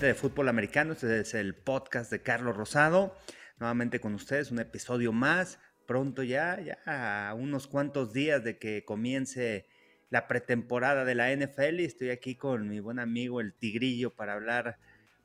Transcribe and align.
de 0.00 0.14
fútbol 0.14 0.48
americano. 0.48 0.94
Este 0.94 1.20
es 1.20 1.34
el 1.34 1.54
podcast 1.54 2.10
de 2.10 2.22
Carlos 2.22 2.56
Rosado. 2.56 3.14
Nuevamente 3.58 4.00
con 4.00 4.14
ustedes, 4.14 4.50
un 4.50 4.58
episodio 4.58 5.12
más. 5.12 5.58
Pronto 5.86 6.22
ya, 6.22 6.58
ya 6.60 7.34
unos 7.34 7.66
cuantos 7.66 8.12
días 8.12 8.42
de 8.42 8.58
que 8.58 8.84
comience 8.86 9.66
la 10.08 10.28
pretemporada 10.28 11.04
de 11.04 11.14
la 11.14 11.30
NFL 11.30 11.80
y 11.80 11.84
estoy 11.84 12.08
aquí 12.08 12.36
con 12.36 12.68
mi 12.68 12.80
buen 12.80 12.98
amigo 12.98 13.40
el 13.42 13.52
Tigrillo 13.52 14.14
para 14.14 14.32
hablar 14.32 14.78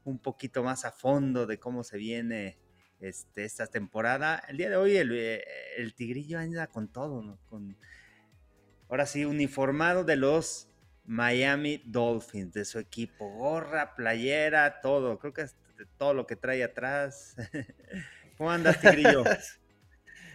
un 0.04 0.20
poquito 0.20 0.64
más 0.64 0.84
a 0.84 0.92
fondo 0.92 1.48
de 1.48 1.59
cómo 1.59 1.86
se 1.86 1.98
viene 1.98 2.58
este, 3.00 3.45
esta 3.45 3.68
temporada. 3.68 4.44
El 4.50 4.58
día 4.58 4.70
de 4.70 4.76
hoy 4.76 4.98
el, 4.98 5.12
eh, 5.14 5.94
Tigrillo 5.95 6.40
anda 6.40 6.68
con 6.68 6.90
todo, 6.90 7.23
¿no? 7.23 7.40
Con, 7.50 7.78
ahora 8.90 9.06
sí, 9.06 9.23
uniformado 9.23 10.04
de 10.04 10.18
los 10.18 10.70
Miami 11.08 11.82
Dolphins, 11.86 12.54
de 12.54 12.66
su 12.66 12.80
equipo. 12.80 13.30
Gorra, 13.30 13.96
playera, 13.96 14.82
todo. 14.82 15.18
Creo 15.18 15.34
que 15.34 15.42
es 15.42 15.56
todo 15.98 16.14
lo 16.14 16.28
que 16.28 16.36
trae 16.36 16.64
atrás. 16.64 17.36
¿Cómo 18.38 18.52
andas, 18.52 18.80
Tigrillo? 18.80 19.24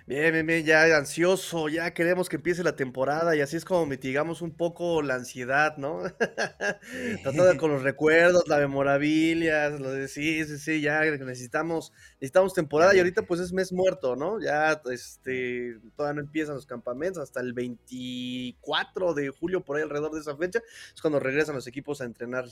Bien, 0.05 0.33
bien, 0.33 0.45
bien, 0.45 0.65
ya 0.67 0.97
ansioso, 0.97 1.69
ya 1.69 1.95
queremos 1.95 2.29
que 2.29 2.35
empiece 2.35 2.65
la 2.65 2.75
temporada 2.75 3.37
y 3.37 3.41
así 3.41 3.57
es 3.57 3.65
como 3.65 3.87
mitigamos 3.87 4.43
un 4.43 4.51
poco 4.51 5.01
la 5.01 5.15
ansiedad, 5.15 5.77
¿no? 5.77 6.03
Tratando 7.23 7.57
con 7.57 7.71
los 7.71 7.85
recuerdos, 7.85 8.49
la 8.49 8.59
memorabilia, 8.59 9.69
lo 9.71 9.93
de 9.93 10.09
sí, 10.09 10.45
sí, 10.45 10.59
sí, 10.59 10.81
ya 10.81 11.03
necesitamos, 11.03 11.93
necesitamos 12.15 12.53
temporada 12.53 12.97
y 12.97 12.99
ahorita 12.99 13.23
pues 13.23 13.39
es 13.39 13.53
mes 13.53 13.73
muerto, 13.73 14.17
¿no? 14.17 14.41
Ya, 14.41 14.83
este, 14.91 15.79
todavía 15.97 16.21
no 16.21 16.27
empiezan 16.27 16.57
los 16.57 16.67
campamentos 16.67 17.23
hasta 17.23 17.41
el 17.41 17.53
24 17.53 19.15
de 19.15 19.29
julio, 19.31 19.65
por 19.65 19.77
ahí 19.77 19.85
alrededor 19.85 20.13
de 20.13 20.21
esa 20.21 20.37
fecha, 20.37 20.61
es 20.93 21.01
cuando 21.01 21.21
regresan 21.21 21.55
los 21.55 21.69
equipos 21.69 22.01
a 22.01 22.05
entrenar. 22.07 22.47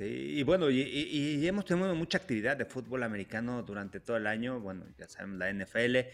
Sí, 0.00 0.38
y 0.38 0.42
bueno, 0.44 0.70
y, 0.70 1.46
hemos 1.46 1.66
tenido 1.66 1.94
mucha 1.94 2.16
actividad 2.16 2.56
de 2.56 2.64
fútbol 2.64 3.02
americano 3.02 3.62
durante 3.62 4.00
todo 4.00 4.16
el 4.16 4.26
año. 4.26 4.58
Bueno, 4.58 4.86
ya 4.96 5.06
saben, 5.06 5.38
la 5.38 5.52
NFL, 5.52 6.08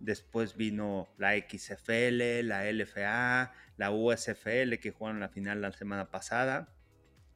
después 0.00 0.54
vino 0.54 1.08
la 1.16 1.32
XFL, 1.38 2.46
la 2.46 2.70
LFA, 2.70 3.54
la 3.78 3.90
USFL 3.90 4.74
que 4.82 4.90
jugaron 4.90 5.20
la 5.20 5.30
final 5.30 5.62
la 5.62 5.72
semana 5.72 6.10
pasada. 6.10 6.68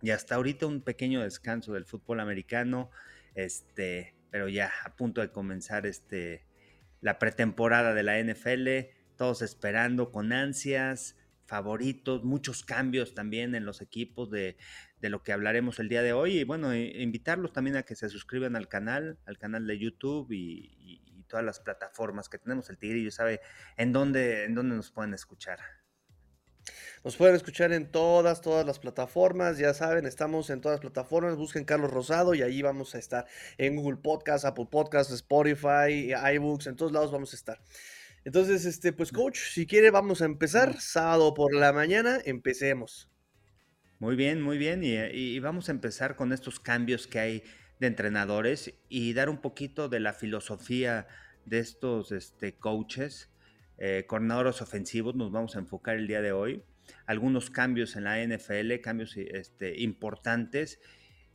Y 0.03 0.11
hasta 0.11 0.35
ahorita 0.35 0.67
un 0.67 0.83
pequeño 0.83 1.23
descanso 1.23 1.73
del 1.73 1.87
fútbol 1.87 2.21
americano, 2.21 2.91
este, 3.35 4.15
pero 4.31 4.51
ya 4.51 4.71
a 4.85 4.97
punto 4.97 5.23
de 5.23 5.31
comenzar 5.31 5.87
este, 5.87 6.45
la 7.01 7.19
pretemporada 7.19 7.95
de 7.95 8.03
la 8.03 8.23
NFL, 8.23 8.93
todos 9.17 9.41
esperando 9.41 10.13
con 10.13 10.35
ansias, 10.35 11.17
favoritos, 11.47 12.25
muchos 12.25 12.65
cambios 12.65 13.15
también 13.15 13.55
en 13.55 13.65
los 13.65 13.81
equipos 13.81 14.31
de, 14.31 14.57
de 15.01 15.11
lo 15.11 15.23
que 15.23 15.33
hablaremos 15.33 15.79
el 15.79 15.89
día 15.89 16.03
de 16.03 16.13
hoy. 16.13 16.39
Y 16.39 16.45
bueno, 16.45 16.75
invitarlos 16.75 17.53
también 17.53 17.77
a 17.77 17.83
que 17.83 17.95
se 17.95 18.09
suscriban 18.09 18.57
al 18.57 18.69
canal, 18.69 19.19
al 19.27 19.39
canal 19.39 19.67
de 19.67 19.79
YouTube 19.79 20.31
y, 20.33 21.03
todas 21.29 21.45
las 21.45 21.59
plataformas 21.59 22.29
que 22.29 22.39
tenemos. 22.39 22.71
El 22.71 22.79
Tigrillo 22.79 23.11
sabe 23.11 23.41
en 23.77 23.93
dónde, 23.93 24.45
en 24.45 24.55
dónde 24.55 24.77
nos 24.77 24.93
pueden 24.93 25.13
escuchar. 25.13 25.59
Nos 27.03 27.17
pueden 27.17 27.35
escuchar 27.35 27.73
en 27.73 27.91
todas, 27.91 28.41
todas 28.41 28.65
las 28.65 28.79
plataformas, 28.79 29.59
ya 29.59 29.75
saben, 29.75 30.07
estamos 30.07 30.51
en 30.51 30.61
todas 30.61 30.77
las 30.77 30.81
plataformas, 30.81 31.37
busquen 31.37 31.65
Carlos 31.65 31.91
Rosado 31.91 32.35
y 32.35 32.43
ahí 32.43 32.63
vamos 32.63 32.95
a 32.95 32.99
estar 32.99 33.27
en 33.59 33.75
Google 33.75 33.97
Podcast, 33.97 34.45
Apple 34.45 34.69
Podcast, 34.71 35.11
Spotify, 35.11 36.13
iBooks, 36.35 36.69
en 36.69 36.77
todos 36.77 36.93
lados 36.93 37.11
vamos 37.11 37.33
a 37.33 37.37
estar. 37.37 37.61
Entonces, 38.27 38.65
este, 38.65 38.93
pues 38.93 39.13
coach, 39.13 39.39
si 39.39 39.67
quiere 39.67 39.93
vamos 39.93 40.21
a 40.21 40.25
empezar, 40.25 40.81
sábado 40.81 41.33
por 41.33 41.55
la 41.55 41.73
mañana, 41.73 42.19
empecemos. 42.25 43.09
Muy 44.01 44.17
bien, 44.17 44.43
muy 44.43 44.59
bien. 44.59 44.81
Y, 44.83 45.39
vamos 45.39 45.69
a 45.69 45.73
empezar 45.73 46.17
con 46.17 46.33
estos 46.33 46.59
cambios 46.59 47.07
que 47.07 47.21
hay 47.21 47.45
de 47.79 47.87
entrenadores 47.87 48.75
y 48.89 49.13
dar 49.13 49.29
un 49.29 49.41
poquito 49.41 49.89
de 49.89 50.01
la 50.01 50.13
filosofía 50.13 51.07
de 51.45 51.61
estos 51.61 52.11
este, 52.11 52.57
coaches, 52.57 53.31
eh, 53.79 54.07
coordinadores 54.09 54.61
ofensivos. 54.61 55.15
Nos 55.15 55.31
vamos 55.31 55.55
a 55.55 55.61
enfocar 55.61 55.95
el 55.95 56.09
día 56.09 56.21
de 56.21 56.33
hoy. 56.33 56.65
Algunos 57.07 57.49
cambios 57.49 57.95
en 57.95 58.03
la 58.03 58.19
NFL, 58.19 58.81
cambios 58.83 59.17
este, 59.17 59.81
importantes. 59.81 60.81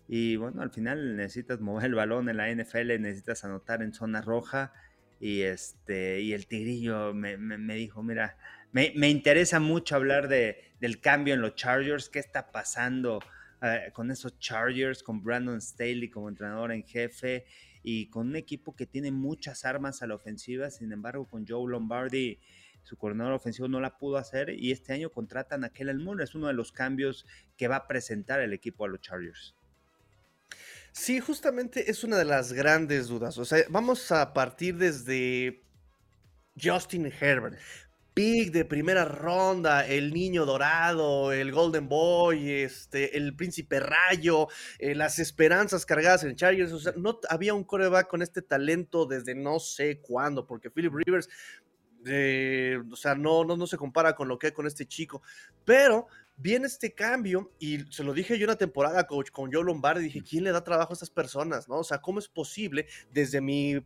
Y 0.10 0.36
bueno, 0.36 0.62
al 0.62 0.72
final 0.72 1.16
necesitas 1.16 1.62
mover 1.62 1.86
el 1.86 1.96
balón 1.96 2.28
en 2.28 2.36
la 2.36 2.54
NFL, 2.54 3.00
necesitas 3.00 3.46
anotar 3.46 3.82
en 3.82 3.94
zona 3.94 4.20
roja. 4.22 4.74
Y, 5.22 5.44
este, 5.44 6.20
y 6.20 6.34
el 6.34 6.48
tigrillo 6.48 7.14
me, 7.14 7.38
me 7.38 7.76
dijo, 7.76 8.04
mira, 8.04 8.38
me, 8.72 9.10
interesa 9.10 9.60
mucho 9.60 9.96
hablar 9.96 10.28
de, 10.28 10.74
del 10.80 11.00
cambio 11.00 11.34
en 11.34 11.42
los 11.42 11.56
Chargers, 11.56 12.10
qué 12.10 12.20
está 12.20 12.52
pasando 12.52 13.20
eh, 13.62 13.92
con 13.94 14.12
esos 14.12 14.40
Chargers, 14.40 15.04
con 15.04 15.24
Brandon 15.24 15.62
Staley 15.62 16.10
como 16.10 16.30
entrenador 16.30 16.72
en 16.72 16.84
jefe 16.84 17.46
y 17.84 18.10
con 18.10 18.28
un 18.28 18.36
equipo 18.36 18.76
que 18.76 18.86
tiene 18.86 19.12
muchas 19.12 19.66
armas 19.66 20.02
a 20.02 20.08
la 20.08 20.16
ofensiva, 20.16 20.70
sin 20.70 20.92
embargo 20.92 21.28
con 21.28 21.46
Joe 21.46 21.70
Lombardi 21.70 22.40
su 22.84 22.98
coordinador 22.98 23.34
ofensivo 23.34 23.68
no 23.68 23.80
la 23.80 23.98
pudo 23.98 24.18
hacer 24.18 24.50
y 24.50 24.72
este 24.72 24.94
año 24.94 25.12
contratan 25.12 25.64
a 25.64 25.70
Kellen 25.70 26.04
Moore, 26.04 26.24
es 26.24 26.34
uno 26.34 26.48
de 26.48 26.54
los 26.54 26.72
cambios 26.72 27.28
que 27.58 27.68
va 27.68 27.76
a 27.76 27.88
presentar 27.88 28.40
el 28.40 28.54
equipo 28.54 28.86
a 28.86 28.88
los 28.88 29.02
Chargers. 29.02 29.56
Sí, 30.92 31.20
justamente 31.20 31.90
es 31.90 32.04
una 32.04 32.18
de 32.18 32.26
las 32.26 32.54
grandes 32.54 33.08
dudas. 33.08 33.38
O 33.38 33.46
sea, 33.46 33.64
vamos 33.70 34.12
a 34.12 34.34
partir 34.34 34.78
desde 34.78 35.64
Justin 36.62 37.12
Herbert 37.20 37.58
pick 38.14 38.52
de 38.52 38.66
primera 38.66 39.06
ronda, 39.06 39.88
el 39.88 40.14
niño 40.14 40.46
dorado, 40.46 41.32
el 41.32 41.52
Golden 41.52 41.88
Boy, 41.88 42.52
este, 42.52 43.18
el 43.18 43.36
príncipe 43.36 43.80
rayo, 43.80 44.48
eh, 44.80 44.96
las 44.96 45.20
esperanzas 45.20 45.86
cargadas 45.86 46.24
en 46.24 46.36
Chargers. 46.36 46.72
O 46.74 46.80
sea, 46.80 46.94
no 46.98 47.20
había 47.30 47.54
un 47.54 47.64
coreback 47.64 48.08
con 48.08 48.22
este 48.22 48.42
talento 48.42 49.06
desde 49.06 49.36
no 49.36 49.60
sé 49.60 50.00
cuándo, 50.02 50.46
porque 50.46 50.70
Philip 50.70 50.94
Rivers, 50.94 51.30
eh, 52.06 52.80
o 52.92 52.96
sea, 52.96 53.16
no, 53.16 53.46
no, 53.46 53.56
no 53.56 53.68
se 53.68 53.78
compara 53.78 54.16
con 54.16 54.28
lo 54.28 54.38
que 54.38 54.48
hay 54.48 54.54
con 54.54 54.68
este 54.68 54.86
chico. 54.86 55.22
Pero 55.64 56.08
viene 56.42 56.68
este 56.68 56.94
cambio 56.94 57.52
y 57.60 57.80
se 57.92 58.04
lo 58.04 58.14
dije 58.14 58.38
yo 58.38 58.46
una 58.46 58.56
temporada, 58.56 59.06
coach, 59.06 59.30
con 59.32 59.52
Joe 59.52 59.64
Lombardi, 59.64 60.04
dije, 60.04 60.24
¿quién 60.24 60.44
le 60.44 60.52
da 60.52 60.64
trabajo 60.64 60.94
a 60.94 60.96
estas 60.96 61.10
personas? 61.10 61.70
¿No? 61.70 61.80
O 61.80 61.84
sea, 61.84 62.02
¿cómo 62.02 62.20
es 62.20 62.28
posible 62.28 62.88
desde 63.12 63.42
mi 63.42 63.80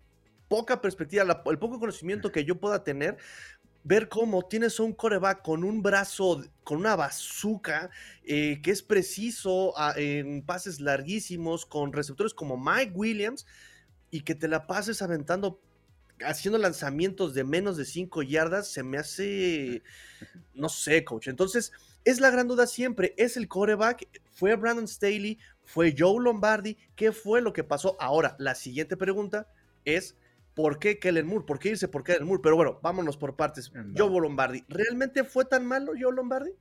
poca 0.48 0.82
perspectiva, 0.82 1.24
el 1.24 1.60
poco 1.60 1.80
conocimiento 1.80 2.32
que 2.32 2.46
yo 2.46 2.60
pueda 2.60 2.84
tener, 2.84 3.18
ver 3.84 4.10
cómo 4.10 4.44
tienes 4.44 4.80
un 4.80 4.94
coreback 4.94 5.42
con 5.44 5.64
un 5.64 5.82
brazo, 5.82 6.44
con 6.64 6.80
una 6.80 6.96
bazooka, 6.96 7.90
eh, 8.24 8.62
que 8.64 8.72
es 8.72 8.82
preciso 8.82 9.74
ah, 9.78 9.94
en 9.98 10.44
pases 10.44 10.80
larguísimos, 10.80 11.66
con 11.66 11.94
receptores 11.94 12.34
como 12.34 12.58
Mike 12.58 12.94
Williams, 12.96 13.46
y 14.12 14.22
que 14.22 14.36
te 14.36 14.48
la 14.48 14.66
pases 14.66 15.02
aventando, 15.02 15.60
haciendo 16.26 16.58
lanzamientos 16.58 17.34
de 17.34 17.44
menos 17.44 17.76
de 17.76 17.86
5 17.86 18.24
yardas, 18.24 18.72
se 18.72 18.84
me 18.84 18.98
hace, 18.98 19.84
no 20.54 20.70
sé, 20.70 21.04
coach. 21.04 21.28
Entonces, 21.28 21.72
es 22.06 22.22
la 22.22 22.30
gran 22.30 22.48
duda 22.48 22.68
siempre, 22.68 23.14
¿es 23.18 23.36
el 23.36 23.48
coreback? 23.48 24.08
¿Fue 24.32 24.56
Brandon 24.56 24.88
Staley? 24.88 25.38
¿Fue 25.64 25.94
Joe 25.98 26.24
Lombardi? 26.24 26.78
¿Qué 26.96 27.12
fue 27.12 27.42
lo 27.42 27.52
que 27.52 27.64
pasó? 27.64 27.98
Ahora, 28.00 28.36
la 28.40 28.56
siguiente 28.56 28.96
pregunta 28.96 29.48
es 29.84 30.16
¿Por 30.56 30.80
qué 30.80 31.00
Kellen 31.00 31.28
Moore? 31.28 31.46
¿Por 31.46 31.60
qué 31.60 31.70
irse 31.70 31.90
por 31.90 32.04
Kellen 32.04 32.26
Moore? 32.26 32.42
Pero 32.42 32.56
bueno, 32.56 32.80
vámonos 32.82 33.18
por 33.18 33.36
partes. 33.36 33.72
Joe 33.96 34.22
Lombardi. 34.22 34.64
¿Realmente 34.70 35.26
fue 35.26 35.44
tan 35.44 35.66
malo 35.66 35.92
Joe 36.00 36.16
Lombardi? 36.16 36.52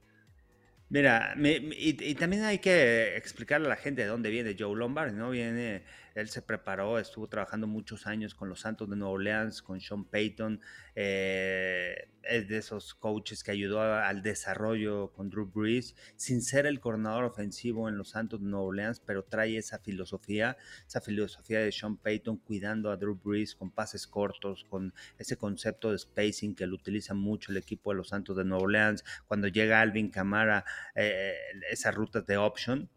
Mira, 0.89 1.35
y, 1.37 2.15
también 2.17 2.43
hay 2.43 2.59
que 2.59 3.17
explicarle 3.17 3.67
a 3.67 3.71
la 3.71 3.77
gente 3.77 4.03
de 4.03 4.09
dónde 4.09 4.31
viene 4.31 4.57
Joe 4.59 4.77
Lombardi, 4.77 5.17
¿no? 5.17 5.31
Viene, 5.31 5.85
él 6.15 6.29
se 6.29 6.43
preparó, 6.43 6.99
estuvo 6.99 7.29
trabajando 7.29 7.67
muchos 7.67 8.07
años 8.07 8.35
con 8.35 8.49
los 8.49 8.61
Santos 8.61 8.89
de 8.89 8.97
Nueva 8.97 9.15
Orleans, 9.15 9.63
con 9.63 9.81
Sean 9.81 10.05
Payton, 10.05 10.61
eh, 10.95 12.09
es 12.23 12.49
de 12.49 12.57
esos 12.57 12.95
coaches 12.95 13.43
que 13.43 13.51
ayudó 13.51 13.83
al 13.83 14.23
desarrollo 14.23 15.13
con 15.13 15.29
Drew 15.29 15.51
Brees, 15.53 15.95
sin 16.17 16.41
ser 16.41 16.67
el 16.67 16.81
coordinador 16.81 17.25
ofensivo 17.25 17.89
en 17.89 17.99
los 17.99 18.11
Santos 18.11 18.41
de 18.41 18.47
Nueva 18.47 18.67
Orleans, 18.67 19.01
pero 19.05 19.25
trae 19.25 19.59
esa 19.59 19.79
filosofía, 19.79 20.57
esa 20.87 21.01
filosofía 21.01 21.61
de 21.61 21.73
Sean 21.73 21.97
Payton 21.97 22.39
cuidando 22.39 22.91
a 22.91 22.97
Drew 22.97 23.21
Brees 23.23 23.55
con 23.55 23.71
pases 23.71 24.07
cortos, 24.07 24.65
con 24.69 24.95
ese 25.19 25.37
concepto 25.37 25.91
de 25.91 25.99
spacing 25.99 26.55
que 26.55 26.67
lo 26.67 26.77
utiliza 26.77 27.15
mucho 27.15 27.53
el 27.53 27.59
equipo 27.59 27.91
de 27.91 27.97
los 27.97 28.09
Santos 28.09 28.37
de 28.37 28.45
Nueva 28.45 28.65
Orleans, 28.65 29.05
cuando 29.27 29.49
llega 29.49 29.81
Alvin 29.81 30.11
Kamara, 30.11 30.65
eh, 30.95 31.35
esas 31.71 31.95
rutas 31.95 32.27
de 32.27 32.37
option. 32.37 32.89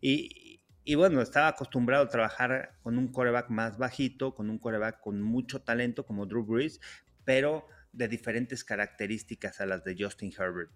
Y, 0.00 0.45
y 0.88 0.94
bueno, 0.94 1.20
estaba 1.20 1.48
acostumbrado 1.48 2.04
a 2.04 2.08
trabajar 2.08 2.78
con 2.80 2.96
un 2.96 3.08
coreback 3.08 3.50
más 3.50 3.76
bajito, 3.76 4.36
con 4.36 4.48
un 4.48 4.58
coreback 4.58 5.00
con 5.00 5.20
mucho 5.20 5.60
talento 5.60 6.06
como 6.06 6.26
Drew 6.26 6.44
Brees, 6.44 6.80
pero 7.24 7.66
de 7.92 8.06
diferentes 8.06 8.62
características 8.62 9.60
a 9.60 9.66
las 9.66 9.82
de 9.82 9.96
Justin 9.98 10.32
Herbert. 10.38 10.70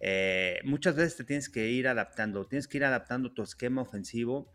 Eh, 0.00 0.58
muchas 0.64 0.96
veces 0.96 1.16
te 1.16 1.22
tienes 1.22 1.48
que 1.48 1.70
ir 1.70 1.86
adaptando, 1.86 2.44
tienes 2.48 2.66
que 2.66 2.78
ir 2.78 2.84
adaptando 2.84 3.32
tu 3.32 3.44
esquema 3.44 3.82
ofensivo, 3.82 4.52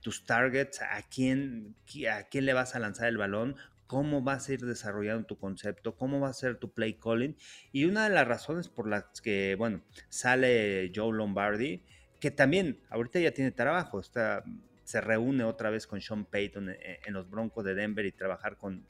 tus 0.00 0.24
targets, 0.24 0.80
a 0.80 1.02
quién, 1.02 1.76
a 2.10 2.22
quién 2.22 2.46
le 2.46 2.54
vas 2.54 2.74
a 2.74 2.78
lanzar 2.78 3.08
el 3.08 3.18
balón, 3.18 3.56
cómo 3.86 4.22
vas 4.22 4.48
a 4.48 4.54
ir 4.54 4.64
desarrollando 4.64 5.26
tu 5.26 5.36
concepto, 5.36 5.96
cómo 5.96 6.18
va 6.18 6.30
a 6.30 6.32
ser 6.32 6.56
tu 6.56 6.72
play 6.72 6.94
calling. 6.94 7.36
Y 7.72 7.84
una 7.84 8.08
de 8.08 8.14
las 8.14 8.26
razones 8.26 8.70
por 8.70 8.88
las 8.88 9.20
que, 9.20 9.54
bueno, 9.58 9.82
sale 10.08 10.90
Joe 10.94 11.14
Lombardi, 11.14 11.84
que 12.20 12.30
también 12.30 12.80
ahorita 12.90 13.20
ya 13.20 13.32
tiene 13.32 13.50
trabajo, 13.50 14.00
está 14.00 14.44
se 14.86 15.00
reúne 15.00 15.42
otra 15.42 15.70
vez 15.70 15.86
con 15.86 16.00
Sean 16.00 16.24
Payton 16.24 16.70
en 16.70 17.12
los 17.12 17.28
Broncos 17.28 17.64
de 17.64 17.74
Denver 17.74 18.06
y 18.06 18.12
trabajar 18.12 18.56
con, 18.56 18.86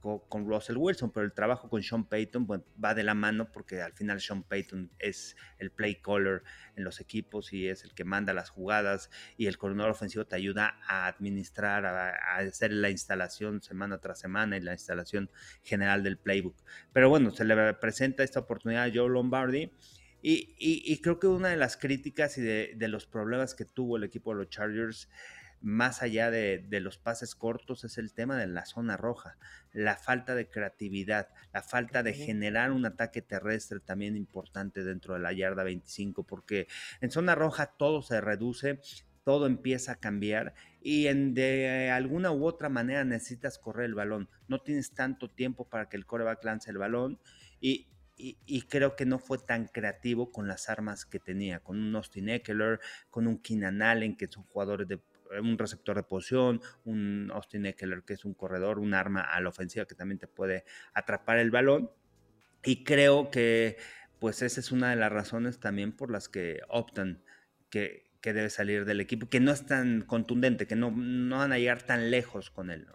con, 0.00 0.46
Russell 0.46 0.76
Wilson, 0.76 1.12
pero 1.12 1.24
el 1.24 1.32
trabajo 1.32 1.68
con 1.68 1.80
Sean 1.80 2.04
Payton 2.04 2.46
va 2.82 2.94
de 2.94 3.04
la 3.04 3.14
mano 3.14 3.50
porque 3.52 3.80
al 3.80 3.92
final 3.92 4.20
Sean 4.20 4.42
Payton 4.42 4.90
es 4.98 5.36
el 5.58 5.70
play 5.70 5.94
caller 5.94 6.42
en 6.74 6.82
los 6.82 7.00
equipos 7.00 7.52
y 7.52 7.68
es 7.68 7.84
el 7.84 7.94
que 7.94 8.02
manda 8.04 8.32
las 8.32 8.50
jugadas 8.50 9.10
y 9.36 9.46
el 9.46 9.58
coordinador 9.58 9.92
ofensivo 9.92 10.24
te 10.24 10.34
ayuda 10.34 10.80
a 10.88 11.06
administrar, 11.06 11.86
a, 11.86 12.36
hacer 12.38 12.72
la 12.72 12.90
instalación 12.90 13.62
semana 13.62 13.98
tras 13.98 14.18
semana 14.18 14.56
y 14.56 14.60
la 14.60 14.72
instalación 14.72 15.30
general 15.62 16.02
del 16.02 16.18
playbook. 16.18 16.56
Pero 16.92 17.08
bueno, 17.08 17.30
se 17.30 17.44
le 17.44 17.74
presenta 17.74 18.24
esta 18.24 18.40
oportunidad 18.40 18.86
a 18.86 18.90
Joe 18.92 19.08
Lombardi. 19.08 19.70
Y, 20.20 21.00
creo 21.00 21.18
que 21.18 21.26
una 21.26 21.48
de 21.48 21.56
las 21.56 21.76
críticas 21.76 22.38
y 22.38 22.42
de, 22.42 22.74
de 22.76 22.88
los 22.88 23.06
problemas 23.06 23.54
que 23.54 23.64
tuvo 23.64 23.96
el 23.96 24.04
equipo 24.04 24.32
de 24.32 24.38
los 24.38 24.50
Chargers 24.50 25.08
más 25.60 26.02
allá 26.02 26.30
de, 26.30 26.66
los 26.80 26.98
pases 26.98 27.34
cortos, 27.34 27.84
es 27.84 27.98
el 27.98 28.12
tema 28.12 28.36
de 28.36 28.46
la 28.46 28.64
zona 28.64 28.96
roja, 28.96 29.36
la 29.72 29.96
falta 29.96 30.34
de 30.34 30.48
creatividad, 30.48 31.28
la 31.52 31.62
falta 31.62 32.02
de 32.02 32.14
generar 32.14 32.70
un 32.70 32.86
ataque 32.86 33.22
terrestre 33.22 33.80
también 33.80 34.16
importante 34.16 34.84
dentro 34.84 35.14
de 35.14 35.20
la 35.20 35.32
yarda 35.32 35.64
25, 35.64 36.22
porque 36.24 36.68
en 37.00 37.10
zona 37.10 37.34
roja 37.34 37.66
todo 37.66 38.02
se 38.02 38.20
reduce, 38.20 38.80
todo 39.24 39.46
empieza 39.46 39.92
a 39.92 39.96
cambiar 39.96 40.54
y 40.80 41.08
en 41.08 41.34
de 41.34 41.90
alguna 41.90 42.30
u 42.30 42.46
otra 42.46 42.68
manera 42.68 43.04
necesitas 43.04 43.58
correr 43.58 43.86
el 43.86 43.94
balón. 43.94 44.28
No 44.46 44.60
tienes 44.60 44.92
tanto 44.92 45.28
tiempo 45.28 45.68
para 45.68 45.88
que 45.88 45.96
el 45.96 46.06
coreback 46.06 46.42
lance 46.44 46.70
el 46.70 46.78
balón 46.78 47.18
y, 47.60 47.88
y, 48.18 48.62
creo 48.62 48.96
que 48.96 49.06
no 49.06 49.18
fue 49.20 49.38
tan 49.38 49.66
creativo 49.66 50.32
con 50.32 50.48
las 50.48 50.68
armas 50.68 51.06
que 51.06 51.20
tenía, 51.20 51.60
con 51.60 51.78
un 51.78 51.94
Austin 51.94 52.28
Eckler, 52.28 52.80
con 53.10 53.28
un 53.28 53.38
Keenan 53.40 53.80
Allen, 53.80 54.16
que 54.16 54.26
son 54.26 54.42
jugadores 54.42 54.88
de 54.88 55.00
un 55.40 55.56
receptor 55.56 55.96
de 55.96 56.02
posición, 56.02 56.60
un 56.84 57.30
Austin 57.32 57.66
Eckler 57.66 58.02
que 58.02 58.14
es 58.14 58.24
un 58.24 58.34
corredor, 58.34 58.78
un 58.78 58.94
arma 58.94 59.20
a 59.20 59.40
la 59.40 59.50
ofensiva 59.50 59.86
que 59.86 59.94
también 59.94 60.18
te 60.18 60.26
puede 60.26 60.64
atrapar 60.94 61.38
el 61.38 61.50
balón. 61.50 61.90
Y 62.64 62.82
creo 62.82 63.30
que 63.30 63.76
pues 64.18 64.42
esa 64.42 64.58
es 64.58 64.72
una 64.72 64.90
de 64.90 64.96
las 64.96 65.12
razones 65.12 65.60
también 65.60 65.92
por 65.92 66.10
las 66.10 66.28
que 66.28 66.60
optan 66.68 67.22
que, 67.70 68.08
debe 68.20 68.50
salir 68.50 68.84
del 68.84 69.00
equipo, 69.00 69.30
que 69.30 69.40
no 69.40 69.52
es 69.52 69.64
tan 69.64 70.02
contundente, 70.02 70.66
que 70.66 70.76
no, 70.76 70.90
no 70.90 71.38
van 71.38 71.52
a 71.52 71.58
llegar 71.58 71.82
tan 71.84 72.10
lejos 72.10 72.50
con 72.50 72.70
él, 72.70 72.86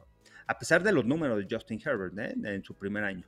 a 0.45 0.59
pesar 0.59 0.83
de 0.83 0.91
los 0.91 1.05
números 1.05 1.39
de 1.39 1.47
Justin 1.49 1.81
Herbert 1.83 2.15
¿eh? 2.19 2.35
en 2.43 2.63
su 2.63 2.75
primer 2.75 3.03
año. 3.03 3.25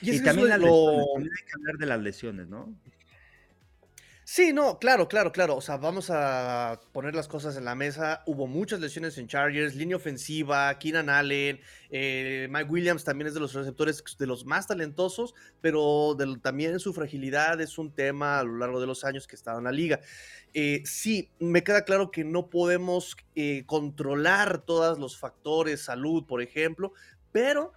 Y, 0.00 0.22
también, 0.22 0.48
también, 0.48 0.72
hay 0.72 1.44
que 1.44 1.52
hablar 1.56 1.76
de 1.78 1.86
las 1.86 2.00
lesiones, 2.00 2.48
¿no? 2.48 2.74
Sí, 4.30 4.52
no, 4.52 4.78
claro, 4.78 5.08
claro, 5.08 5.32
claro. 5.32 5.56
O 5.56 5.62
sea, 5.62 5.78
vamos 5.78 6.10
a 6.10 6.78
poner 6.92 7.14
las 7.14 7.28
cosas 7.28 7.56
en 7.56 7.64
la 7.64 7.74
mesa. 7.74 8.22
Hubo 8.26 8.46
muchas 8.46 8.78
lesiones 8.78 9.16
en 9.16 9.26
Chargers, 9.26 9.74
línea 9.74 9.96
ofensiva, 9.96 10.78
Keenan 10.78 11.08
Allen, 11.08 11.58
eh, 11.88 12.46
Mike 12.50 12.68
Williams 12.68 13.04
también 13.04 13.28
es 13.28 13.32
de 13.32 13.40
los 13.40 13.54
receptores 13.54 14.04
de 14.18 14.26
los 14.26 14.44
más 14.44 14.66
talentosos, 14.66 15.34
pero 15.62 16.14
también 16.42 16.78
su 16.78 16.92
fragilidad 16.92 17.58
es 17.62 17.78
un 17.78 17.90
tema 17.90 18.38
a 18.38 18.44
lo 18.44 18.58
largo 18.58 18.82
de 18.82 18.86
los 18.86 19.02
años 19.02 19.26
que 19.26 19.34
estaba 19.34 19.56
en 19.60 19.64
la 19.64 19.72
liga. 19.72 20.00
Eh, 20.52 20.82
sí, 20.84 21.30
me 21.38 21.64
queda 21.64 21.86
claro 21.86 22.10
que 22.10 22.22
no 22.22 22.50
podemos 22.50 23.16
eh, 23.34 23.62
controlar 23.64 24.58
todos 24.58 24.98
los 24.98 25.16
factores, 25.18 25.80
salud, 25.80 26.26
por 26.26 26.42
ejemplo, 26.42 26.92
pero 27.32 27.72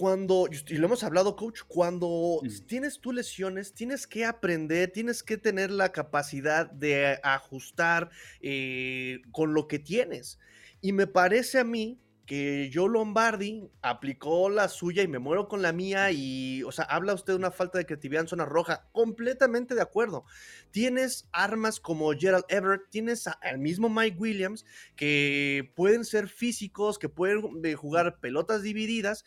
cuando, 0.00 0.48
y 0.66 0.76
lo 0.78 0.86
hemos 0.86 1.04
hablado, 1.04 1.36
coach, 1.36 1.60
cuando 1.68 2.40
mm. 2.42 2.66
tienes 2.66 3.00
tú 3.00 3.12
lesiones, 3.12 3.74
tienes 3.74 4.06
que 4.06 4.24
aprender, 4.24 4.90
tienes 4.90 5.22
que 5.22 5.36
tener 5.36 5.70
la 5.70 5.92
capacidad 5.92 6.70
de 6.70 7.20
ajustar 7.22 8.08
eh, 8.40 9.20
con 9.30 9.52
lo 9.52 9.68
que 9.68 9.78
tienes. 9.78 10.38
Y 10.80 10.92
me 10.94 11.06
parece 11.06 11.58
a 11.58 11.64
mí 11.64 12.00
que 12.24 12.70
Joe 12.72 12.88
Lombardi 12.88 13.68
aplicó 13.82 14.48
la 14.48 14.68
suya 14.68 15.02
y 15.02 15.08
me 15.08 15.18
muero 15.18 15.48
con 15.48 15.60
la 15.60 15.72
mía 15.72 16.10
y, 16.12 16.62
o 16.62 16.72
sea, 16.72 16.86
habla 16.86 17.12
usted 17.12 17.34
de 17.34 17.38
una 17.38 17.50
falta 17.50 17.76
de 17.76 17.84
creatividad 17.84 18.22
en 18.22 18.28
zona 18.28 18.46
roja, 18.46 18.88
completamente 18.92 19.74
de 19.74 19.82
acuerdo. 19.82 20.24
Tienes 20.70 21.28
armas 21.30 21.78
como 21.78 22.10
Gerald 22.12 22.46
Everett, 22.48 22.88
tienes 22.88 23.26
al 23.26 23.58
mismo 23.58 23.90
Mike 23.90 24.16
Williams 24.18 24.64
que 24.96 25.70
pueden 25.76 26.06
ser 26.06 26.30
físicos, 26.30 26.98
que 26.98 27.10
pueden 27.10 27.42
eh, 27.64 27.74
jugar 27.74 28.18
pelotas 28.18 28.62
divididas 28.62 29.26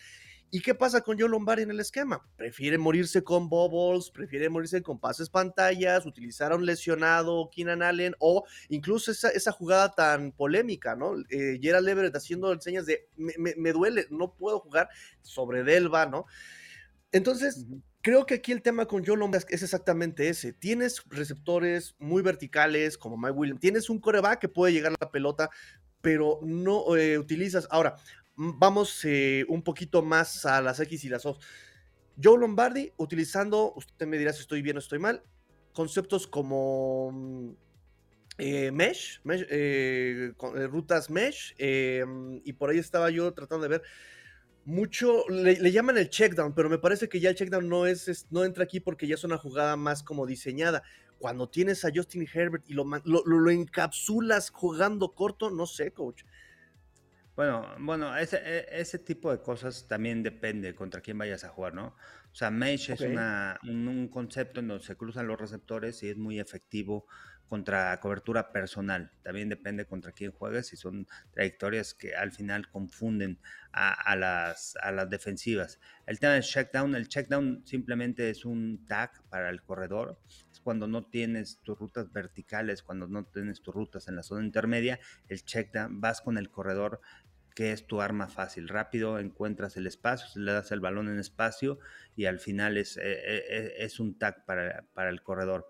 ¿Y 0.56 0.62
qué 0.62 0.76
pasa 0.76 1.02
con 1.02 1.20
Joe 1.20 1.28
Lombardi 1.28 1.64
en 1.64 1.72
el 1.72 1.80
esquema? 1.80 2.24
Prefiere 2.36 2.78
morirse 2.78 3.24
con 3.24 3.50
bobbles, 3.50 4.12
prefiere 4.12 4.50
morirse 4.50 4.84
con 4.84 5.00
pases 5.00 5.28
pantallas, 5.28 6.06
utilizar 6.06 6.52
a 6.52 6.56
un 6.56 6.64
lesionado 6.64 7.50
Keenan 7.52 7.82
Allen 7.82 8.14
o 8.20 8.44
incluso 8.70 9.10
esa, 9.10 9.52
jugada 9.52 9.90
tan 9.94 10.32
polémica, 10.32 10.96
¿no? 10.96 11.16
Eh, 11.32 11.58
Gerald 11.60 11.90
Everett 11.90 12.16
haciendo 12.16 12.62
señas 12.62 12.86
de 12.86 13.08
me, 13.18 13.72
duele, 13.72 14.06
no 14.12 14.36
puedo 14.36 14.60
jugar 14.60 14.90
sobre 15.24 15.64
Delva, 15.64 16.06
¿no? 16.06 16.28
Entonces, 17.12 17.66
creo 18.04 18.28
que 18.28 18.36
aquí 18.36 18.52
el 18.52 18.62
tema 18.62 18.86
con 18.86 19.04
Joe 19.04 19.18
Lombardi 19.18 19.48
es 19.50 19.64
exactamente 19.64 20.30
ese. 20.30 20.54
Tienes 20.54 21.02
receptores 21.10 21.96
muy 21.98 22.22
verticales 22.22 22.96
como 23.00 23.18
Mike 23.18 23.32
Williams, 23.32 23.60
tienes 23.60 23.90
un 23.90 24.00
coreback 24.00 24.40
que 24.40 24.50
puede 24.50 24.72
llegar 24.72 24.92
a 24.92 25.06
la 25.06 25.10
pelota, 25.10 25.50
pero 26.00 26.42
no 26.44 26.96
eh, 26.96 27.18
utilizas. 27.18 27.68
Ahora, 27.72 27.96
vamos 28.36 29.04
eh, 29.06 29.46
un 29.48 29.64
poquito 29.64 30.02
más 30.02 30.46
a 30.46 30.62
las 30.62 30.80
X 30.80 31.04
y 31.04 31.10
las 31.10 31.26
O. 31.26 31.38
Joe 32.22 32.38
Lombardi 32.38 32.92
utilizando, 32.98 33.74
usted 33.76 34.06
me 34.06 34.18
dirá 34.18 34.34
si 34.34 34.42
estoy 34.42 34.62
bien 34.62 34.78
o 34.78 34.80
estoy 34.80 35.00
mal, 35.00 35.24
conceptos 35.74 36.28
como 36.28 37.12
mm, 37.12 37.50
eh, 38.38 38.72
mesh, 38.72 39.22
eh, 39.26 40.34
rutas 40.70 41.10
mesh, 41.10 41.56
y 41.58 42.54
por 42.54 42.70
ahí 42.70 42.78
estaba 42.78 43.10
yo 43.10 43.34
tratando 43.34 43.64
de 43.64 43.70
ver 43.70 43.84
mucho, 44.66 45.28
le, 45.30 45.72
llaman 45.72 45.98
el 45.98 46.10
checkdown, 46.10 46.54
pero 46.54 46.70
me 46.70 46.78
parece 46.78 47.10
que 47.10 47.20
ya 47.20 47.30
el 47.30 47.36
checkdown 47.36 47.68
no, 47.68 47.86
es, 47.86 48.28
no 48.30 48.46
entra 48.46 48.64
aquí 48.64 48.80
porque 48.80 49.08
ya 49.08 49.16
es 49.16 49.24
una 49.24 49.38
jugada 49.38 49.76
más 49.76 50.04
como 50.04 50.26
diseñada. 50.26 50.84
Cuando 51.20 51.50
tienes 51.50 51.84
a 51.86 51.92
Justin 51.94 52.28
Herbert 52.32 52.70
y 52.70 52.74
lo, 52.74 52.86
lo 52.86 53.50
encapsulas 53.50 54.50
jugando 54.50 55.14
corto, 55.14 55.50
no 55.50 55.66
sé, 55.66 55.92
coach. 55.92 56.24
Bueno, 57.36 57.68
bueno, 57.80 58.16
ese, 58.16 58.38
e, 58.38 58.80
ese 58.80 59.00
tipo 59.00 59.32
de 59.32 59.42
cosas 59.42 59.88
también 59.88 60.22
depende 60.22 60.76
contra 60.76 61.02
quién 61.02 61.18
vayas 61.18 61.44
a 61.44 61.50
jugar, 61.50 61.74
¿no? 61.74 61.96
O 62.32 62.36
sea, 62.36 62.52
Mesh 62.52 62.92
es 62.92 63.02
una, 63.02 63.60
un, 63.64 64.08
concepto 64.08 64.60
en 64.60 64.68
donde 64.68 64.84
se 64.84 64.96
cruzan 64.96 65.28
los 65.28 65.40
receptores 65.40 66.02
y 66.04 66.10
es 66.10 66.18
muy 66.18 66.40
efectivo 66.40 67.06
contra 67.54 68.00
cobertura 68.00 68.52
personal. 68.52 69.12
También 69.22 69.50
depende 69.50 69.86
contra 69.86 70.12
quién 70.12 70.32
juegues 70.32 70.74
y 70.74 70.78
son 70.78 71.08
trayectorias 71.32 71.94
que 71.94 72.16
al 72.16 72.32
final 72.32 72.68
confunden 72.70 73.40
a, 73.72 74.16
las, 74.16 74.76
a 74.82 74.92
las 74.92 75.10
defensivas. 75.10 75.80
El 76.08 76.20
tema 76.20 76.34
del 76.34 76.42
checkdown, 76.42 76.96
el 76.96 77.08
checkdown 77.08 77.62
simplemente 77.66 78.32
es 78.32 78.46
un 78.46 78.86
tag 78.88 79.12
para 79.30 79.52
el 79.52 79.62
corredor. 79.62 80.20
Es 80.52 80.60
cuando 80.62 80.88
no 80.88 81.06
tienes 81.06 81.60
tus 81.62 81.78
rutas 81.78 82.12
verticales, 82.12 82.82
cuando 82.82 83.08
no 83.08 83.26
tienes 83.26 83.62
tus 83.62 83.74
rutas 83.74 84.08
en 84.08 84.16
la 84.16 84.24
zona 84.24 84.44
intermedia, 84.44 85.00
el 85.28 85.44
checkdown, 85.44 86.02
vas 86.02 86.22
con 86.22 86.40
el 86.40 86.50
corredor 86.50 87.02
que 87.56 87.72
es 87.72 87.88
tu 87.88 88.02
arma 88.02 88.28
fácil. 88.28 88.68
Rápido 88.68 89.20
encuentras 89.20 89.78
el 89.78 89.88
espacio, 89.88 90.42
le 90.42 90.52
das 90.52 90.72
el 90.72 90.80
balón 90.80 91.10
en 91.10 91.20
espacio 91.20 91.80
y 92.16 92.26
al 92.26 92.40
final 92.40 92.78
es, 92.78 92.98
eh, 92.98 93.02
eh, 93.04 93.74
es 93.80 94.00
un 94.00 94.18
tag 94.18 94.46
para, 94.46 94.86
para 94.94 95.10
el 95.10 95.22
corredor. 95.22 95.70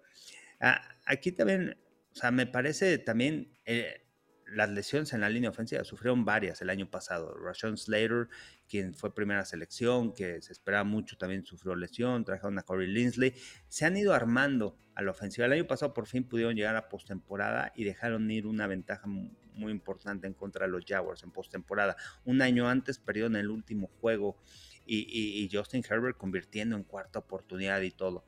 Ah, 0.59 0.81
aquí 1.05 1.31
también, 1.31 1.77
o 2.11 2.15
sea, 2.15 2.31
me 2.31 2.47
parece 2.47 2.97
también 2.97 3.57
eh, 3.65 4.03
las 4.47 4.69
lesiones 4.69 5.13
en 5.13 5.21
la 5.21 5.29
línea 5.29 5.49
ofensiva, 5.49 5.83
sufrieron 5.83 6.25
varias 6.25 6.61
el 6.61 6.69
año 6.69 6.89
pasado. 6.89 7.35
Rashawn 7.35 7.77
Slater, 7.77 8.27
quien 8.73 8.95
fue 8.95 9.13
primera 9.13 9.45
selección, 9.45 10.15
que 10.15 10.41
se 10.41 10.51
esperaba 10.51 10.83
mucho, 10.83 11.15
también 11.15 11.45
sufrió 11.45 11.75
lesión, 11.75 12.25
trajeron 12.25 12.57
a 12.57 12.63
Corey 12.63 12.87
Linsley. 12.87 13.35
Se 13.67 13.85
han 13.85 13.95
ido 13.95 14.15
armando 14.15 14.75
a 14.95 15.03
la 15.03 15.11
ofensiva. 15.11 15.45
El 15.45 15.53
año 15.53 15.67
pasado 15.67 15.93
por 15.93 16.07
fin 16.07 16.23
pudieron 16.23 16.55
llegar 16.55 16.75
a 16.75 16.89
postemporada 16.89 17.71
y 17.75 17.83
dejaron 17.83 18.31
ir 18.31 18.47
una 18.47 18.65
ventaja 18.65 19.05
muy 19.05 19.71
importante 19.71 20.25
en 20.25 20.33
contra 20.33 20.65
de 20.65 20.71
los 20.71 20.83
Jaguars 20.87 21.21
en 21.21 21.29
postemporada. 21.29 21.95
Un 22.25 22.41
año 22.41 22.67
antes 22.67 22.97
perdieron 22.97 23.35
el 23.35 23.51
último 23.51 23.91
juego 24.01 24.37
y, 24.87 25.05
y 25.07 25.55
Justin 25.55 25.83
Herbert 25.87 26.17
convirtiendo 26.17 26.75
en 26.75 26.83
cuarta 26.83 27.19
oportunidad 27.19 27.79
y 27.81 27.91
todo 27.91 28.25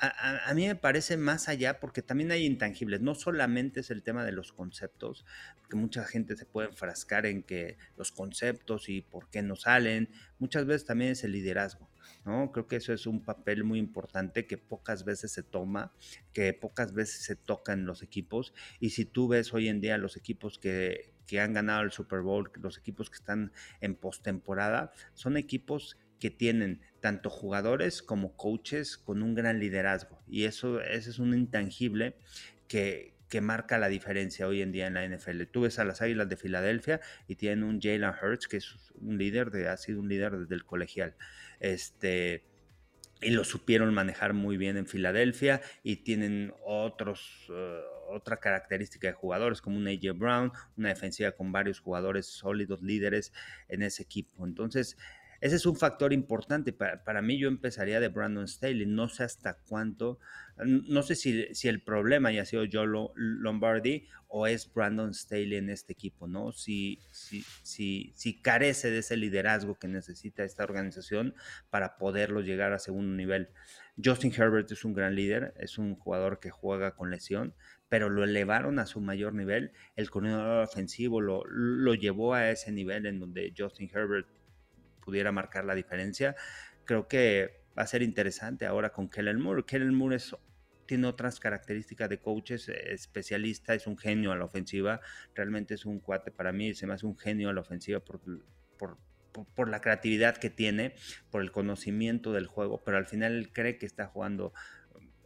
a, 0.00 0.54
mí 0.54 0.66
me 0.66 0.76
parece 0.76 1.16
más 1.16 1.48
allá 1.48 1.80
porque 1.80 2.02
también 2.02 2.30
hay 2.30 2.44
intangibles. 2.46 3.00
No 3.00 3.14
solamente 3.14 3.80
es 3.80 3.90
el 3.90 4.02
tema 4.02 4.24
de 4.24 4.32
los 4.32 4.52
conceptos, 4.52 5.24
porque 5.56 5.76
mucha 5.76 6.04
gente 6.04 6.36
se 6.36 6.44
puede 6.44 6.68
enfrascar 6.68 7.26
en 7.26 7.42
que 7.42 7.78
los 7.96 8.12
conceptos 8.12 8.88
y 8.88 9.02
por 9.02 9.28
qué 9.28 9.42
no 9.42 9.56
salen. 9.56 10.08
Muchas 10.38 10.66
veces 10.66 10.86
también 10.86 11.12
es 11.12 11.24
el 11.24 11.32
liderazgo. 11.32 11.90
¿no? 12.24 12.52
Creo 12.52 12.68
que 12.68 12.76
eso 12.76 12.92
es 12.92 13.06
un 13.06 13.24
papel 13.24 13.64
muy 13.64 13.78
importante 13.78 14.46
que 14.46 14.56
pocas 14.56 15.04
veces 15.04 15.32
se 15.32 15.42
toma, 15.42 15.92
que 16.32 16.52
pocas 16.52 16.92
veces 16.92 17.24
se 17.24 17.36
toca 17.36 17.72
en 17.72 17.84
los 17.84 18.02
equipos. 18.02 18.54
Y 18.80 18.90
si 18.90 19.04
tú 19.04 19.28
ves 19.28 19.52
hoy 19.52 19.68
en 19.68 19.80
día 19.80 19.98
los 19.98 20.16
equipos 20.16 20.58
que, 20.58 21.12
que 21.26 21.40
han 21.40 21.52
ganado 21.52 21.82
el 21.82 21.90
Super 21.90 22.20
Bowl, 22.20 22.50
los 22.60 22.78
equipos 22.78 23.10
que 23.10 23.16
están 23.16 23.52
en 23.80 23.96
postemporada, 23.96 24.92
son 25.14 25.36
equipos 25.36 25.96
que 26.18 26.30
tienen 26.30 26.80
tanto 27.00 27.30
jugadores 27.30 28.02
como 28.02 28.36
coaches 28.36 28.98
con 28.98 29.22
un 29.22 29.34
gran 29.34 29.60
liderazgo. 29.60 30.22
Y 30.28 30.44
eso, 30.44 30.80
es 30.80 31.18
un 31.18 31.34
intangible 31.34 32.16
que, 32.66 33.14
que 33.28 33.40
marca 33.40 33.78
la 33.78 33.88
diferencia 33.88 34.46
hoy 34.46 34.62
en 34.62 34.72
día 34.72 34.86
en 34.86 34.94
la 34.94 35.06
NFL. 35.06 35.44
Tú 35.50 35.62
ves 35.62 35.78
a 35.78 35.84
las 35.84 36.02
Águilas 36.02 36.28
de 36.28 36.36
Filadelfia 36.36 37.00
y 37.26 37.36
tienen 37.36 37.64
un 37.64 37.80
Jalen 37.80 38.12
Hurts 38.20 38.48
que 38.48 38.58
es 38.58 38.74
un 39.00 39.18
líder, 39.18 39.50
de, 39.50 39.68
ha 39.68 39.76
sido 39.76 40.00
un 40.00 40.08
líder 40.08 40.36
desde 40.38 40.54
el 40.54 40.64
colegial. 40.64 41.14
Este, 41.60 42.44
y 43.20 43.30
lo 43.30 43.44
supieron 43.44 43.92
manejar 43.92 44.32
muy 44.32 44.56
bien 44.56 44.76
en 44.76 44.86
Filadelfia 44.86 45.60
y 45.82 45.96
tienen 45.96 46.54
otros, 46.64 47.46
eh, 47.50 47.80
otra 48.10 48.38
característica 48.38 49.08
de 49.08 49.12
jugadores 49.12 49.60
como 49.60 49.76
un 49.76 49.88
AJ 49.88 50.16
Brown, 50.16 50.52
una 50.76 50.90
defensiva 50.90 51.32
con 51.32 51.50
varios 51.50 51.80
jugadores 51.80 52.26
sólidos, 52.26 52.82
líderes 52.82 53.32
en 53.68 53.82
ese 53.82 54.04
equipo. 54.04 54.46
Entonces, 54.46 54.96
ese 55.40 55.56
es 55.56 55.66
un 55.66 55.76
factor 55.76 56.12
importante. 56.12 56.72
Para, 56.72 57.04
para, 57.04 57.22
mí 57.22 57.38
yo 57.38 57.48
empezaría 57.48 58.00
de 58.00 58.08
Brandon 58.08 58.48
Staley. 58.48 58.86
No 58.86 59.08
sé 59.08 59.24
hasta 59.24 59.54
cuánto, 59.68 60.18
no 60.64 61.02
sé 61.02 61.14
si, 61.14 61.54
si 61.54 61.68
el 61.68 61.80
problema 61.82 62.30
haya 62.30 62.44
sido 62.44 62.64
Joe 62.70 62.86
Lombardi 63.14 64.06
o 64.26 64.46
es 64.46 64.72
Brandon 64.72 65.14
Staley 65.14 65.56
en 65.56 65.70
este 65.70 65.92
equipo, 65.92 66.26
¿no? 66.26 66.52
Si, 66.52 67.00
si, 67.10 67.44
si, 67.62 68.12
si 68.16 68.40
carece 68.40 68.90
de 68.90 68.98
ese 68.98 69.16
liderazgo 69.16 69.76
que 69.76 69.88
necesita 69.88 70.44
esta 70.44 70.64
organización 70.64 71.34
para 71.70 71.98
poderlo 71.98 72.40
llegar 72.40 72.72
a 72.72 72.78
segundo 72.78 73.14
nivel. 73.14 73.48
Justin 74.02 74.32
Herbert 74.36 74.70
es 74.70 74.84
un 74.84 74.94
gran 74.94 75.14
líder, 75.14 75.54
es 75.58 75.78
un 75.78 75.94
jugador 75.96 76.40
que 76.40 76.50
juega 76.50 76.94
con 76.94 77.10
lesión, 77.10 77.54
pero 77.88 78.08
lo 78.10 78.22
elevaron 78.24 78.78
a 78.78 78.86
su 78.86 79.00
mayor 79.00 79.34
nivel. 79.34 79.72
El 79.96 80.10
coordinador 80.10 80.64
ofensivo 80.64 81.20
lo, 81.20 81.44
lo 81.46 81.94
llevó 81.94 82.34
a 82.34 82.50
ese 82.50 82.70
nivel 82.70 83.06
en 83.06 83.18
donde 83.18 83.52
Justin 83.56 83.90
Herbert 83.92 84.28
pudiera 85.08 85.32
marcar 85.32 85.64
la 85.64 85.74
diferencia. 85.74 86.36
Creo 86.84 87.08
que 87.08 87.62
va 87.78 87.84
a 87.84 87.86
ser 87.86 88.02
interesante 88.02 88.66
ahora 88.66 88.90
con 88.90 89.08
Kellen 89.08 89.40
Moore. 89.40 89.64
Kellen 89.64 89.94
Moore 89.94 90.18
tiene 90.84 91.06
otras 91.06 91.40
características 91.40 92.10
de 92.10 92.18
coaches, 92.18 92.68
eh, 92.68 92.92
especialista, 92.92 93.72
es 93.72 93.86
un 93.86 93.96
genio 93.96 94.32
a 94.32 94.36
la 94.36 94.44
ofensiva, 94.44 95.00
realmente 95.34 95.72
es 95.72 95.86
un 95.86 95.98
cuate 95.98 96.30
para 96.30 96.52
mí, 96.52 96.74
se 96.74 96.86
me 96.86 96.92
hace 96.92 97.06
un 97.06 97.16
genio 97.16 97.48
a 97.48 97.54
la 97.54 97.62
ofensiva 97.62 98.00
por, 98.00 98.20
por, 98.76 98.98
por, 99.54 99.70
la 99.70 99.80
creatividad 99.80 100.36
que 100.36 100.50
tiene, 100.50 100.94
por 101.30 101.40
el 101.40 101.50
conocimiento 101.50 102.34
del 102.34 102.46
juego, 102.46 102.82
pero 102.84 102.98
al 102.98 103.06
final 103.06 103.32
él 103.32 103.50
cree 103.50 103.78
que 103.78 103.86
está 103.86 104.08
jugando 104.08 104.52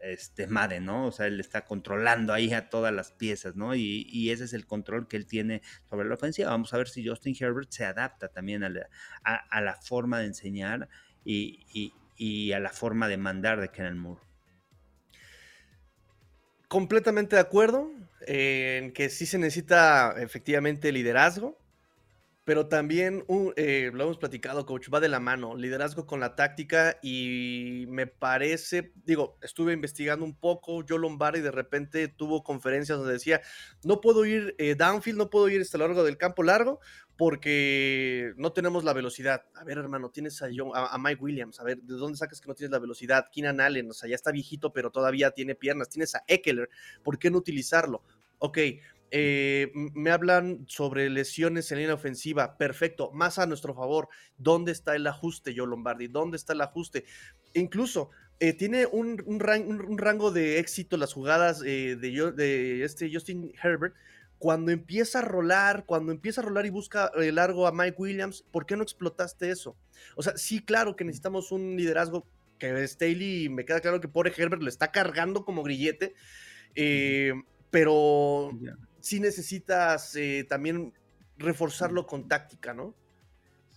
este 0.03 0.49
Madden, 0.49 0.85
¿no? 0.85 1.07
O 1.07 1.13
sea, 1.13 1.27
él 1.27 1.39
está 1.39 1.65
controlando 1.65 2.33
ahí 2.33 2.53
a 2.53 2.69
todas 2.69 2.93
las 2.93 3.13
piezas, 3.13 3.55
¿no? 3.55 3.75
Y, 3.75 4.07
y, 4.11 4.31
ese 4.31 4.45
es 4.45 4.53
el 4.53 4.67
control 4.67 5.07
que 5.07 5.17
él 5.17 5.27
tiene 5.27 5.63
sobre 5.89 6.09
la 6.09 6.15
ofensiva. 6.15 6.51
Vamos 6.51 6.75
a 6.75 6.79
ver 6.79 6.89
si 6.89 7.07
Justin 7.07 7.37
Herbert 7.39 7.71
se 7.71 7.85
adapta 7.85 8.29
también 8.29 8.65
a 8.65 8.69
la, 8.69 9.79
forma 9.83 10.19
de 10.19 10.27
enseñar 10.27 10.89
y, 11.25 11.65
y, 11.73 11.95
y, 12.17 12.53
a 12.53 12.59
la 12.59 12.71
forma 12.71 13.07
de 13.09 13.17
mandar 13.17 13.61
de 13.61 13.69
Kenan 13.71 13.99
Moore. 13.99 14.23
Completamente 16.67 17.37
de 17.37 17.43
acuerdo 17.43 17.91
en 18.27 18.93
que 18.93 19.09
sí 19.09 19.27
se 19.27 19.39
necesita 19.39 20.15
efectivamente 20.19 20.91
liderazgo 20.91 21.62
pero 22.45 22.67
también, 22.67 23.25
eh, 23.57 23.91
lo 23.95 24.03
hemos 24.03 24.19
platicado, 24.19 24.67
coach, 24.67 24.89
va 24.93 24.99
de 24.99 25.09
la 25.09 25.21
mano, 25.21 25.55
liderazgo 25.55 26.07
con 26.07 26.19
la 26.19 26.35
táctica 26.35 26.99
y 27.01 27.85
me 27.89 28.09
parece, 28.09 28.93
digo, 29.05 29.39
estuve 29.43 29.73
investigando 29.73 30.25
un 30.25 30.35
poco, 30.35 30.85
yo 30.85 30.99
Lombardi 30.99 31.41
de 31.41 31.53
repente 31.53 32.09
tuvo 32.09 32.43
conferencias 32.43 32.99
donde 32.99 33.13
decía, 33.13 33.43
no 33.85 34.01
puedo 34.01 34.27
ir 34.27 34.57
eh, 34.59 34.75
downfield, 34.75 35.19
no 35.19 35.31
puedo 35.31 35.49
ir 35.49 35.61
hasta 35.61 35.79
lo 35.79 35.87
largo 35.87 36.03
del 36.03 36.19
campo 36.19 36.43
largo 36.43 36.81
porque 37.17 38.33
no 38.37 38.53
tenemos 38.53 38.83
la 38.83 38.93
velocidad. 38.93 39.45
A 39.55 39.63
ver, 39.63 39.79
hermano, 39.79 40.11
tienes 40.11 40.43
a, 40.43 40.47
a, 40.47 40.99
Mike 40.99 41.23
Williams, 41.23 41.61
a 41.61 41.65
ver, 41.65 41.79
¿de 41.79 41.95
dónde 41.95 42.19
sacas 42.19 42.41
que 42.41 42.49
no 42.49 42.55
tienes 42.55 42.73
la 42.73 42.81
velocidad? 42.81 43.27
Keenan 43.31 43.61
Allen, 43.61 43.89
o 43.89 43.93
sea, 43.93 44.09
ya 44.09 44.17
está 44.17 44.33
viejito, 44.33 44.73
pero 44.73 44.91
todavía 44.91 45.31
tiene 45.31 45.55
piernas, 45.55 45.89
tienes 45.89 46.17
a 46.17 46.25
Eckler, 46.27 46.69
¿por 47.05 47.21
qué 47.21 47.31
no 47.31 47.39
utilizarlo? 47.39 48.03
Ok, 48.39 48.59
eh, 49.15 49.71
me 49.75 50.11
hablan 50.11 50.65
sobre 50.69 51.11
lesiones 51.11 51.71
en 51.71 51.79
línea 51.79 51.95
ofensiva. 51.95 52.57
Perfecto, 52.57 53.11
más 53.13 53.39
a 53.39 53.45
nuestro 53.45 53.75
favor. 53.75 54.09
¿Dónde 54.39 54.73
está 54.73 54.97
el 54.97 55.07
ajuste, 55.07 55.53
Joe 55.55 55.67
Lombardi? 55.67 56.09
¿Dónde 56.09 56.39
está 56.39 56.55
el 56.55 56.63
ajuste? 56.63 57.05
incluso 57.55 58.09
eh, 58.41 58.55
tiene 58.55 58.87
un, 58.87 59.19
rango 59.99 60.33
de 60.33 60.59
éxito 60.59 60.97
las 60.97 61.13
jugadas 61.13 61.63
eh, 61.67 61.97
de, 62.01 62.33
de, 62.33 62.85
este 62.85 63.13
Justin 63.13 63.53
Herbert. 63.63 63.95
Cuando 64.39 64.73
empieza 64.73 65.19
a 65.19 65.23
rolar, 65.23 65.85
cuando 65.85 66.11
empieza 66.11 66.41
a 66.41 66.45
rolar 66.45 66.65
y 66.65 66.71
busca 66.71 67.13
largo 67.15 67.67
a 67.67 67.73
Mike 67.73 67.97
Williams, 67.99 68.43
¿por 68.51 68.65
qué 68.65 68.77
no 68.77 68.83
explotaste 68.83 69.51
eso? 69.51 69.77
O 70.17 70.23
sea, 70.23 70.37
sí, 70.39 70.65
claro 70.65 70.97
que 70.97 71.05
necesitamos 71.05 71.53
un 71.53 71.77
liderazgo 71.77 72.27
que 72.59 72.89
Staley, 72.89 73.51
me 73.51 73.67
queda 73.67 73.81
claro 73.81 74.01
que 74.01 74.09
pobre 74.09 74.33
Herbert 74.35 74.63
lo 74.63 74.69
está 74.69 74.91
cargando 74.91 75.45
como 75.45 75.63
grillete, 75.63 76.15
pero 77.71 78.51
sí 79.03 79.21
necesitas 79.21 80.17
eh, 80.17 80.47
también 80.49 80.95
reforzarlo 81.37 82.07
con 82.07 82.29
táctica, 82.29 82.73
¿no? 82.73 82.95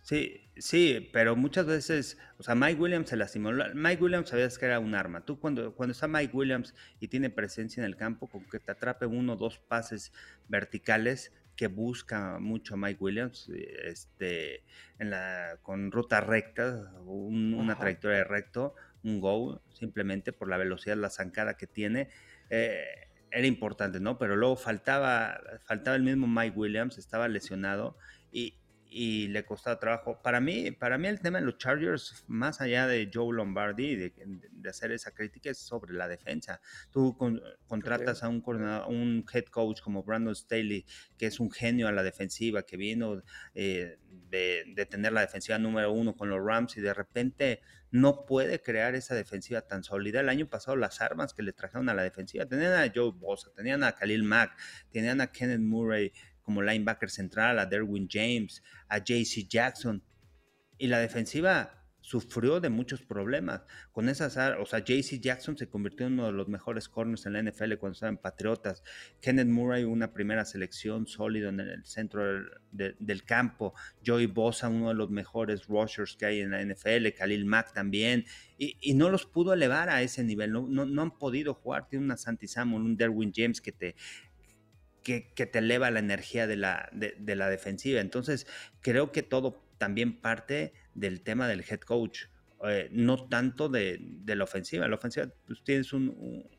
Sí, 0.03 0.51
sí, 0.57 1.09
pero 1.11 1.35
muchas 1.35 1.65
veces, 1.65 2.19
o 2.37 2.43
sea, 2.43 2.53
Mike 2.53 2.79
Williams 2.79 3.09
se 3.09 3.17
lastimó. 3.17 3.51
Mike 3.73 4.03
Williams 4.03 4.29
sabías 4.29 4.59
que 4.59 4.67
era 4.67 4.79
un 4.79 4.93
arma. 4.93 5.25
Tú 5.25 5.39
cuando, 5.39 5.73
cuando 5.73 5.93
está 5.93 6.07
Mike 6.07 6.37
Williams 6.37 6.75
y 6.99 7.07
tiene 7.07 7.31
presencia 7.31 7.81
en 7.81 7.85
el 7.85 7.97
campo, 7.97 8.29
con 8.29 8.45
que 8.45 8.59
te 8.59 8.71
atrape 8.71 9.07
uno 9.07 9.33
o 9.33 9.35
dos 9.35 9.57
pases 9.57 10.13
verticales 10.47 11.33
que 11.55 11.67
busca 11.67 12.37
mucho 12.39 12.77
Mike 12.77 13.03
Williams, 13.03 13.49
este, 13.83 14.63
en 14.99 15.09
la, 15.09 15.57
con 15.63 15.91
ruta 15.91 16.21
recta, 16.21 16.93
una 17.03 17.75
trayectoria 17.75 18.17
de 18.19 18.23
recto, 18.25 18.75
un 19.03 19.19
go, 19.19 19.63
simplemente 19.73 20.33
por 20.33 20.49
la 20.49 20.57
velocidad, 20.57 20.97
la 20.97 21.09
zancada 21.09 21.57
que 21.57 21.65
tiene. 21.65 22.09
Eh, 22.51 22.85
era 23.35 23.47
importante, 23.47 23.99
¿no? 23.99 24.17
Pero 24.17 24.37
luego 24.37 24.55
faltaba, 24.55 25.39
faltaba 25.65 25.97
el 25.97 26.03
mismo 26.03 26.25
Mike 26.25 26.57
Williams, 26.57 26.97
estaba 26.97 27.27
lesionado 27.27 27.97
y, 28.31 28.55
y 28.97 29.27
le 29.27 29.43
costaba 29.43 29.77
trabajo. 29.77 30.21
Para 30.21 30.39
mí, 30.39 30.71
para 30.71 30.97
mí 30.97 31.09
el 31.09 31.19
tema 31.19 31.39
de 31.39 31.45
los 31.45 31.57
Chargers, 31.57 32.23
más 32.27 32.61
allá 32.61 32.87
de 32.87 33.11
Joe 33.13 33.35
Lombardi, 33.35 33.97
de, 33.97 34.13
de 34.49 34.69
hacer 34.69 34.93
esa 34.93 35.11
crítica, 35.11 35.49
es 35.49 35.57
sobre 35.57 35.93
la 35.93 36.07
defensa. 36.07 36.61
Tú 36.91 37.17
contratas 37.67 38.23
a 38.23 38.29
un, 38.29 38.41
un 38.45 39.25
head 39.33 39.47
coach 39.47 39.81
como 39.81 40.01
Brandon 40.03 40.33
Staley, 40.33 40.85
que 41.17 41.25
es 41.25 41.41
un 41.41 41.51
genio 41.51 41.89
a 41.89 41.91
la 41.91 42.03
defensiva, 42.03 42.63
que 42.63 42.77
vino 42.77 43.21
eh, 43.53 43.99
de, 44.29 44.63
de, 44.73 44.85
tener 44.85 45.11
la 45.11 45.19
defensiva 45.19 45.59
número 45.59 45.91
uno 45.91 46.15
con 46.15 46.29
los 46.29 46.41
Rams 46.41 46.77
y 46.77 46.81
de 46.81 46.93
repente 46.93 47.59
no 47.91 48.25
puede 48.25 48.61
crear 48.61 48.95
esa 48.95 49.13
defensiva 49.13 49.59
tan 49.61 49.83
sólida. 49.83 50.21
El 50.21 50.29
año 50.29 50.47
pasado 50.47 50.77
las 50.77 51.01
armas 51.01 51.33
que 51.33 51.43
le 51.43 51.51
trajeron 51.51 51.89
a 51.89 51.93
la 51.93 52.03
defensiva, 52.03 52.45
tenían 52.45 52.71
a 52.71 52.89
Joe 52.95 53.11
Bosa, 53.11 53.51
tenían 53.53 53.83
a 53.83 53.91
Khalil 53.91 54.23
Mack, 54.23 54.57
tenían 54.89 55.19
a 55.19 55.33
Kenneth 55.33 55.59
Murray, 55.59 56.13
como 56.45 56.61
linebacker 56.61 57.09
central, 57.09 57.59
a 57.59 57.65
Derwin 57.65 58.07
James, 58.09 58.63
a 58.87 58.99
JC 58.99 59.47
Jackson. 59.49 60.01
Y 60.77 60.87
la 60.87 60.99
defensiva 60.99 61.85
sufrió 62.05 62.59
de 62.59 62.69
muchos 62.69 63.01
problemas. 63.01 63.63
Con 63.91 64.09
esas, 64.09 64.37
o 64.59 64.65
sea, 64.67 64.79
JC 64.79 65.19
Jackson 65.19 65.57
se 65.57 65.67
convirtió 65.67 66.05
en 66.05 66.13
uno 66.13 66.27
de 66.27 66.33
los 66.33 66.47
mejores 66.47 66.87
corners 66.87 67.25
en 67.25 67.33
la 67.33 67.41
NFL 67.41 67.77
cuando 67.79 67.93
estaba 67.93 68.11
en 68.11 68.19
Patriotas. 68.19 68.83
Kenneth 69.21 69.47
Murray, 69.47 69.85
una 69.85 70.13
primera 70.13 70.45
selección 70.45 71.07
sólido 71.07 71.49
en 71.49 71.61
el 71.61 71.83
centro 71.83 72.21
del, 72.71 73.23
campo. 73.23 73.73
Joey 74.05 74.27
Bosa, 74.27 74.69
uno 74.69 74.89
de 74.89 74.93
los 74.93 75.09
mejores 75.09 75.65
rushers 75.65 76.15
que 76.15 76.27
hay 76.27 76.41
en 76.41 76.51
la 76.51 76.63
NFL. 76.63 77.07
Khalil 77.17 77.45
Mack 77.45 77.73
también. 77.73 78.25
Y, 78.59 78.93
no 78.93 79.09
los 79.09 79.25
pudo 79.25 79.53
elevar 79.53 79.89
a 79.89 80.03
ese 80.03 80.23
nivel. 80.23 80.51
No, 80.51 80.67
no, 80.67 81.01
han 81.01 81.17
podido 81.17 81.55
jugar. 81.55 81.87
Tiene 81.87 82.05
una 82.05 82.17
Santi 82.17 82.47
Samuel, 82.47 82.83
un 82.83 82.97
Derwin 82.97 83.33
James 83.35 83.59
que 83.61 83.71
te, 83.71 83.95
que, 85.05 85.45
te 85.45 85.59
eleva 85.59 85.91
la 85.91 85.99
energía 85.99 86.47
de 86.47 86.57
la, 86.57 86.89
de, 86.91 87.35
la 87.35 87.47
defensiva. 87.47 88.01
Entonces, 88.01 88.47
creo 88.81 89.11
que 89.11 89.21
todo 89.21 89.63
también 89.77 90.19
parte 90.19 90.73
del 90.95 91.21
tema 91.21 91.47
del 91.47 91.63
head 91.69 91.81
coach, 91.81 92.23
eh, 92.67 92.89
no 92.91 93.27
tanto 93.27 93.69
de, 93.69 94.01
la 94.25 94.43
ofensiva. 94.43 94.87
La 94.87 94.95
ofensiva, 94.95 95.27
pues 95.45 95.63
tienes 95.63 95.93
un, 95.93 96.49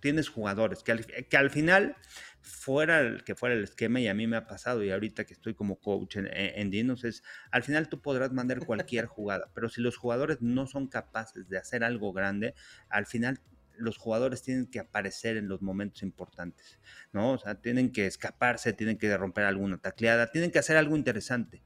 tienes 0.00 0.28
jugadores 0.28 0.82
que 0.82 0.90
al, 0.90 1.06
que 1.06 1.36
al, 1.36 1.50
final, 1.50 1.96
fuera 2.40 2.98
el 3.00 3.22
que 3.22 3.36
fuera 3.36 3.54
el 3.54 3.62
esquema, 3.62 4.00
y 4.00 4.08
a 4.08 4.14
mí 4.14 4.26
me 4.26 4.36
ha 4.36 4.48
pasado, 4.48 4.82
y 4.82 4.90
ahorita 4.90 5.24
que 5.24 5.34
estoy 5.34 5.54
como 5.54 5.76
coach 5.76 6.16
en, 6.16 6.28
en 6.32 6.70
Dinos, 6.70 7.04
es 7.04 7.22
al 7.52 7.62
final 7.62 7.88
tú 7.88 8.02
podrás 8.02 8.32
mandar 8.32 8.66
cualquier 8.66 9.06
jugada, 9.06 9.52
pero 9.54 9.68
si 9.68 9.80
los 9.82 9.96
jugadores 9.96 10.38
no 10.40 10.66
son 10.66 10.88
capaces 10.88 11.48
de 11.48 11.58
hacer 11.58 11.84
algo 11.84 12.12
grande, 12.12 12.54
al 12.88 13.06
final 13.06 13.40
los 13.78 13.96
jugadores 13.96 14.42
tienen 14.42 14.66
que 14.66 14.80
aparecer 14.80 15.36
en 15.36 15.48
los 15.48 15.62
momentos 15.62 16.02
importantes, 16.02 16.78
¿no? 17.12 17.32
O 17.32 17.38
sea, 17.38 17.54
tienen 17.60 17.92
que 17.92 18.06
escaparse, 18.06 18.72
tienen 18.72 18.98
que 18.98 19.16
romper 19.16 19.44
alguna 19.44 19.78
tacleada, 19.78 20.30
tienen 20.30 20.50
que 20.50 20.58
hacer 20.58 20.76
algo 20.76 20.96
interesante. 20.96 21.62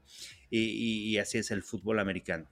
Y, 0.49 1.17
así 1.17 1.39
es 1.39 1.49
el 1.51 1.63
fútbol 1.63 1.99
americano. 1.99 2.47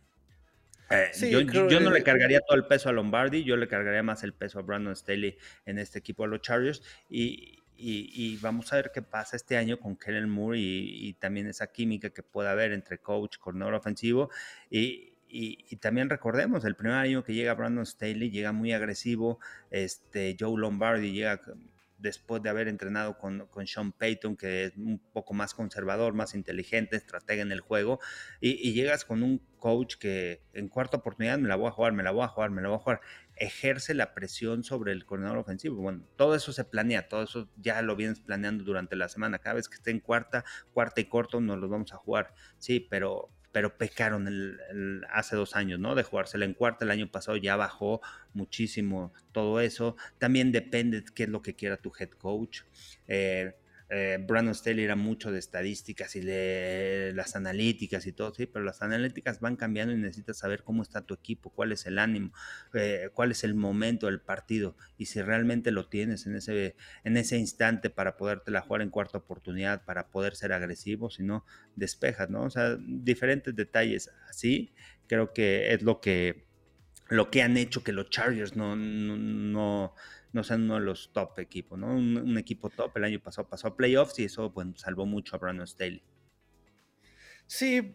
Eh, 0.90 1.12
yo, 1.30 1.80
no 1.80 1.92
le 1.92 2.04
cargaría 2.04 2.42
todo 2.42 2.58
el 2.58 2.66
peso 2.66 2.90
a 2.90 2.92
Lombardi, 2.92 3.44
yo 3.44 3.56
le 3.56 3.68
cargaría 3.68 4.04
más 4.04 4.24
el 4.24 4.34
peso 4.34 4.60
a 4.60 4.62
Brandon 4.64 4.96
Staley 4.96 5.38
en 5.66 5.78
este 5.78 6.00
equipo 6.00 6.24
de 6.24 6.30
los 6.30 6.42
Chargers. 6.42 6.82
Y, 7.10 8.38
vamos 8.42 8.74
a 8.74 8.76
ver 8.76 8.92
qué 8.94 9.02
pasa 9.02 9.36
este 9.36 9.58
año 9.58 9.80
con 9.80 9.96
Kellen 9.96 10.30
Moore 10.30 10.60
y, 10.60 11.14
también 11.14 11.48
esa 11.48 11.68
química 11.68 12.10
que 12.10 12.24
pueda 12.24 12.52
haber 12.52 12.72
entre 12.72 12.98
coach, 12.98 13.38
coordinador 13.38 13.76
ofensivo. 13.76 14.32
Y, 14.70 15.11
y, 15.32 15.76
también 15.78 16.10
recordemos, 16.10 16.66
el 16.66 16.76
primer 16.76 16.98
año 16.98 17.24
que 17.24 17.34
llega 17.34 17.54
Brandon 17.54 17.86
Staley 17.86 18.30
llega 18.30 18.52
muy 18.52 18.74
agresivo, 18.74 19.40
este, 19.70 20.36
Joe 20.40 20.60
Lombardi 20.60 21.12
llega 21.12 21.40
después 22.02 22.42
de 22.42 22.50
haber 22.50 22.68
entrenado 22.68 23.18
con, 23.18 23.48
con, 23.48 23.68
Sean 23.68 23.92
Payton, 23.92 24.36
que 24.36 24.66
es 24.66 24.76
un 24.76 25.00
poco 25.14 25.34
más 25.34 25.54
conservador, 25.54 26.14
más 26.14 26.34
inteligente, 26.34 26.96
estratega 26.96 27.44
en 27.44 27.52
el 27.52 27.62
juego, 27.62 28.00
y, 28.40 28.74
llegas 28.74 29.06
con 29.06 29.24
un 29.24 29.40
coach 29.58 29.96
que 29.98 30.42
en 30.54 30.68
cuarta 30.68 30.98
oportunidad 30.98 31.38
me 31.38 31.48
la 31.48 31.56
voy 31.56 31.68
a 31.68 31.72
jugar, 31.72 31.94
me 31.94 32.04
la 32.04 32.12
voy 32.12 32.24
a 32.24 32.28
jugar, 32.28 32.50
me 32.50 32.62
la 32.62 32.70
voy 32.70 32.78
a 32.78 32.82
jugar, 32.82 33.02
ejerce 33.36 33.94
la 33.94 34.14
presión 34.14 34.64
sobre 34.64 34.92
el 34.92 35.06
coordinador 35.06 35.38
ofensivo. 35.38 35.82
Bueno, 35.82 36.04
todo 36.16 36.36
eso 36.36 36.52
se 36.52 36.66
planea, 36.66 37.08
todo 37.08 37.24
eso 37.24 37.50
ya 37.58 37.82
lo 37.82 37.96
vienes 37.96 38.20
planeando 38.20 38.64
durante 38.64 38.96
la 38.96 39.08
semana. 39.08 39.40
Cada 39.40 39.56
vez 39.56 39.70
que 39.70 39.76
esté 39.76 39.92
en 39.92 40.00
cuarta, 40.00 40.44
cuarta 40.74 41.02
y 41.02 41.06
corto, 41.06 41.40
nos 41.40 41.60
los 41.60 41.70
vamos 41.70 41.94
a 41.94 41.98
jugar. 41.98 42.34
Sí, 42.58 42.80
pero 42.90 43.30
pero 43.52 43.78
pecaron 43.78 44.28
el, 44.28 45.06
hace 45.12 45.36
dos 45.36 45.56
años, 45.56 45.80
¿no? 45.80 45.96
De 45.96 46.04
jugársela 46.04 46.46
en 46.46 46.54
cuarta, 46.54 46.86
el 46.86 46.92
año 46.92 47.12
pasado 47.12 47.38
ya 47.38 47.56
bajó 47.56 48.02
muchísimo 48.34 49.14
todo 49.32 49.60
eso. 49.60 49.96
También 50.18 50.52
depende 50.52 51.02
de 51.02 51.06
qué 51.14 51.24
es 51.24 51.30
lo 51.30 51.42
que 51.42 51.56
quiera 51.56 51.78
tu 51.78 51.92
head 51.98 52.10
coach. 52.12 52.62
Eh, 53.08 53.54
eh, 53.94 54.18
Brandon 54.26 54.56
Staley 54.56 54.86
era 54.86 54.96
mucho 54.96 55.34
de 55.34 55.40
estadísticas 55.40 56.16
y 56.16 56.22
de 56.22 57.12
las 57.14 57.36
analíticas 57.36 58.08
y 58.08 58.14
todo, 58.14 58.34
sí, 58.34 58.46
pero 58.46 58.64
las 58.64 58.82
analíticas 58.82 59.42
van 59.42 59.58
cambiando 59.58 59.94
y 59.94 59.98
necesitas 59.98 60.38
saber 60.38 60.64
cómo 60.64 60.82
está 60.82 61.02
tu 61.02 61.14
equipo, 61.14 61.50
cuál 61.50 61.74
es 61.74 61.86
el 61.86 62.00
ánimo, 62.00 62.32
eh, 62.74 63.10
cuál 63.14 63.32
es 63.32 63.44
el 63.44 63.54
momento 63.54 64.06
del 64.06 64.22
partido 64.22 64.78
y 64.98 65.08
si 65.08 65.22
realmente 65.22 65.72
lo 65.72 65.90
tienes 65.90 66.26
en 66.26 66.38
ese, 66.38 66.78
en 67.04 67.18
ese 67.18 67.38
instante 67.38 67.90
para 67.90 68.16
podértela 68.16 68.62
jugar 68.62 68.82
en 68.82 68.92
cuarta 68.92 69.18
oportunidad, 69.18 69.84
para 69.84 70.08
poder 70.10 70.38
ser 70.38 70.54
agresivo, 70.54 71.10
si 71.10 71.24
no, 71.24 71.46
despejas, 71.76 72.30
¿no? 72.30 72.44
O 72.44 72.50
sea, 72.50 72.78
diferentes 72.80 73.54
detalles 73.58 74.10
así, 74.30 74.74
creo 75.08 75.34
que 75.34 75.74
es 75.74 75.82
lo 75.82 76.00
que, 76.00 76.46
lo 77.10 77.30
que 77.30 77.42
han 77.42 77.58
hecho 77.58 77.84
que 77.84 77.92
los 77.92 78.10
Chargers 78.10 78.56
no, 78.56 79.94
sean 80.44 80.64
uno 80.64 80.76
de 80.76 80.82
los 80.82 81.12
top 81.12 81.40
equipos, 81.40 81.78
¿no? 81.78 81.88
Un, 81.88 82.38
equipo 82.38 82.70
top 82.70 82.98
el 82.98 83.04
año 83.04 83.20
pasado 83.20 83.50
pasó 83.50 83.68
a 83.68 83.76
playoffs 83.76 84.18
y 84.20 84.26
eso, 84.26 84.50
bueno, 84.52 84.74
salvó 84.78 85.06
mucho 85.06 85.36
a 85.36 85.40
Brandon 85.40 85.68
Staley. 85.68 86.04
Sí, 87.48 87.94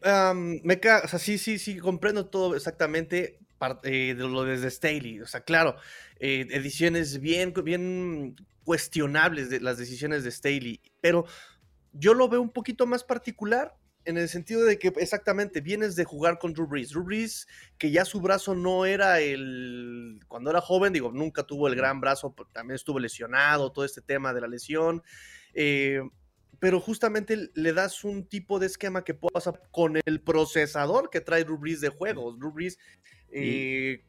me 0.62 0.74
o 1.04 1.08
sea, 1.08 1.18
sí, 1.18 1.38
sí, 1.38 1.58
sí, 1.58 1.78
comprendo 1.78 2.26
todo 2.26 2.54
exactamente 2.54 3.38
eh, 3.84 4.14
de 4.14 4.28
lo 4.28 4.44
desde 4.44 4.70
Staley. 4.70 5.20
O 5.20 5.26
sea, 5.26 5.40
claro, 5.40 5.76
eh, 6.20 6.46
ediciones 6.50 7.20
bien, 7.20 7.54
bien 7.64 8.36
cuestionables 8.64 9.48
de 9.48 9.60
las 9.60 9.78
decisiones 9.78 10.24
de 10.24 10.30
Staley, 10.30 10.82
pero 11.00 11.24
yo 11.92 12.12
lo 12.12 12.28
veo 12.28 12.42
un 12.42 12.50
poquito 12.50 12.86
más 12.86 13.02
particular 13.02 13.74
en 14.06 14.16
el 14.16 14.28
sentido 14.28 14.64
de 14.64 14.78
que 14.78 14.92
exactamente 14.98 15.60
vienes 15.60 15.96
de 15.96 16.04
jugar 16.04 16.38
con 16.38 16.52
Drew 16.52 16.66
Brees. 16.66 16.90
Drew 16.90 17.04
Brees, 17.04 17.46
que 17.76 17.90
ya 17.90 18.04
su 18.04 18.20
brazo 18.20 18.54
no 18.54 18.86
era 18.86 19.20
el. 19.20 20.05
Cuando 20.36 20.50
era 20.50 20.60
joven, 20.60 20.92
digo, 20.92 21.10
nunca 21.12 21.44
tuvo 21.44 21.66
el 21.66 21.74
gran 21.74 21.98
brazo, 21.98 22.34
también 22.52 22.74
estuvo 22.74 22.98
lesionado, 22.98 23.72
todo 23.72 23.86
este 23.86 24.02
tema 24.02 24.34
de 24.34 24.42
la 24.42 24.46
lesión. 24.46 25.02
Eh, 25.54 26.02
pero 26.58 26.78
justamente 26.78 27.48
le 27.54 27.72
das 27.72 28.04
un 28.04 28.26
tipo 28.26 28.58
de 28.58 28.66
esquema 28.66 29.02
que 29.02 29.14
pasar 29.14 29.62
con 29.70 29.98
el 30.04 30.20
procesador 30.20 31.08
que 31.08 31.22
trae 31.22 31.44
Brees 31.44 31.80
de 31.80 31.88
juegos. 31.88 32.38
Drew 32.38 32.52
Brees. 32.52 32.78
y, 33.32 34.02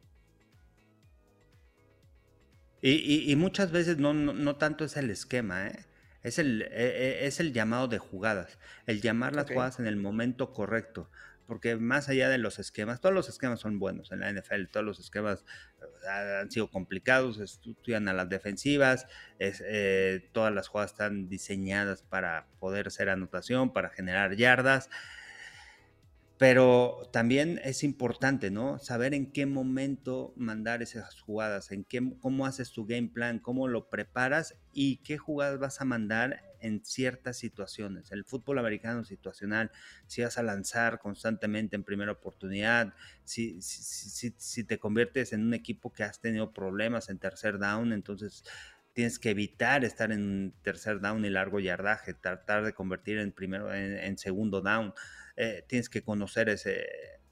eh, 2.81 3.35
muchas 3.37 3.71
veces 3.71 3.97
no, 3.97 4.13
no 4.13 4.57
tanto 4.57 4.83
es 4.83 4.97
el 4.97 5.09
esquema, 5.09 5.67
¿eh? 5.67 5.85
Es 6.23 6.39
el, 6.39 6.63
e, 6.63 6.67
e, 6.73 7.27
es 7.27 7.39
el 7.39 7.53
llamado 7.53 7.87
de 7.87 7.99
jugadas, 7.99 8.59
el 8.85 8.99
llamar 8.99 9.33
las 9.33 9.47
jugadas 9.47 9.79
en 9.79 9.87
el 9.87 9.95
momento 9.95 10.51
correcto. 10.51 11.09
Porque 11.47 11.77
más 11.77 12.09
allá 12.09 12.29
de 12.29 12.37
los 12.37 12.59
esquemas, 12.59 12.99
todos 12.99 13.15
los 13.15 13.29
esquemas 13.29 13.61
son 13.61 13.79
buenos 13.79 14.11
en 14.11 14.19
la 14.19 14.31
NFL, 14.31 14.65
todos 14.71 14.85
los 14.85 14.99
esquemas 14.99 15.45
eh, 15.81 16.39
han 16.41 16.51
sido 16.51 16.69
complicados, 16.69 17.39
estudian 17.39 18.07
a 18.09 18.13
las 18.13 18.29
defensivas, 18.29 19.07
eh, 19.39 20.29
todas 20.33 20.53
las 20.53 20.67
jugadas 20.67 20.91
están 20.91 21.29
diseñadas 21.29 22.03
para 22.03 22.47
poder 22.59 22.91
ser 22.91 23.09
anotación, 23.09 23.71
para 23.71 23.89
generar 23.89 24.35
yardas. 24.35 24.89
Pero 26.37 27.09
también 27.11 27.59
es 27.63 27.83
importante, 27.83 28.51
¿no? 28.51 28.77
Saber 28.77 29.15
en 29.15 29.31
qué 29.31 29.47
momento 29.47 30.33
mandar 30.35 30.83
esas 30.83 31.19
jugadas, 31.19 31.71
en 31.71 31.83
qué, 31.83 32.13
cómo 32.19 32.45
haces 32.45 32.71
tu 32.71 32.85
game 32.85 33.07
plan, 33.07 33.39
cómo 33.39 33.67
lo 33.67 33.89
preparas 33.89 34.55
y 34.71 34.97
qué 34.97 35.17
jugadas 35.17 35.57
vas 35.57 35.81
a 35.81 35.85
mandar 35.85 36.43
en 36.61 36.83
ciertas 36.85 37.37
situaciones. 37.37 38.11
El 38.11 38.25
fútbol 38.25 38.59
americano 38.59 39.03
situacional, 39.03 39.71
si 40.07 40.21
vas 40.21 40.37
a 40.37 40.43
lanzar 40.43 40.99
constantemente 40.99 41.75
en 41.75 41.83
primera 41.83 42.11
oportunidad, 42.11 42.93
si, 43.23 43.61
si, 43.61 44.63
te 44.63 44.79
conviertes 44.79 45.33
en 45.33 45.41
un 45.41 45.53
equipo 45.53 45.91
que 45.91 46.03
has 46.03 46.19
tenido 46.19 46.53
problemas 46.53 47.09
en 47.09 47.19
tercer 47.19 47.59
down, 47.59 47.93
entonces 47.93 48.43
tienes 48.93 49.19
que 49.19 49.29
evitar 49.29 49.85
estar 49.85 50.11
en 50.11 50.53
tercer 50.63 50.99
down 50.99 51.23
y 51.23 51.29
largo 51.29 51.59
yardaje, 51.59 52.13
tratar 52.13 52.65
de 52.65 52.73
convertir 52.73 53.19
en 53.19 53.31
primero 53.31 53.73
en, 53.73 54.17
segundo 54.17 54.61
down. 54.61 54.93
Eh, 55.35 55.63
tienes 55.67 55.87
que 55.87 56.01
conocer 56.01 56.49
ese, 56.49 56.87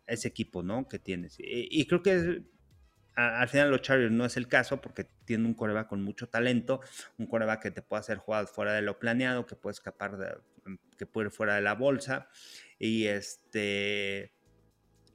ese 0.08 0.28
equipo, 0.28 0.64
¿no? 0.64 0.88
Que 0.88 1.00
tienes. 1.00 1.36
Y, 1.40 1.86
creo 1.88 2.02
que 2.02 2.44
al 3.16 3.48
final 3.48 3.72
los 3.72 3.82
Chargers 3.82 4.12
no 4.12 4.26
es 4.26 4.38
el 4.38 4.48
caso 4.48 4.82
porque 4.82 5.06
tiene 5.26 5.46
un 5.46 5.54
coreback 5.54 5.88
con 5.88 6.04
mucho 6.04 6.28
talento, 6.28 6.82
un 7.18 7.28
coreback 7.28 7.62
que 7.62 7.72
te 7.72 7.82
puede 7.82 8.02
hacer 8.02 8.18
jugadas 8.18 8.52
fuera 8.52 8.74
de 8.74 8.82
lo 8.82 9.00
planeado, 9.00 9.46
que 9.46 9.56
puede 9.56 9.74
escapar, 9.74 10.18
de, 10.18 10.38
que 10.98 11.06
puede 11.06 11.28
ir 11.28 11.32
fuera 11.32 11.56
de 11.56 11.62
la 11.62 11.74
bolsa 11.74 12.30
y 12.78 13.06
este 13.06 14.34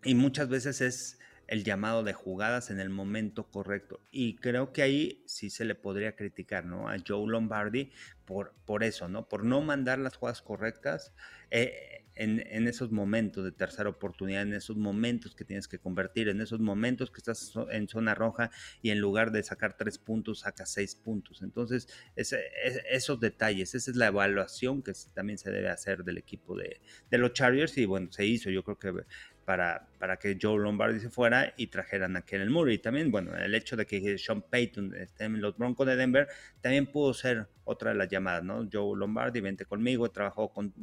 y 0.02 0.14
muchas 0.14 0.48
veces 0.48 0.80
es 0.80 1.18
el 1.46 1.64
llamado 1.64 2.04
de 2.04 2.12
jugadas 2.12 2.70
en 2.70 2.78
el 2.78 2.90
momento 2.90 3.50
correcto. 3.50 4.00
Y 4.12 4.36
creo 4.36 4.72
que 4.72 4.82
ahí 4.82 5.24
sí 5.26 5.50
se 5.50 5.64
le 5.64 5.74
podría 5.74 6.14
criticar, 6.14 6.64
¿no? 6.64 6.88
A 6.88 6.96
Joe 7.06 7.28
Lombardi 7.28 7.90
por, 8.24 8.54
por 8.64 8.84
eso, 8.84 9.08
¿no? 9.08 9.28
Por 9.28 9.44
no 9.44 9.60
mandar 9.60 9.98
las 9.98 10.16
jugadas 10.16 10.42
correctas 10.42 11.12
eh, 11.50 12.06
en, 12.20 12.68
esos 12.68 12.92
momentos 12.92 13.44
de 13.44 13.52
tercera 13.52 13.88
oportunidad, 13.88 14.42
en 14.42 14.52
esos 14.52 14.76
momentos 14.76 15.34
que 15.34 15.44
tienes 15.44 15.66
que 15.68 15.78
convertir, 15.78 16.28
en 16.28 16.42
esos 16.42 16.60
momentos 16.60 17.10
que 17.10 17.18
estás 17.18 17.52
en 17.70 17.88
zona 17.88 18.14
roja 18.14 18.50
y 18.82 18.90
en 18.90 19.00
lugar 19.00 19.32
de 19.32 19.42
sacar 19.42 19.76
tres 19.76 19.98
puntos, 19.98 20.40
sacas 20.40 20.70
seis 20.70 20.94
puntos. 20.94 21.40
Entonces, 21.40 21.88
esos 22.16 23.20
detalles, 23.20 23.74
esa 23.74 23.90
es 23.90 23.96
la 23.96 24.08
evaluación 24.08 24.82
que 24.82 24.92
también 25.14 25.38
se 25.38 25.50
debe 25.50 25.70
hacer 25.70 26.04
del 26.04 26.18
equipo 26.18 26.56
de, 26.56 26.80
de 27.10 27.18
los 27.18 27.32
Chargers 27.32 27.78
y 27.78 27.86
bueno, 27.86 28.12
se 28.12 28.26
hizo, 28.26 28.50
yo 28.50 28.62
creo 28.64 28.78
que 28.78 29.04
para, 29.46 29.88
para 29.98 30.18
que 30.18 30.38
Joe 30.40 30.62
Lombardi 30.62 31.00
se 31.00 31.08
fuera 31.08 31.54
y 31.56 31.68
trajeran 31.68 32.16
a 32.16 32.22
Kellen 32.22 32.52
Moore. 32.52 32.74
Y 32.74 32.78
también, 32.78 33.10
bueno, 33.10 33.34
el 33.34 33.54
hecho 33.54 33.76
de 33.76 33.86
que 33.86 34.18
Sean 34.18 34.42
Payton 34.42 34.94
esté 34.94 35.24
en 35.24 35.40
los 35.40 35.56
Broncos 35.56 35.86
de 35.86 35.96
Denver 35.96 36.28
también 36.60 36.86
pudo 36.86 37.14
ser 37.14 37.48
otra 37.64 37.92
de 37.92 37.96
las 37.96 38.08
llamadas, 38.08 38.44
¿no? 38.44 38.68
Joe 38.70 38.96
Lombardi, 38.96 39.40
vente 39.40 39.64
conmigo, 39.64 40.10
trabajó 40.10 40.52
con, 40.52 40.74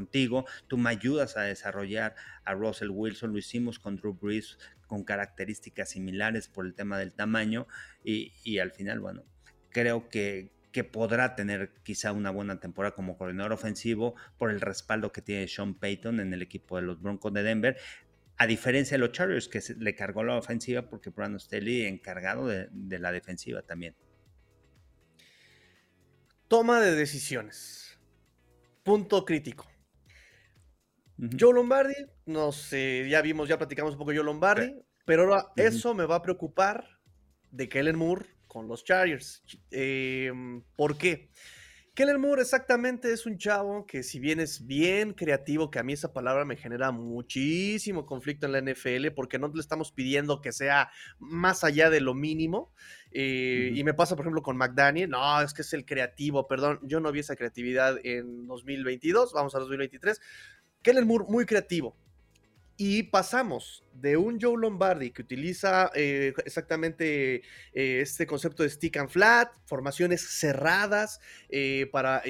contigo, 0.00 0.46
tú 0.66 0.78
me 0.78 0.90
ayudas 0.90 1.36
a 1.36 1.42
desarrollar 1.42 2.14
a 2.44 2.54
Russell 2.54 2.90
Wilson, 2.90 3.32
lo 3.32 3.38
hicimos 3.38 3.78
con 3.78 3.96
Drew 3.96 4.14
Brees 4.14 4.58
con 4.86 5.04
características 5.04 5.90
similares 5.90 6.48
por 6.48 6.66
el 6.66 6.74
tema 6.74 6.98
del 6.98 7.12
tamaño 7.12 7.68
y, 8.02 8.58
al 8.58 8.72
final, 8.72 8.98
bueno, 8.98 9.24
creo 9.70 10.08
que, 10.08 10.50
podrá 10.90 11.36
tener 11.36 11.74
quizá 11.82 12.12
una 12.12 12.30
buena 12.30 12.58
temporada 12.58 12.94
como 12.94 13.18
coordinador 13.18 13.52
ofensivo 13.52 14.14
por 14.38 14.50
el 14.50 14.60
respaldo 14.60 15.12
que 15.12 15.20
tiene 15.20 15.46
Sean 15.46 15.74
Payton 15.74 16.20
en 16.20 16.32
el 16.32 16.42
equipo 16.42 16.76
de 16.76 16.82
los 16.82 17.00
Broncos 17.00 17.32
de 17.34 17.42
Denver, 17.42 17.76
a 18.36 18.46
diferencia 18.46 18.96
de 18.96 18.98
los 18.98 19.12
Chargers, 19.12 19.46
que 19.46 19.60
le 19.78 19.94
cargó 19.94 20.24
la 20.24 20.36
ofensiva 20.36 20.88
porque 20.88 21.10
Brandon 21.10 21.38
Staley 21.38 21.82
encargado 21.82 22.48
de, 22.48 22.98
la 22.98 23.12
defensiva 23.12 23.62
también. 23.62 23.94
Toma 26.48 26.80
de 26.80 26.96
decisiones. 26.96 28.00
Punto 28.82 29.24
crítico. 29.24 29.69
Joe 31.38 31.52
Lombardi, 31.52 31.94
no 32.26 32.52
sé, 32.52 33.06
ya 33.08 33.20
vimos, 33.20 33.48
ya 33.48 33.58
platicamos 33.58 33.92
un 33.92 33.98
poco 33.98 34.10
de 34.10 34.18
Joe 34.18 34.26
Lombardi, 34.26 34.74
pero 35.04 35.22
ahora 35.22 35.46
eso 35.56 35.94
me 35.94 36.06
va 36.06 36.16
a 36.16 36.22
preocupar 36.22 36.86
de 37.50 37.68
Kellen 37.68 37.96
Moore 37.96 38.26
con 38.46 38.68
los 38.68 38.84
Chargers. 38.84 39.42
Em, 39.70 40.62
¿Por 40.76 40.96
qué? 40.96 41.30
Kellen 41.94 42.20
Moore 42.20 42.42
exactamente 42.42 43.12
es 43.12 43.26
un 43.26 43.36
chavo 43.36 43.84
que 43.84 44.02
si 44.02 44.20
bien 44.20 44.40
es 44.40 44.66
bien 44.66 45.12
creativo, 45.12 45.70
que 45.70 45.78
a 45.78 45.82
mí 45.82 45.92
esa 45.92 46.12
palabra 46.12 46.44
me 46.44 46.56
genera 46.56 46.92
muchísimo 46.92 48.06
conflicto 48.06 48.46
en 48.46 48.52
la 48.52 48.60
NFL 48.60 49.08
porque 49.14 49.38
no 49.38 49.48
le 49.48 49.60
estamos 49.60 49.92
pidiendo 49.92 50.40
que 50.40 50.52
sea 50.52 50.90
más 51.18 51.64
allá 51.64 51.90
de 51.90 52.00
lo 52.00 52.14
mínimo. 52.14 52.72
Eh, 53.10 53.72
y 53.74 53.84
me 53.84 53.92
pasa, 53.92 54.14
por 54.14 54.24
ejemplo, 54.24 54.42
con 54.42 54.56
McDaniel, 54.56 55.10
no, 55.10 55.42
es 55.42 55.52
que 55.52 55.62
es 55.62 55.72
el 55.72 55.84
creativo, 55.84 56.46
perdón, 56.46 56.78
yo 56.84 57.00
no 57.00 57.10
vi 57.10 57.20
esa 57.20 57.36
creatividad 57.36 57.98
en 58.04 58.46
2022, 58.46 59.32
vamos 59.32 59.54
a 59.54 59.58
2023. 59.58 60.20
Kellen 60.82 61.06
Moore 61.06 61.26
muy 61.28 61.46
creativo, 61.46 61.94
y 62.82 63.02
pasamos 63.02 63.84
de 63.92 64.16
un 64.16 64.40
Joe 64.40 64.56
Lombardi 64.56 65.10
que 65.10 65.20
utiliza 65.20 65.90
eh, 65.94 66.32
exactamente 66.46 67.42
eh, 67.74 68.00
este 68.00 68.26
concepto 68.26 68.62
de 68.62 68.70
stick 68.70 68.96
and 68.96 69.10
flat, 69.10 69.52
formaciones 69.66 70.22
cerradas 70.22 71.20
eh, 71.50 71.90
para 71.92 72.22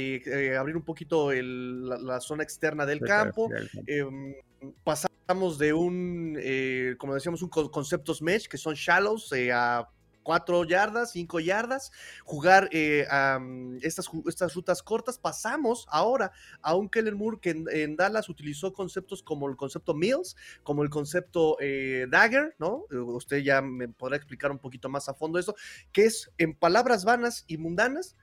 abrir 0.59 0.77
un 0.77 0.83
poquito 0.83 1.31
la, 1.33 2.21
zona 2.21 2.43
externa 2.43 2.85
del 2.85 2.99
campo. 2.99 3.49
Em, 3.87 4.35
pasamos 4.83 5.57
de 5.57 5.73
un, 5.73 6.37
como 6.99 7.15
decíamos, 7.15 7.43
un 7.43 7.49
conceptos 7.49 8.21
mesh 8.21 8.49
que 8.49 8.59
son 8.59 8.75
shallows 8.75 9.33
a 9.55 9.89
cuatro 10.23 10.65
yardas, 10.65 11.13
cinco 11.13 11.41
yardas, 11.41 11.93
jugar 12.25 12.69
eh, 12.73 13.07
estas, 13.83 14.09
estas 14.27 14.55
rutas 14.55 14.83
cortas. 14.83 15.19
Pasamos 15.19 15.87
ahora 15.91 16.33
a 16.63 16.75
un 16.75 16.89
Kellen 16.89 17.17
Moore 17.17 17.39
que 17.41 17.51
en, 17.51 17.97
Dallas 17.97 18.29
utilizó 18.29 18.73
conceptos 18.73 19.23
como 19.23 19.49
el 19.49 19.57
concepto 19.57 19.95
Mills, 19.95 20.37
como 20.63 20.83
el 20.83 20.91
concepto 20.91 21.57
eh, 21.61 22.07
Dagger, 22.11 22.55
¿no? 22.59 22.85
Usted 22.91 23.39
ya 23.39 23.63
me 23.63 23.89
podrá 23.89 24.17
explicar 24.17 24.51
un 24.51 24.59
poquito 24.59 24.89
más 24.89 25.09
a 25.09 25.15
fondo 25.15 25.39
eso, 25.39 25.55
que 25.93 26.05
es 26.05 26.31
en 26.39 26.55
palabras 26.55 27.05
vanas 27.05 27.45
y 27.47 27.57
mundanas, 27.57 28.17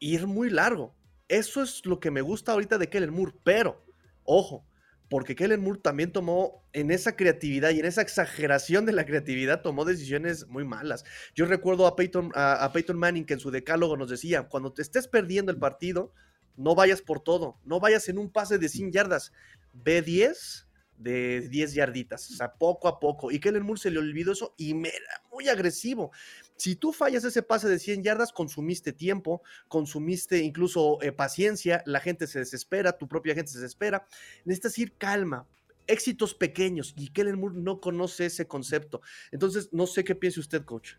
ir 0.00 0.26
muy 0.26 0.50
largo. 0.50 0.94
Eso 1.28 1.62
es 1.62 1.84
lo 1.84 2.00
que 2.00 2.10
me 2.10 2.22
gusta 2.22 2.52
ahorita 2.52 2.78
de 2.78 2.88
Kellen 2.88 3.12
Moore, 3.12 3.34
pero, 3.44 3.84
ojo, 4.24 4.64
porque 5.08 5.34
Kellen 5.34 5.62
Moore 5.62 5.80
también 5.82 6.12
tomó 6.12 6.64
en 6.72 6.90
esa 6.90 7.16
creatividad 7.16 7.70
y 7.70 7.80
en 7.80 7.86
esa 7.86 8.02
exageración 8.02 8.84
de 8.84 8.92
la 8.92 9.06
creatividad, 9.06 9.62
tomó 9.62 9.84
decisiones 9.84 10.46
muy 10.48 10.64
malas. 10.64 11.04
Yo 11.34 11.46
recuerdo 11.46 11.86
a 11.86 11.96
Peyton, 11.96 12.30
a, 12.34 12.70
Peyton 12.72 12.98
Manning 12.98 13.24
que 13.24 13.34
en 13.34 13.40
su 13.40 13.50
decálogo 13.50 13.96
nos 13.96 14.10
decía, 14.10 14.48
cuando 14.48 14.72
te 14.72 14.82
estés 14.82 15.08
perdiendo 15.08 15.50
el 15.50 15.58
partido, 15.58 16.12
no 16.56 16.74
vayas 16.74 17.00
por 17.00 17.20
todo, 17.20 17.58
no 17.64 17.80
vayas 17.80 18.08
en 18.08 18.18
un 18.18 18.30
pase 18.30 18.58
de 18.58 18.68
100 18.68 18.92
yardas, 18.92 19.32
ve 19.72 20.02
10 20.02 20.66
de 20.98 21.48
10 21.48 21.74
yarditas, 21.74 22.30
o 22.30 22.34
sea, 22.34 22.54
poco 22.54 22.88
a 22.88 22.98
poco. 22.98 23.30
Y 23.30 23.38
Kellen 23.38 23.62
Moore 23.62 23.80
se 23.80 23.90
le 23.90 24.00
olvidó 24.00 24.32
eso 24.32 24.54
y 24.58 24.74
me 24.74 24.88
era 24.88 25.22
muy 25.32 25.48
agresivo. 25.48 26.10
Si 26.58 26.74
tú 26.74 26.92
fallas 26.92 27.22
ese 27.22 27.44
pase 27.44 27.68
de 27.68 27.78
100 27.78 28.02
yardas, 28.02 28.32
consumiste 28.32 28.92
tiempo, 28.92 29.42
consumiste 29.68 30.38
incluso 30.38 31.00
eh, 31.02 31.12
paciencia, 31.12 31.84
la 31.86 32.00
gente 32.00 32.26
se 32.26 32.40
desespera, 32.40 32.98
tu 32.98 33.06
propia 33.06 33.34
gente 33.34 33.52
se 33.52 33.60
desespera. 33.60 34.08
Necesitas 34.44 34.76
ir 34.78 34.92
calma, 34.98 35.46
éxitos 35.86 36.34
pequeños 36.34 36.94
y 36.96 37.10
Kellen 37.10 37.38
Moore 37.38 37.54
no 37.58 37.80
conoce 37.80 38.26
ese 38.26 38.48
concepto. 38.48 39.00
Entonces, 39.30 39.68
no 39.72 39.86
sé 39.86 40.02
qué 40.02 40.16
piense 40.16 40.40
usted, 40.40 40.64
coach. 40.64 40.94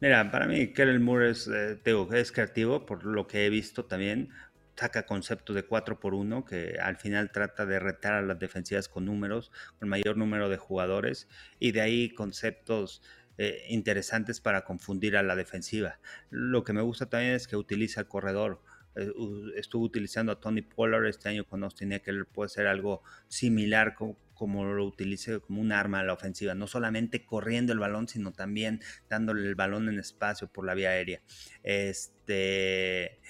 Mira, 0.00 0.28
para 0.32 0.48
mí 0.48 0.72
Kellen 0.72 1.00
Moore 1.00 1.30
es, 1.30 1.46
eh, 1.46 1.80
es 2.12 2.32
creativo 2.32 2.84
por 2.86 3.04
lo 3.04 3.28
que 3.28 3.46
he 3.46 3.50
visto 3.50 3.84
también. 3.84 4.30
Saca 4.74 5.06
conceptos 5.06 5.54
de 5.54 5.62
4 5.62 6.00
por 6.00 6.12
1 6.12 6.44
que 6.44 6.76
al 6.82 6.96
final 6.96 7.30
trata 7.30 7.64
de 7.66 7.78
retar 7.78 8.14
a 8.14 8.22
las 8.22 8.40
defensivas 8.40 8.88
con 8.88 9.04
números, 9.04 9.52
con 9.78 9.88
mayor 9.88 10.16
número 10.16 10.48
de 10.48 10.56
jugadores 10.56 11.28
y 11.60 11.70
de 11.70 11.82
ahí 11.82 12.10
conceptos 12.12 13.00
eh, 13.36 13.64
interesantes 13.68 14.40
para 14.40 14.64
confundir 14.64 15.16
a 15.16 15.22
la 15.22 15.34
defensiva. 15.34 15.98
Lo 16.30 16.62
que 16.62 16.72
me 16.72 16.82
gusta 16.82 17.06
también 17.06 17.32
es 17.32 17.48
que 17.48 17.56
utiliza 17.56 18.00
el 18.00 18.08
corredor. 18.08 18.62
Eh, 18.94 19.10
estuvo 19.56 19.84
utilizando 19.84 20.32
a 20.32 20.40
Tony 20.40 20.62
Pollard 20.62 21.06
este 21.06 21.28
año 21.28 21.44
con 21.44 21.64
Austin 21.64 21.92
Eckler, 21.92 22.26
puede 22.26 22.48
ser 22.48 22.66
algo 22.66 23.02
similar 23.28 23.94
como, 23.94 24.64
lo 24.64 24.84
utilice 24.84 25.40
como 25.40 25.60
un 25.60 25.72
arma 25.72 26.00
a 26.00 26.04
la 26.04 26.12
ofensiva, 26.12 26.54
no 26.54 26.66
solamente 26.66 27.24
corriendo 27.24 27.72
el 27.72 27.78
balón, 27.80 28.06
sino 28.08 28.32
también 28.32 28.80
dándole 29.08 29.48
el 29.48 29.54
balón 29.54 29.88
en 29.88 29.98
espacio 29.98 30.48
por 30.48 30.64
la 30.64 30.74
vía 30.74 30.90
aérea. 30.90 31.20
Este, 31.62 33.20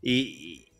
y, 0.00 0.72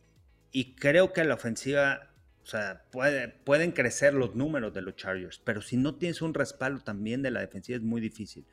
y 0.53 0.75
creo 0.75 1.13
que 1.13 1.25
la 1.25 1.35
ofensiva 1.35 2.10
o 2.43 2.47
sea, 2.47 2.85
pueden 2.91 3.73
crecer 3.73 4.15
los 4.15 4.35
números 4.35 4.73
de 4.73 4.81
los 4.81 4.97
Chargers, 4.97 5.41
pero 5.45 5.61
si 5.61 5.77
no 5.77 5.97
tienes 5.97 6.23
un 6.23 6.35
respaldo 6.35 6.83
también 6.83 7.23
de 7.23 7.31
la 7.31 7.41
defensiva 7.41 7.77
es 7.77 7.83
muy 7.83 8.01
difícil. 8.01 8.47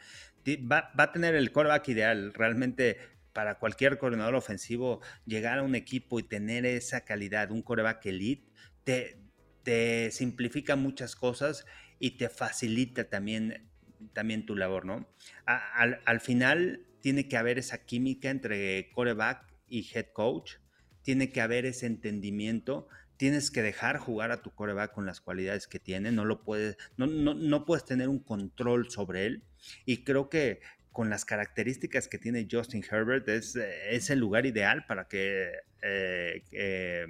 Va, 0.72 0.92
a 0.98 1.12
tener 1.12 1.36
el 1.36 1.52
coreback 1.52 1.88
ideal. 1.90 2.34
Realmente 2.34 2.98
para 3.34 3.60
cualquier 3.60 3.98
coordinador 3.98 4.36
ofensivo, 4.36 5.02
llegar 5.26 5.60
a 5.60 5.64
un 5.64 5.76
equipo 5.76 6.20
y 6.20 6.24
tener 6.24 6.66
esa 6.66 7.02
calidad, 7.06 7.52
un 7.52 7.62
coreback 7.62 8.06
elite, 8.08 8.50
te, 8.84 9.20
te 9.64 10.10
simplifica 10.12 10.76
muchas 10.76 11.16
cosas 11.16 11.66
y 12.00 12.18
te 12.18 12.30
facilita 12.30 13.10
también, 13.10 13.70
también 14.14 14.46
tu 14.46 14.56
labor, 14.56 14.86
¿no? 14.86 15.08
al, 15.46 16.02
al 16.06 16.20
final 16.20 16.88
tiene 17.00 17.28
que 17.28 17.38
haber 17.38 17.60
esa 17.60 17.86
química 17.86 18.32
entre 18.32 18.90
coreback 18.92 19.46
y 19.68 19.88
head 19.94 20.08
coach, 20.14 20.56
tiene 21.04 21.30
que 21.32 21.42
haber 21.42 21.66
ese 21.66 21.86
entendimiento 21.86 22.88
tienes 23.18 23.52
que 23.52 23.62
dejar 23.62 23.98
jugar 23.98 24.32
a 24.32 24.42
tu 24.42 24.52
coreback 24.52 24.94
con 24.94 25.06
las 25.06 25.22
cualidades 25.22 25.68
que 25.68 25.80
tiene, 25.80 26.12
no 26.12 26.26
lo 26.26 26.44
puedes, 26.44 26.78
no, 26.96 27.08
no, 27.08 27.66
puedes 27.66 27.86
tener 27.86 28.10
un 28.10 28.20
control 28.20 28.90
sobre 28.90 29.26
él. 29.26 29.44
Y 29.86 30.04
creo 30.04 30.30
que 30.30 30.62
con 30.92 31.10
las 31.10 31.26
características 31.26 32.08
que 32.08 32.18
tiene 32.18 32.48
Justin 32.50 32.84
Herbert 32.90 33.28
es, 33.30 33.56
es 33.56 34.10
el 34.10 34.20
lugar 34.20 34.46
ideal 34.46 34.86
para 34.88 35.08
que 35.08 35.52
eh, 35.82 36.44
eh, 36.52 37.08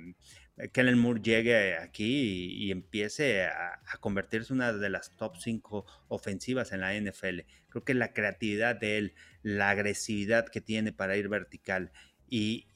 Kellen 0.73 0.97
Moore 0.97 1.21
llegue 1.21 1.77
aquí 1.77 2.57
y, 2.57 2.71
empiece 2.71 3.45
a, 3.45 3.79
convertirse 3.99 4.53
en 4.53 4.57
una 4.57 4.73
de 4.73 4.89
las 4.89 5.15
top 5.15 5.37
5 5.37 5.85
ofensivas 6.07 6.71
en 6.71 6.81
la 6.81 6.95
NFL. 6.95 7.41
Creo 7.69 7.83
que 7.83 7.93
la 7.93 8.13
creatividad 8.13 8.75
de 8.75 8.97
él, 8.97 9.15
la 9.43 9.69
agresividad 9.69 10.47
que 10.47 10.61
tiene 10.61 10.91
para 10.91 11.15
ir 11.15 11.29
vertical 11.29 11.91
y, 12.27 12.67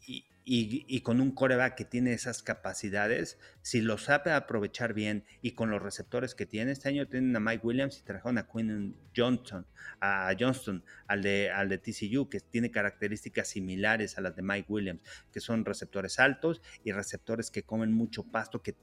con 1.04 1.22
un 1.22 1.32
coreback 1.32 1.76
que 1.76 1.86
tiene 1.86 2.14
esas 2.14 2.42
capacidades, 2.42 3.38
si 3.62 3.82
lo 3.82 3.98
sabe 3.98 4.32
aprovechar 4.32 4.94
bien 4.94 5.24
y 5.42 5.52
con 5.52 5.70
los 5.70 5.82
receptores 5.82 6.36
que 6.36 6.46
tiene, 6.46 6.72
este 6.72 6.90
año 6.90 7.08
tienen 7.08 7.36
a 7.36 7.40
Mike 7.40 7.66
Williams 7.66 8.00
y 8.00 8.04
trajeron 8.04 8.38
a 8.38 8.48
Quinn 8.48 8.96
Johnson, 9.16 9.66
a 10.00 10.34
Johnston, 10.38 10.84
al 11.08 11.22
de, 11.22 11.52
al 11.52 11.70
de 11.70 11.78
TCU, 11.78 12.30
que 12.30 12.40
tiene 12.40 12.72
características 12.72 13.50
similares 13.50 14.18
a 14.18 14.22
las 14.22 14.36
de 14.36 14.42
Mike 14.42 14.72
Williams, 14.72 15.02
que 15.32 15.40
son 15.40 15.66
receptores 15.66 16.20
altos 16.20 16.62
y 16.84 16.92
receptores 16.92 17.52
que 17.52 17.64
comen 17.64 17.92
mucho 17.92 18.24
pasto, 18.24 18.62
que 18.62 18.76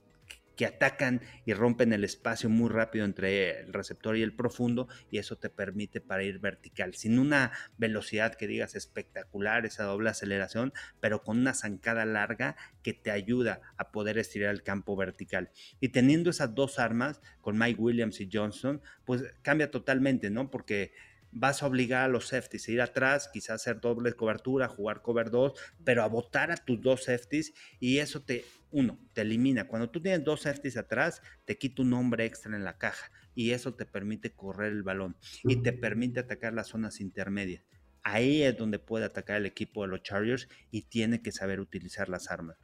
que 0.59 0.67
atacan 0.67 1.23
y 1.47 1.55
rompen 1.55 1.93
el 1.93 2.03
espacio 2.03 2.51
muy 2.51 2.69
rápido 2.69 3.05
entre 3.05 3.61
el 3.61 3.73
receptor 3.73 4.17
y 4.17 4.23
el 4.23 4.35
profundo 4.35 4.89
y 5.09 5.19
eso 5.19 5.37
te 5.37 5.51
permite 5.51 6.01
para 6.01 6.25
ir 6.25 6.41
vertical, 6.41 6.95
sin 6.95 7.21
una 7.21 7.53
velocidad 7.77 8.35
que 8.35 8.49
digas 8.49 8.75
espectacular, 8.75 9.65
esa 9.67 9.85
doble 9.85 10.11
aceleración, 10.11 10.73
pero 10.99 11.23
con 11.23 11.39
una 11.39 11.55
zancada 11.55 12.05
larga 12.05 12.57
que 12.83 12.93
te 12.93 13.13
ayuda 13.13 13.61
a 13.77 13.93
poder 13.93 14.19
estirar 14.19 14.53
el 14.53 14.65
campo 14.65 14.97
vertical. 14.97 15.53
Y 15.79 15.91
teniendo 15.91 16.31
esas 16.31 16.53
dos 16.57 16.81
armas, 16.81 17.21
con 17.41 17.57
Mike 17.57 17.81
Williams 17.81 18.21
y 18.21 18.29
Johnson, 18.31 18.83
pues 19.05 19.23
cambia 19.43 19.71
totalmente, 19.71 20.29
¿no? 20.29 20.51
Porque 20.51 20.93
vas 21.31 21.63
a 21.63 21.67
obligar 21.67 22.05
a 22.05 22.09
los 22.09 22.29
safeties 22.29 22.69
a 22.69 22.73
ir 22.73 22.81
atrás, 22.81 23.31
quizás 23.33 23.61
hacer 23.61 23.81
doble 23.81 24.13
cobertura, 24.15 24.69
jugar 24.69 25.03
cover 25.03 25.31
2, 25.31 25.53
pero 25.85 26.03
a 26.03 26.09
botar 26.09 26.51
a 26.51 26.57
tus 26.57 26.81
dos 26.81 27.05
safeties 27.05 27.53
y 27.79 27.99
eso 27.99 28.23
te, 28.23 28.45
uno, 28.71 28.99
te 29.13 29.23
elimina. 29.23 29.67
Cuando 29.69 29.91
tú 29.91 30.01
tienes 30.01 30.25
dos 30.25 30.43
safeties 30.43 30.77
atrás, 30.77 31.23
te 31.45 31.57
quita 31.59 31.83
un 31.83 31.93
hombre 31.93 32.25
extra 32.25 32.55
en 32.55 32.65
la 32.65 32.79
caja 32.79 33.11
y 33.35 33.53
eso 33.53 33.75
te 33.75 33.87
permite 33.87 34.33
correr 34.33 34.73
el 34.73 34.83
balón 34.83 35.17
y 35.45 35.57
te 35.63 35.73
permite 35.73 36.21
atacar 36.21 36.53
las 36.53 36.69
zonas 36.69 37.01
intermedias. 37.01 37.65
Ahí 38.03 38.43
es 38.43 38.57
donde 38.57 38.79
puede 38.79 39.05
atacar 39.05 39.37
el 39.37 39.47
equipo 39.47 39.83
de 39.83 39.89
los 39.89 40.03
Chargers 40.03 40.49
y 40.71 40.83
tiene 40.83 41.23
que 41.23 41.33
saber 41.33 41.61
utilizar 41.61 42.09
las 42.09 42.31
armas 42.31 42.57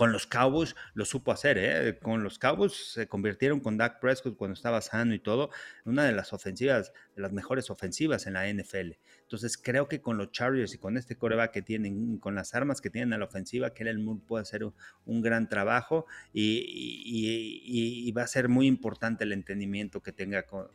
con 0.00 0.12
los 0.12 0.26
Cowboys 0.26 0.76
lo 0.94 1.04
supo 1.04 1.30
hacer, 1.30 1.58
¿eh? 1.58 1.98
Con 1.98 2.22
los 2.22 2.38
Cowboys 2.38 2.92
se 2.92 3.06
convirtieron 3.06 3.60
con 3.60 3.76
Dak 3.76 4.00
Prescott 4.00 4.34
cuando 4.34 4.54
estaba 4.54 4.80
sano 4.80 5.12
y 5.14 5.18
todo, 5.18 5.50
una 5.84 6.04
de 6.04 6.12
las 6.12 6.32
ofensivas, 6.32 6.92
de 7.14 7.20
las 7.20 7.32
mejores 7.32 7.68
ofensivas 7.68 8.26
en 8.26 8.32
la 8.32 8.48
NFL. 8.48 8.92
Entonces 9.30 9.56
creo 9.56 9.86
que 9.86 10.00
con 10.00 10.18
los 10.18 10.32
Chargers 10.32 10.74
y 10.74 10.78
con 10.78 10.96
este 10.96 11.14
coreback 11.14 11.52
que 11.52 11.62
tienen, 11.62 12.18
con 12.18 12.34
las 12.34 12.52
armas 12.56 12.80
que 12.80 12.90
tienen 12.90 13.12
a 13.12 13.18
la 13.18 13.26
ofensiva, 13.26 13.72
que 13.72 13.84
el 13.84 14.00
Moore 14.00 14.22
puede 14.26 14.42
hacer 14.42 14.64
un, 15.04 15.22
gran 15.22 15.48
trabajo 15.48 16.06
y, 16.32 18.10
va 18.10 18.22
a 18.24 18.26
ser 18.26 18.48
muy 18.48 18.66
importante 18.66 19.22
el 19.22 19.30
entendimiento 19.32 20.02
que 20.02 20.10
tenga 20.10 20.42
con, 20.42 20.68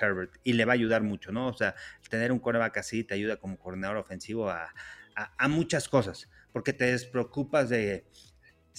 Herbert 0.00 0.34
y 0.42 0.54
le 0.54 0.64
va 0.64 0.72
a 0.72 0.74
ayudar 0.74 1.04
mucho, 1.04 1.30
¿no? 1.30 1.46
O 1.46 1.54
sea, 1.54 1.76
tener 2.08 2.32
un 2.32 2.40
coreback 2.40 2.78
así 2.78 3.04
te 3.04 3.14
ayuda 3.14 3.36
como 3.36 3.56
coordinador 3.56 3.98
ofensivo 3.98 4.50
a 4.50 5.48
muchas 5.48 5.88
cosas 5.88 6.28
porque 6.52 6.72
te 6.72 6.86
despreocupas 6.86 7.68
de 7.68 8.04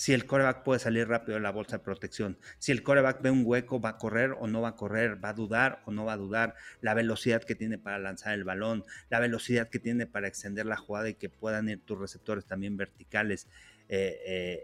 si 0.01 0.13
el 0.13 0.25
coreback 0.25 0.63
puede 0.63 0.79
salir 0.79 1.07
rápido 1.07 1.35
de 1.35 1.41
la 1.41 1.51
bolsa 1.51 1.77
de 1.77 1.83
protección, 1.83 2.39
si 2.57 2.71
el 2.71 2.81
coreback 2.81 3.21
ve 3.21 3.29
un 3.29 3.43
hueco, 3.45 3.79
va 3.79 3.89
a 3.89 3.97
correr 3.99 4.31
o 4.31 4.47
no 4.47 4.59
va 4.59 4.69
a 4.69 4.75
correr, 4.75 5.23
va 5.23 5.29
a 5.29 5.33
dudar 5.33 5.83
o 5.85 5.91
no 5.91 6.05
va 6.05 6.13
a 6.13 6.17
dudar, 6.17 6.55
la 6.81 6.95
velocidad 6.95 7.43
que 7.43 7.53
tiene 7.53 7.77
para 7.77 7.99
lanzar 7.99 8.33
el 8.33 8.43
balón, 8.43 8.83
la 9.11 9.19
velocidad 9.19 9.69
que 9.69 9.77
tiene 9.77 10.07
para 10.07 10.27
extender 10.27 10.65
la 10.65 10.75
jugada 10.75 11.09
y 11.09 11.13
que 11.13 11.29
puedan 11.29 11.69
ir 11.69 11.85
tus 11.85 11.99
receptores 11.99 12.47
también 12.47 12.77
verticales, 12.77 13.47
eh, 13.89 14.19
eh, 14.25 14.63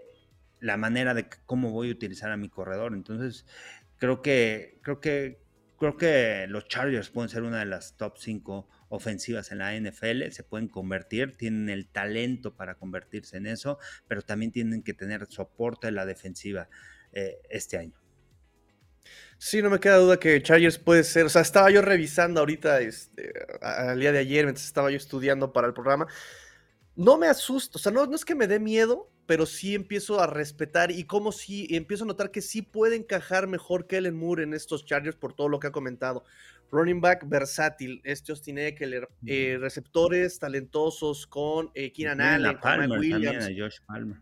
la 0.60 0.76
manera 0.76 1.13
de 1.13 1.30
cómo 1.45 1.69
voy 1.69 1.89
a 1.89 1.91
utilizar 1.91 2.32
a 2.32 2.38
mi 2.38 2.50
corredor. 2.50 2.95
Entonces, 2.95 3.45
creo 3.97 4.23
que, 4.23 4.80
creo 4.82 5.00
que, 5.00 5.39
creo 5.78 5.97
que 5.97 6.47
los 6.50 6.67
Chargers 6.67 7.12
pueden 7.12 7.30
ser 7.30 7.43
una 7.43 7.60
de 7.60 7.65
las 7.65 7.95
top 7.95 8.17
5 8.17 8.67
ofensivas 8.89 9.52
en 9.52 9.60
la 9.60 9.78
NFL, 9.78 10.30
se 10.32 10.43
pueden 10.43 10.67
convertir, 10.67 11.36
tienen 11.36 11.69
el 11.69 11.88
talento 11.88 12.56
para 12.56 12.76
convertirse 12.76 13.38
en 13.38 13.47
eso, 13.47 13.80
pero 14.08 14.21
también 14.21 14.52
tienen 14.52 14.84
que 14.84 14.93
tener 14.93 15.28
soporte 15.28 15.88
en 15.88 15.95
la 15.95 16.06
defensiva 16.06 16.69
eh, 17.12 17.41
este 17.50 17.78
año. 17.78 18.00
Sí, 19.38 19.62
no 19.62 19.69
me 19.69 19.80
queda 19.80 19.97
duda 19.97 20.19
que 20.19 20.41
Chargers 20.41 20.80
puede 20.80 21.04
ser, 21.04 21.26
o 21.26 21.30
sea, 21.30 21.41
estaba 21.41 21.69
yo 21.69 21.82
revisando 21.82 22.39
ahorita, 22.39 22.82
este, 22.82 23.32
al 23.62 24.00
día 24.00 24.12
de 24.12 24.19
ayer, 24.19 24.45
mientras 24.45 24.65
estaba 24.65 24.89
yo 24.89 24.97
estudiando 24.97 25.54
para 25.54 25.67
el 25.67 25.73
programa, 25.73 26.08
no 26.95 27.17
me 27.17 27.28
asusto, 27.28 27.78
o 27.78 27.82
sea, 27.82 27.91
no, 27.91 28.06
no 28.08 28.15
es 28.15 28.26
que 28.26 28.36
me 28.36 28.47
dé 28.47 28.60
miedo, 28.60 29.12
pero 29.27 29.45
sí 29.45 29.75
empiezo 29.75 30.19
a 30.21 30.25
respetar 30.25 30.89
y 30.89 31.03
como 31.03 31.31
sí 31.31 31.67
empiezo 31.69 32.05
a 32.05 32.07
notar 32.07 32.31
que 32.31 32.41
sí 32.41 32.61
puede 32.61 32.95
encajar 32.95 33.45
mejor 33.45 33.85
Kellen 33.85 34.15
Moore 34.15 34.43
en 34.43 34.53
estos 34.53 34.85
Chargers 34.85 35.17
por 35.17 35.33
todo 35.33 35.49
lo 35.49 35.59
que 35.59 35.67
ha 35.67 35.71
comentado. 35.71 36.23
Running 36.71 37.01
back 37.01 37.27
versátil, 37.29 38.01
este 38.03 38.31
Justin 38.31 38.57
Eckler, 38.57 39.07
eh, 39.25 39.57
receptores 39.59 40.39
talentosos 40.39 41.27
con 41.27 41.69
eh, 41.75 41.91
Keenan 41.91 42.21
Allen, 42.21 42.57
con 42.57 42.91
Williams. 42.99 43.49
Josh 43.57 43.79
Palmer. 43.85 44.17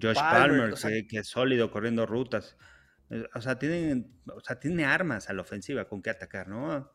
Josh 0.00 0.16
Palmer, 0.16 0.74
que, 1.08 1.18
es 1.18 1.26
sólido 1.26 1.70
corriendo 1.70 2.06
rutas. 2.06 2.56
Eh, 3.10 3.24
o 3.34 3.40
sea, 3.40 3.58
tienen, 3.58 4.12
o 4.26 4.40
sea, 4.40 4.60
tiene 4.60 4.84
armas 4.84 5.28
a 5.28 5.32
la 5.32 5.42
ofensiva 5.42 5.86
con 5.86 6.02
que 6.02 6.10
atacar, 6.10 6.48
¿no? 6.48 6.90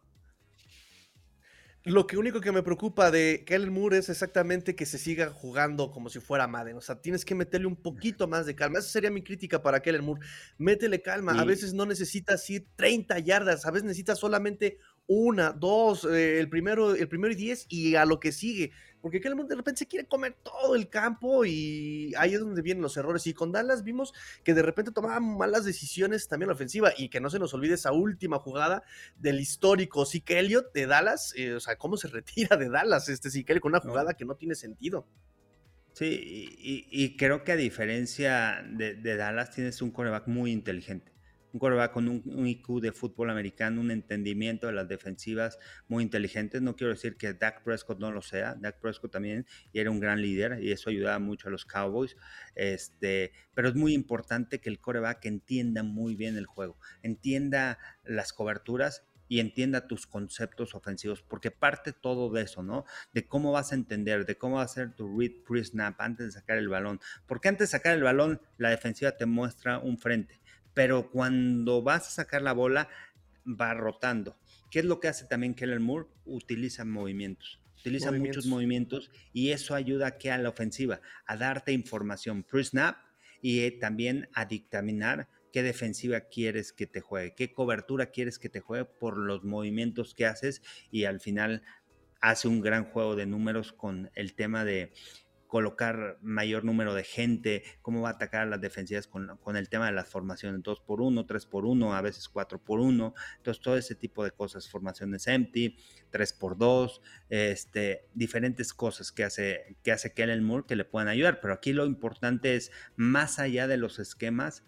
Lo 1.85 2.07
que 2.07 2.15
único 2.15 2.39
que 2.39 2.53
me 2.53 2.63
preocupa 2.63 3.11
de 3.11 3.43
Kellen 3.45 3.73
Moore 3.73 3.97
es 3.97 4.07
exactamente 4.07 4.73
que 4.73 4.85
se 4.85 4.97
siga 4.97 5.29
jugando 5.29 5.91
como 5.91 6.09
si 6.09 6.21
fuera 6.21 6.47
Madden. 6.47 6.77
O 6.77 6.81
sea, 6.81 7.01
tienes 7.01 7.25
que 7.25 7.35
meterle 7.35 7.67
un 7.67 7.75
poquito 7.75 8.25
más 8.25 8.45
de 8.45 8.55
calma. 8.55 8.79
Esa 8.79 8.87
sería 8.87 9.11
mi 9.11 9.21
crítica 9.21 9.61
para 9.61 9.81
Kellen 9.81 10.05
Moore. 10.05 10.21
Métele 10.57 11.01
calma. 11.01 11.33
A 11.33 11.43
veces 11.43 11.73
no 11.73 11.85
necesitas 11.85 12.49
ir 12.49 12.67
30 12.77 13.19
yardas. 13.19 13.65
A 13.65 13.71
veces 13.71 13.83
necesitas 13.83 14.17
solamente 14.17 14.77
una, 15.07 15.51
dos, 15.51 16.05
eh, 16.05 16.39
el, 16.39 16.47
primero, 16.47 16.95
el 16.95 17.09
primero 17.09 17.33
y 17.33 17.35
diez 17.35 17.65
y 17.67 17.95
a 17.95 18.05
lo 18.05 18.21
que 18.21 18.31
sigue. 18.31 18.71
Porque 19.03 19.19
Kellen 19.19 19.45
de 19.45 19.55
repente 19.55 19.79
se 19.79 19.85
quiere 19.85 20.07
comer 20.07 20.37
todo 20.41 20.75
el 20.75 20.87
campo 20.87 21.43
y 21.43 22.13
ahí 22.17 22.35
es 22.35 22.39
donde 22.39 22.61
vienen 22.61 22.81
los 22.81 22.95
errores. 22.95 23.27
Y 23.27 23.33
con 23.33 23.51
Dallas 23.51 23.83
vimos 23.83 24.13
que 24.45 24.53
de 24.53 24.61
repente 24.61 24.93
tomaba 24.93 25.19
malas 25.19 25.65
decisiones 25.65 26.29
también 26.29 26.47
la 26.47 26.53
ofensiva 26.53 26.93
y 26.97 27.09
que 27.09 27.19
no 27.19 27.29
se 27.29 27.37
nos 27.37 27.53
olvide 27.53 27.73
esa 27.73 27.91
última 27.91 28.39
jugada 28.39 28.83
del 29.17 29.41
histórico 29.41 30.05
Zeke 30.05 30.39
Elliott 30.39 30.71
de 30.71 30.87
Dallas. 30.87 31.33
Eh, 31.35 31.53
o 31.53 31.59
sea, 31.59 31.75
cómo 31.75 31.97
se 31.97 32.07
retira 32.13 32.55
de 32.55 32.69
Dallas 32.69 33.09
este 33.09 33.29
Zeke 33.29 33.59
con 33.59 33.73
una 33.73 33.81
jugada 33.81 34.13
que 34.13 34.23
no 34.23 34.35
tiene 34.35 34.55
sentido. 34.55 35.05
Sí, 35.91 36.55
y, 36.89 37.17
creo 37.17 37.43
que 37.43 37.51
a 37.51 37.55
diferencia 37.57 38.65
de, 38.67 38.95
de 38.95 39.17
Dallas 39.17 39.51
tienes 39.51 39.81
un 39.81 39.91
coreback 39.91 40.27
muy 40.27 40.51
inteligente 40.51 41.12
un 41.53 41.59
quarterback 41.59 41.93
con 41.93 42.07
un, 42.09 42.47
IQ 42.47 42.81
de 42.81 42.91
fútbol 42.91 43.29
americano, 43.29 43.79
un 43.79 43.91
entendimiento 43.91 44.67
de 44.67 44.73
las 44.73 44.87
defensivas 44.87 45.59
muy 45.87 46.03
inteligentes. 46.03 46.61
No 46.61 46.75
quiero 46.75 46.91
decir 46.91 47.15
que 47.15 47.33
Dak 47.33 47.63
Prescott 47.63 47.99
no 47.99 48.11
lo 48.11 48.21
sea, 48.21 48.55
Dak 48.55 48.79
Prescott 48.79 49.11
también 49.11 49.45
era 49.71 49.91
un 49.91 49.99
gran 49.99 50.21
líder 50.21 50.61
y 50.61 50.71
eso 50.71 50.89
ayudaba 50.89 51.19
mucho 51.19 51.47
a 51.47 51.51
los 51.51 51.65
Cowboys. 51.65 52.17
Este, 52.55 53.31
pero 53.53 53.69
es 53.69 53.75
muy 53.75 53.93
importante 53.93 54.59
que 54.59 54.69
el 54.69 54.79
coreback 54.79 55.25
entienda 55.25 55.83
muy 55.83 56.15
bien 56.15 56.37
el 56.37 56.47
juego, 56.47 56.77
entienda 57.03 57.77
las 58.03 58.33
coberturas 58.33 59.03
y 59.27 59.39
entienda 59.39 59.87
tus 59.87 60.05
conceptos 60.05 60.75
ofensivos, 60.75 61.23
porque 61.23 61.49
parte 61.49 61.93
todo 61.93 62.31
de 62.31 62.41
eso, 62.43 62.61
¿no? 62.61 62.85
De 63.13 63.27
cómo 63.27 63.51
vas 63.51 63.71
a 63.71 63.75
entender, 63.75 64.25
de 64.25 64.37
cómo 64.37 64.57
va 64.57 64.63
a 64.63 64.67
ser 64.67 64.93
tu 64.95 65.17
read 65.17 65.31
pre-snap 65.47 65.99
antes 66.01 66.27
de 66.27 66.31
sacar 66.33 66.57
el 66.57 66.67
balón. 66.67 66.99
Porque 67.25 67.47
antes 67.47 67.69
de 67.69 67.77
sacar 67.77 67.95
el 67.95 68.03
balón, 68.03 68.41
la 68.57 68.69
defensiva 68.69 69.13
te 69.13 69.25
muestra 69.25 69.79
un 69.79 69.97
frente 69.97 70.42
pero 70.73 71.09
cuando 71.09 71.81
vas 71.81 72.07
a 72.07 72.11
sacar 72.11 72.41
la 72.41 72.53
bola, 72.53 72.89
va 73.45 73.73
rotando. 73.73 74.37
¿Qué 74.69 74.79
es 74.79 74.85
lo 74.85 74.99
que 74.99 75.07
hace 75.07 75.25
también 75.25 75.53
Keller 75.53 75.79
Moore? 75.79 76.07
Utiliza 76.25 76.85
movimientos. 76.85 77.59
Utiliza 77.79 78.11
muchos 78.11 78.45
movimientos 78.45 79.11
y 79.33 79.49
eso 79.49 79.75
ayuda 79.75 80.07
a 80.07 80.17
que 80.17 80.31
a 80.31 80.37
la 80.37 80.49
ofensiva, 80.49 81.01
a 81.25 81.35
darte 81.35 81.73
información 81.73 82.43
pre-snap 82.43 82.95
y 83.41 83.59
eh, 83.59 83.71
también 83.71 84.29
a 84.33 84.45
dictaminar 84.45 85.27
qué 85.51 85.63
defensiva 85.63 86.21
quieres 86.21 86.71
que 86.71 86.87
te 86.87 87.01
juegue, 87.01 87.35
qué 87.35 87.51
cobertura 87.51 88.07
quieres 88.07 88.39
que 88.39 88.47
te 88.47 88.61
juegue 88.61 88.85
por 88.85 89.17
los 89.17 89.43
movimientos 89.43 90.15
que 90.15 90.25
haces 90.25 90.61
y 90.91 91.03
al 91.03 91.19
final 91.19 91.61
hace 92.21 92.47
un 92.47 92.61
gran 92.61 92.85
juego 92.85 93.17
de 93.17 93.25
números 93.25 93.73
con 93.73 94.09
el 94.15 94.33
tema 94.33 94.63
de 94.63 94.93
colocar 95.53 96.17
mayor 96.23 96.65
número 96.65 96.95
de 96.95 97.03
gente, 97.03 97.61
cómo 97.83 98.01
va 98.01 98.09
a 98.09 98.11
atacar 98.13 98.41
a 98.41 98.45
las 98.47 98.59
defensivas 98.59 99.05
con, 99.05 99.55
el 99.55 99.69
tema 99.69 99.85
de 99.85 99.91
las 99.91 100.07
formaciones 100.07 100.63
2 100.63 100.79
por 100.79 100.99
1 100.99 101.27
3 101.27 101.45
por 101.45 101.65
1 101.65 101.93
a 101.93 102.01
veces 102.01 102.27
4 102.27 102.57
por 102.57 102.79
1 102.79 103.13
entonces 103.37 103.61
todo 103.61 103.77
ese 103.77 103.93
tipo 103.93 104.23
de 104.23 104.31
cosas, 104.31 104.67
formaciones 104.67 105.27
empty, 105.27 105.77
3 106.09 106.33
por 106.33 106.57
2 106.57 107.01
este, 107.29 108.07
diferentes 108.15 108.73
cosas 108.73 109.11
que 109.11 109.23
hace, 109.23 109.77
que 109.83 109.91
hace 109.91 110.11
Kellen 110.15 110.43
Moore 110.43 110.65
que 110.67 110.75
le 110.75 110.85
puedan 110.85 111.07
ayudar, 111.07 111.39
pero 111.39 111.53
aquí 111.53 111.71
lo 111.71 111.85
importante 111.85 112.55
es 112.55 112.71
más 112.95 113.37
allá 113.37 113.67
de 113.67 113.77
los 113.77 113.99
esquemas, 113.99 114.63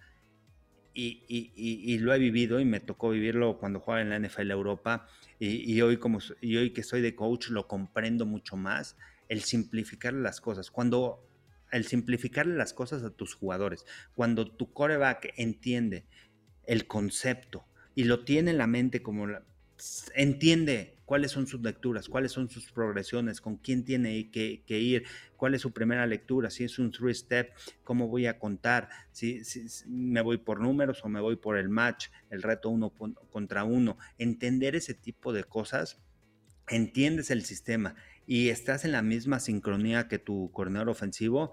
y, 0.94 1.98
lo 1.98 2.14
he 2.14 2.20
vivido 2.20 2.60
y 2.60 2.66
me 2.66 2.80
tocó 2.80 3.10
vivirlo 3.10 3.58
cuando 3.58 3.80
jugaba 3.80 4.02
en 4.02 4.12
la 4.12 4.20
NFL 4.20 4.52
Europa 4.52 5.08
y, 5.40 5.82
hoy 5.82 5.98
como 5.98 6.20
y 6.40 6.56
hoy 6.56 6.70
que 6.70 6.84
soy 6.84 7.02
de 7.02 7.16
coach 7.16 7.50
lo 7.50 7.68
comprendo 7.68 8.26
mucho 8.26 8.56
más 8.56 8.96
el 9.30 9.42
simplificar 9.42 10.14
las 10.14 10.42
cosas. 10.42 10.72
Cuando 10.72 11.26
el 11.72 11.86
simplificarle 11.86 12.56
las 12.56 12.74
cosas 12.74 13.04
a 13.04 13.10
tus 13.10 13.34
jugadores, 13.34 13.86
cuando 14.14 14.50
tu 14.50 14.72
coreback 14.72 15.34
entiende 15.38 16.06
el 16.66 16.88
concepto 16.88 17.66
y 17.96 18.06
lo 18.06 18.24
tiene 18.24 18.52
en 18.52 18.58
la 18.58 18.68
mente 18.68 19.02
como 19.02 19.28
entiende 20.16 20.96
cuáles 21.06 21.32
son 21.32 21.48
sus 21.48 21.62
lecturas, 21.62 22.08
cuáles 22.08 22.32
son 22.32 22.50
sus 22.50 22.72
progresiones, 22.72 23.42
con 23.42 23.58
quién 23.58 23.84
tiene 23.84 24.32
que, 24.32 24.64
ir, 24.68 25.04
cuál 25.38 25.54
es 25.54 25.62
su 25.62 25.72
primera 25.72 26.08
lectura, 26.08 26.50
si 26.50 26.64
es 26.64 26.80
un 26.80 26.92
three 26.92 27.14
step, 27.14 27.52
cómo 27.84 28.08
voy 28.08 28.26
a 28.26 28.40
contar, 28.40 28.90
si, 29.12 29.44
si, 29.44 29.68
me 29.88 30.22
voy 30.22 30.38
por 30.38 30.62
números 30.62 31.04
o 31.04 31.10
me 31.10 31.22
voy 31.22 31.36
por 31.36 31.58
el 31.58 31.70
match, 31.70 32.08
el 32.30 32.42
reto 32.42 32.70
uno 32.70 32.92
contra 33.30 33.64
uno, 33.64 33.98
entender 34.18 34.76
ese 34.76 34.94
tipo 34.94 35.34
de 35.34 35.44
cosas, 35.44 36.02
entiendes 36.68 37.30
el 37.30 37.44
sistema 37.44 37.96
y 38.28 38.50
estás 38.50 38.86
en 38.86 38.92
la 38.92 39.02
misma 39.02 39.40
sincronía 39.40 40.08
que 40.08 40.20
tu 40.20 40.52
coordinador 40.52 40.90
ofensivo, 40.90 41.52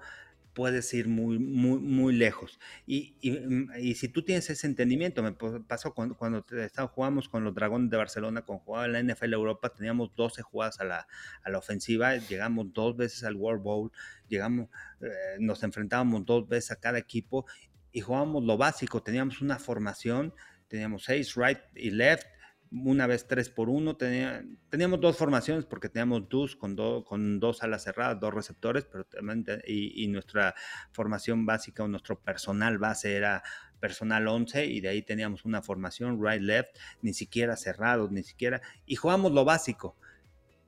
puedes 0.55 0.93
ir 0.95 1.09
muy, 1.09 1.39
muy, 1.39 1.79
muy 1.79 2.13
lejos. 2.13 2.59
Y, 2.87 3.15
y, 3.21 3.95
si 3.95 4.09
tú 4.09 4.23
tienes 4.23 4.51
ese 4.51 4.67
entendimiento, 4.67 5.23
me 5.23 5.33
pasó 5.33 5.95
cuando, 5.95 6.17
cuando 6.17 6.45
jugamos 6.91 7.29
con 7.29 7.45
los 7.45 7.55
Dragones 7.55 7.91
de 7.91 7.97
Barcelona, 7.97 8.43
con 8.43 8.59
jugaba 8.59 8.87
en 8.87 8.93
la 8.93 9.15
NFL 9.15 9.33
Europa, 9.33 9.71
teníamos 9.71 10.15
12 10.15 10.43
jugadas 10.43 10.81
a 10.81 10.85
la, 10.85 11.07
a 11.43 11.51
la 11.51 11.59
ofensiva, 11.59 12.17
llegamos 12.17 12.73
dos 12.73 12.97
veces 12.97 13.25
al 13.25 13.37
World 13.37 13.63
Bowl, 13.63 13.93
llegamos, 14.29 14.69
eh, 15.01 15.37
nos 15.41 15.63
enfrentábamos 15.63 16.25
dos 16.27 16.49
veces 16.49 16.73
a 16.73 16.77
cada 16.77 16.99
equipo 16.99 17.47
y 17.91 18.01
jugábamos 18.01 18.45
lo 18.45 18.57
básico, 18.57 19.03
teníamos 19.03 19.41
una 19.41 19.59
formación, 19.59 20.35
teníamos 20.69 21.05
seis 21.05 21.35
right 21.35 21.59
y 21.75 21.91
left, 21.91 22.27
una 22.73 23.07
vez 23.07 23.27
tres 23.27 23.51
por 23.51 23.69
uno. 23.69 23.97
teníamos 23.97 25.01
dos 25.01 25.17
formaciones 25.17 25.65
porque 25.67 25.89
teníamos 25.89 26.29
dos 26.29 26.57
con, 26.57 26.77
con 27.05 27.39
dos 27.39 27.63
alas 27.63 27.85
cerradas, 27.85 28.19
dos 28.19 28.33
receptores, 28.33 28.85
pero 28.91 29.05
también 29.05 29.45
y, 29.67 30.07
nuestra 30.09 30.55
formación 30.93 31.47
básica 31.47 31.85
o 31.85 31.89
nuestro 31.89 32.19
personal 32.21 32.79
base 32.79 33.15
era 33.15 33.43
personal 33.81 34.27
11 34.29 34.67
y 34.67 34.81
de 34.81 34.89
ahí 34.89 35.03
teníamos 35.03 35.45
una 35.45 35.61
formación 35.61 36.23
right-left, 36.23 36.77
ni 37.03 37.13
siquiera 37.13 37.57
cerrados, 37.57 38.11
ni 38.11 38.23
siquiera, 38.23 38.63
y 38.87 38.97
jugamos 38.97 39.33
lo 39.33 39.45
básico. 39.45 39.97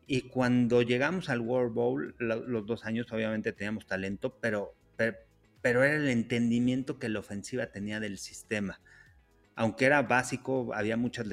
Y 0.07 0.23
cuando 0.23 0.83
llegamos 0.83 1.31
al 1.31 1.40
World 1.40 1.73
Bowl, 1.73 2.14
los 2.19 2.67
dos 2.67 2.85
años 2.85 3.11
obviamente 3.12 3.53
teníamos 3.53 3.87
talento, 3.87 4.37
pero, 4.40 4.75
pero 4.97 5.85
era 5.85 5.97
el 5.97 6.09
entendimiento 6.09 6.99
que 6.99 7.09
la 7.09 7.21
ofensiva 7.21 7.69
tenía 7.69 8.01
del 8.01 8.19
sistema 8.19 8.81
aunque 9.57 9.87
era 9.87 10.03
básico, 10.03 10.73
había 10.75 10.97
muchas 10.97 11.27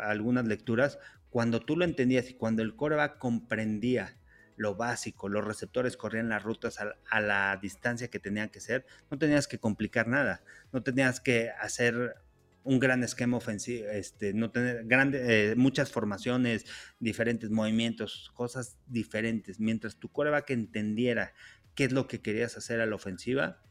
algunas 0.00 0.46
lecturas, 0.46 0.98
cuando 1.30 1.60
tú 1.60 1.76
lo 1.76 1.84
entendías 1.84 2.30
y 2.30 2.34
cuando 2.34 2.62
el 2.62 2.76
coreback 2.76 3.18
comprendía 3.18 4.18
lo 4.56 4.74
básico, 4.74 5.28
los 5.28 5.44
receptores 5.44 5.96
corrían 5.96 6.28
las 6.28 6.42
rutas 6.42 6.78
a, 6.78 7.20
la 7.20 7.58
distancia 7.60 8.08
que 8.08 8.18
tenían 8.18 8.50
que 8.50 8.60
ser, 8.60 8.86
no 9.10 9.18
tenías 9.18 9.48
que 9.48 9.58
complicar 9.58 10.08
nada, 10.08 10.42
no 10.72 10.82
tenías 10.82 11.20
que 11.20 11.50
hacer 11.50 12.16
un 12.64 12.78
gran 12.78 13.02
esquema 13.02 13.38
ofensivo, 13.38 13.88
este, 13.88 14.34
no 14.34 14.50
tener 14.50 14.84
grandes, 14.84 15.22
eh, 15.28 15.54
muchas 15.56 15.90
formaciones, 15.90 16.66
diferentes 17.00 17.50
movimientos, 17.50 18.30
cosas 18.34 18.78
diferentes. 18.86 19.58
Mientras 19.58 19.96
tu 19.96 20.10
coreback 20.10 20.50
entendiera 20.50 21.32
qué 21.74 21.84
es 21.84 21.92
lo 21.92 22.06
que 22.06 22.20
querías 22.20 22.56
hacer 22.56 22.80
a 22.80 22.86
la 22.86 22.94
ofensiva, 22.94 23.62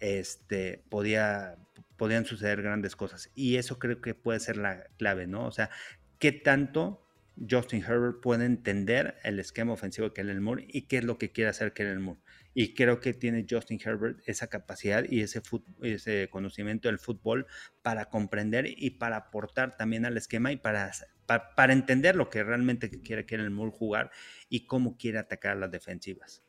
este, 0.00 0.84
podía, 0.88 1.56
podían 1.96 2.24
suceder 2.24 2.62
grandes 2.62 2.96
cosas. 2.96 3.30
Y 3.34 3.56
eso 3.56 3.78
creo 3.78 4.00
que 4.00 4.14
puede 4.14 4.40
ser 4.40 4.56
la 4.56 4.84
clave, 4.98 5.26
¿no? 5.26 5.46
O 5.46 5.52
sea, 5.52 5.70
qué 6.18 6.32
tanto 6.32 7.04
Justin 7.48 7.84
Herbert 7.84 8.20
puede 8.20 8.44
entender 8.44 9.16
el 9.22 9.38
esquema 9.38 9.72
ofensivo 9.72 10.08
de 10.08 10.14
Kellen 10.14 10.42
Moore 10.42 10.66
y 10.68 10.82
qué 10.82 10.98
es 10.98 11.04
lo 11.04 11.18
que 11.18 11.30
quiere 11.30 11.50
hacer 11.50 11.72
Kellen 11.72 12.02
Moore. 12.02 12.20
Y 12.54 12.74
creo 12.74 13.00
que 13.00 13.14
tiene 13.14 13.46
Justin 13.48 13.78
Herbert 13.84 14.20
esa 14.26 14.48
capacidad 14.48 15.04
y 15.08 15.20
ese, 15.20 15.42
ese 15.82 16.28
conocimiento 16.30 16.88
del 16.88 16.98
fútbol 16.98 17.46
para 17.82 18.06
comprender 18.06 18.66
y 18.66 18.90
para 18.90 19.16
aportar 19.16 19.76
también 19.76 20.04
al 20.04 20.16
esquema 20.16 20.50
y 20.50 20.56
para, 20.56 20.90
para, 21.26 21.72
entender 21.72 22.16
lo 22.16 22.30
que 22.30 22.42
realmente 22.42 22.90
quiere 22.90 23.26
Kellen 23.26 23.52
Moore 23.52 23.72
jugar 23.72 24.10
y 24.48 24.66
cómo 24.66 24.96
quiere 24.96 25.18
atacar 25.18 25.52
a 25.52 25.60
las 25.60 25.70
defensivas. 25.70 26.42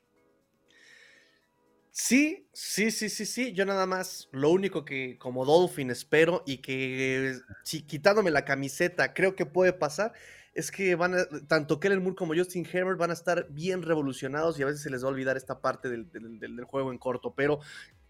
Sí, 1.91 2.47
sí, 2.53 2.91
sí, 2.91 3.09
sí, 3.09 3.25
sí. 3.25 3.53
Yo 3.53 3.65
nada 3.65 3.85
más, 3.85 4.29
lo 4.31 4.49
único 4.51 4.85
que 4.85 5.17
como 5.17 5.45
Dolphin 5.45 5.89
espero 5.91 6.43
y 6.45 6.57
que 6.57 7.35
si 7.63 7.81
quitándome 7.81 8.31
la 8.31 8.45
camiseta 8.45 9.13
creo 9.13 9.35
que 9.35 9.45
puede 9.45 9.73
pasar, 9.73 10.13
es 10.53 10.71
que 10.71 10.95
van 10.95 11.15
a, 11.15 11.25
tanto 11.47 11.79
Kellen 11.79 12.01
Moore 12.01 12.15
como 12.15 12.35
Justin 12.35 12.67
Herbert 12.71 12.99
van 12.99 13.11
a 13.11 13.13
estar 13.13 13.47
bien 13.49 13.81
revolucionados 13.81 14.59
y 14.59 14.63
a 14.63 14.65
veces 14.65 14.81
se 14.81 14.89
les 14.89 15.03
va 15.03 15.07
a 15.07 15.11
olvidar 15.11 15.37
esta 15.37 15.61
parte 15.61 15.89
del, 15.89 16.09
del 16.11 16.63
juego 16.63 16.91
en 16.91 16.97
corto, 16.97 17.33
pero 17.35 17.59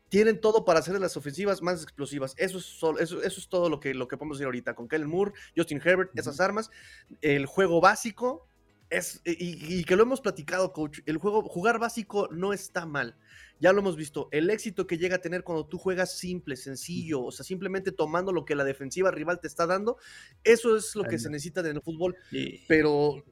tienen 0.10 0.42
todo 0.42 0.66
para 0.66 0.80
hacer 0.80 1.00
las 1.00 1.16
ofensivas 1.16 1.62
más 1.62 1.84
explosivas. 1.84 2.34
Eso 2.38 2.58
es, 2.58 2.66
eso, 2.66 3.00
eso, 3.00 3.22
es 3.22 3.48
todo 3.48 3.70
lo 3.70 3.80
que, 3.80 3.94
lo 3.94 4.08
que 4.08 4.18
podemos 4.18 4.38
decir 4.38 4.46
ahorita. 4.46 4.74
Con 4.74 4.88
Kellen 4.88 5.08
Moore, 5.08 5.34
Justin 5.56 5.82
Herbert, 5.84 6.12
esas 6.18 6.40
armas, 6.40 6.70
el 7.22 7.46
juego 7.46 7.80
básico. 7.80 8.48
Es, 8.90 9.22
y, 9.24 9.84
que 9.84 9.96
lo 9.96 10.04
hemos 10.04 10.20
platicado, 10.20 10.74
coach. 10.74 11.00
El 11.06 11.18
juego, 11.18 11.44
jugar 11.44 11.78
básico 11.78 12.28
no 12.32 12.54
está 12.54 12.86
mal. 12.86 13.16
Ya 13.60 13.72
lo 13.72 13.82
hemos 13.82 13.96
visto. 13.96 14.30
El 14.32 14.50
éxito 14.50 14.88
que 14.88 14.98
llega 14.98 15.18
a 15.18 15.22
tener 15.22 15.44
cuando 15.44 15.68
tú 15.68 15.78
juegas 15.78 16.18
simple, 16.18 16.56
sencillo, 16.56 17.22
o 17.24 17.32
sea, 17.32 17.46
simplemente 17.46 17.92
tomando 17.92 18.32
lo 18.32 18.46
que 18.46 18.56
la 18.56 18.64
defensiva 18.64 19.12
rival 19.12 19.40
te 19.40 19.48
está 19.48 19.68
dando, 19.68 19.98
eso 20.44 20.76
es 20.76 20.96
lo 20.96 21.04
que 21.04 21.20
se 21.20 21.30
necesita 21.30 21.60
en 21.62 21.76
el 21.76 21.82
fútbol. 21.82 22.16
Pero 22.68 23.24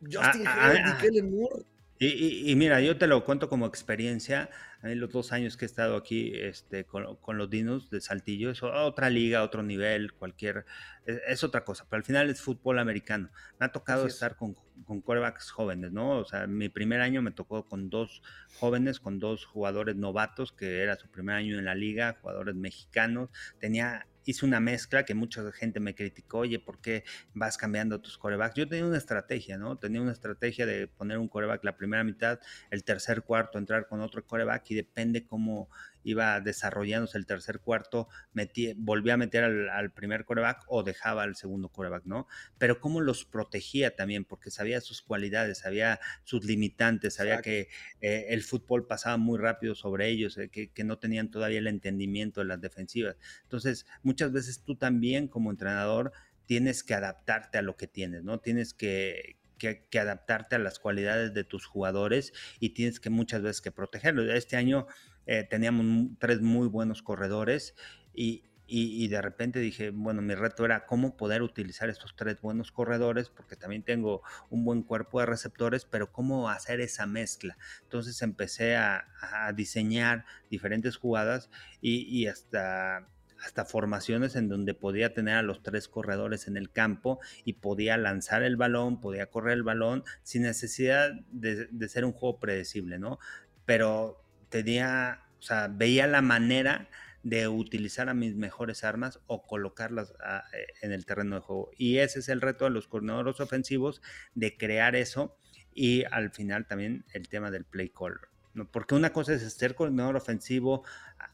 Justin 0.00 0.46
ah, 0.46 0.70
Herbert 0.70 0.86
y 0.86 0.90
ah, 0.90 0.98
Kellen 1.00 1.30
Moore 1.30 1.64
y, 1.98 2.54
mira, 2.56 2.80
yo 2.80 2.98
te 2.98 3.06
lo 3.06 3.24
cuento 3.24 3.48
como 3.48 3.66
experiencia. 3.66 4.50
En 4.82 5.00
los 5.00 5.10
dos 5.10 5.32
años 5.32 5.56
que 5.56 5.64
he 5.64 5.66
estado 5.66 5.96
aquí 5.96 6.32
este, 6.34 6.84
con, 6.84 7.38
los 7.38 7.50
Dinos 7.50 7.90
de 7.90 8.00
Saltillo, 8.00 8.50
es 8.50 8.62
otra 8.62 9.08
liga, 9.10 9.42
otro 9.42 9.62
nivel, 9.62 10.12
cualquier. 10.12 10.66
Es, 11.06 11.42
otra 11.42 11.64
cosa, 11.64 11.86
pero 11.88 11.98
al 11.98 12.04
final 12.04 12.28
es 12.28 12.40
fútbol 12.40 12.78
americano. 12.78 13.30
Me 13.58 13.66
ha 13.66 13.72
tocado 13.72 14.06
estar 14.06 14.36
con, 14.36 14.54
con 14.84 15.00
corebacks 15.00 15.50
jóvenes, 15.50 15.92
¿no? 15.92 16.18
O 16.18 16.24
sea, 16.24 16.46
mi 16.46 16.68
primer 16.68 17.00
año 17.00 17.22
me 17.22 17.30
tocó 17.30 17.66
con 17.66 17.88
dos 17.88 18.22
jóvenes, 18.58 19.00
con 19.00 19.18
dos 19.18 19.46
jugadores 19.46 19.96
novatos, 19.96 20.52
que 20.52 20.82
era 20.82 20.96
su 20.96 21.08
primer 21.08 21.36
año 21.36 21.58
en 21.58 21.64
la 21.64 21.74
liga, 21.74 22.18
jugadores 22.20 22.54
mexicanos. 22.54 23.30
Tenía 23.58 24.06
hice 24.26 24.44
una 24.44 24.60
mezcla 24.60 25.04
que 25.04 25.14
mucha 25.14 25.50
gente 25.52 25.80
me 25.80 25.94
criticó, 25.94 26.38
oye, 26.38 26.58
¿por 26.58 26.80
qué 26.80 27.04
vas 27.32 27.56
cambiando 27.56 28.00
tus 28.00 28.18
corebacks? 28.18 28.56
Yo 28.56 28.68
tenía 28.68 28.84
una 28.84 28.98
estrategia, 28.98 29.56
¿no? 29.56 29.78
Tenía 29.78 30.02
una 30.02 30.12
estrategia 30.12 30.66
de 30.66 30.88
poner 30.88 31.18
un 31.18 31.28
coreback 31.28 31.64
la 31.64 31.76
primera 31.76 32.04
mitad, 32.04 32.40
el 32.70 32.84
tercer 32.84 33.22
cuarto 33.22 33.58
entrar 33.58 33.86
con 33.86 34.00
otro 34.00 34.26
coreback 34.26 34.70
y 34.72 34.74
depende 34.74 35.24
cómo 35.24 35.70
iba 36.06 36.40
desarrollándose 36.40 37.18
el 37.18 37.26
tercer 37.26 37.58
cuarto, 37.58 38.08
metí, 38.32 38.74
volvía 38.76 39.14
a 39.14 39.16
meter 39.16 39.42
al, 39.42 39.90
primer 39.90 40.24
coreback 40.24 40.62
o 40.68 40.84
dejaba 40.84 41.24
al 41.24 41.34
segundo 41.34 41.68
coreback, 41.68 42.04
¿no? 42.04 42.28
Pero 42.58 42.80
cómo 42.80 43.00
los 43.00 43.24
protegía 43.24 43.96
también, 43.96 44.24
porque 44.24 44.52
sabía 44.52 44.80
sus 44.80 45.02
cualidades, 45.02 45.58
sabía 45.58 45.98
sus 46.22 46.44
limitantes, 46.44 47.14
sabía 47.14 47.42
que 47.42 47.68
eh, 48.00 48.26
el 48.28 48.44
fútbol 48.44 48.86
pasaba 48.86 49.16
muy 49.16 49.36
rápido 49.36 49.74
sobre 49.74 50.08
ellos, 50.08 50.38
eh, 50.38 50.48
que, 50.48 50.84
no 50.84 50.98
tenían 51.00 51.28
todavía 51.28 51.58
el 51.58 51.66
entendimiento 51.66 52.40
de 52.40 52.46
las 52.46 52.60
defensivas. 52.60 53.16
Entonces, 53.42 53.84
muchas 54.04 54.30
veces 54.30 54.62
tú 54.62 54.76
también 54.76 55.26
como 55.26 55.50
entrenador 55.50 56.12
tienes 56.46 56.84
que 56.84 56.94
adaptarte 56.94 57.58
a 57.58 57.62
lo 57.62 57.76
que 57.76 57.88
tienes, 57.88 58.22
¿no? 58.22 58.38
Tienes 58.38 58.74
que, 58.74 59.38
que, 59.58 59.98
adaptarte 59.98 60.54
a 60.54 60.60
las 60.60 60.78
cualidades 60.78 61.34
de 61.34 61.42
tus 61.42 61.66
jugadores 61.66 62.32
y 62.60 62.70
tienes 62.70 63.00
que 63.00 63.10
muchas 63.10 63.42
veces 63.42 63.60
que 63.60 63.72
protegerlos. 63.72 64.28
Este 64.32 64.56
año 64.56 64.86
eh, 65.26 65.44
teníamos 65.44 66.10
tres 66.18 66.40
muy 66.40 66.68
buenos 66.68 67.02
corredores 67.02 67.74
y, 68.14 68.44
y, 68.68 69.06
de 69.08 69.22
repente 69.22 69.60
dije, 69.60 69.90
bueno, 69.90 70.22
mi 70.22 70.34
reto 70.34 70.64
era 70.64 70.86
cómo 70.86 71.16
poder 71.16 71.42
utilizar 71.42 71.88
estos 71.88 72.16
tres 72.16 72.40
buenos 72.40 72.72
corredores, 72.72 73.28
porque 73.28 73.54
también 73.54 73.84
tengo 73.84 74.22
un 74.50 74.64
buen 74.64 74.82
cuerpo 74.82 75.20
de 75.20 75.26
receptores, 75.26 75.84
pero 75.84 76.10
cómo 76.10 76.48
hacer 76.48 76.80
esa 76.80 77.06
mezcla. 77.06 77.56
Entonces 77.82 78.20
empecé 78.22 78.74
a, 78.74 79.06
a 79.20 79.52
diseñar 79.52 80.24
diferentes 80.50 80.96
jugadas 80.96 81.48
y, 81.80 82.02
y 82.02 82.26
hasta 82.26 83.08
hasta 83.44 83.66
formaciones 83.66 84.34
en 84.34 84.48
donde 84.48 84.72
podía 84.72 85.12
tener 85.12 85.36
a 85.36 85.42
los 85.42 85.62
tres 85.62 85.88
corredores 85.88 86.48
en 86.48 86.56
el 86.56 86.70
campo 86.70 87.20
y 87.44 87.52
podía 87.52 87.98
lanzar 87.98 88.42
el 88.42 88.56
balón, 88.56 88.98
podía 88.98 89.26
correr 89.26 89.52
el 89.52 89.62
balón 89.62 90.04
sin 90.22 90.42
necesidad 90.42 91.12
de, 91.30 91.66
de 91.66 91.88
ser 91.88 92.06
un 92.06 92.12
juego 92.12 92.40
predecible, 92.40 92.98
¿no? 92.98 93.18
Pero 93.66 94.25
tenía, 94.48 95.22
o 95.38 95.42
sea, 95.42 95.68
veía 95.68 96.06
la 96.06 96.22
manera 96.22 96.88
de 97.26 97.48
utilizar 97.48 98.08
a 98.08 98.14
mis 98.14 98.36
mejores 98.36 98.84
armas 98.84 99.18
o 99.26 99.48
colocarlas 99.48 100.14
ah, 100.24 100.44
eh, 100.52 100.66
en 100.82 100.92
el 100.92 101.04
terreno 101.06 101.34
de 101.34 101.40
juego. 101.42 101.70
Y 101.76 101.98
ese 101.98 102.20
es 102.20 102.28
el 102.28 102.40
reto 102.40 102.66
de 102.66 102.70
los 102.70 102.86
coordinadores 102.86 103.40
ofensivos, 103.40 104.00
de 104.36 104.56
crear 104.56 104.94
eso 104.94 105.36
y 105.74 106.04
al 106.04 106.30
final 106.30 106.68
también 106.68 107.04
el 107.12 107.28
tema 107.28 107.50
del 107.50 107.64
play 107.64 107.90
caller. 107.90 108.28
¿no? 108.54 108.70
Porque 108.70 108.94
una 108.94 109.12
cosa 109.12 109.34
es 109.34 109.52
ser 109.52 109.74
coordinador 109.74 110.14
ofensivo, 110.14 110.84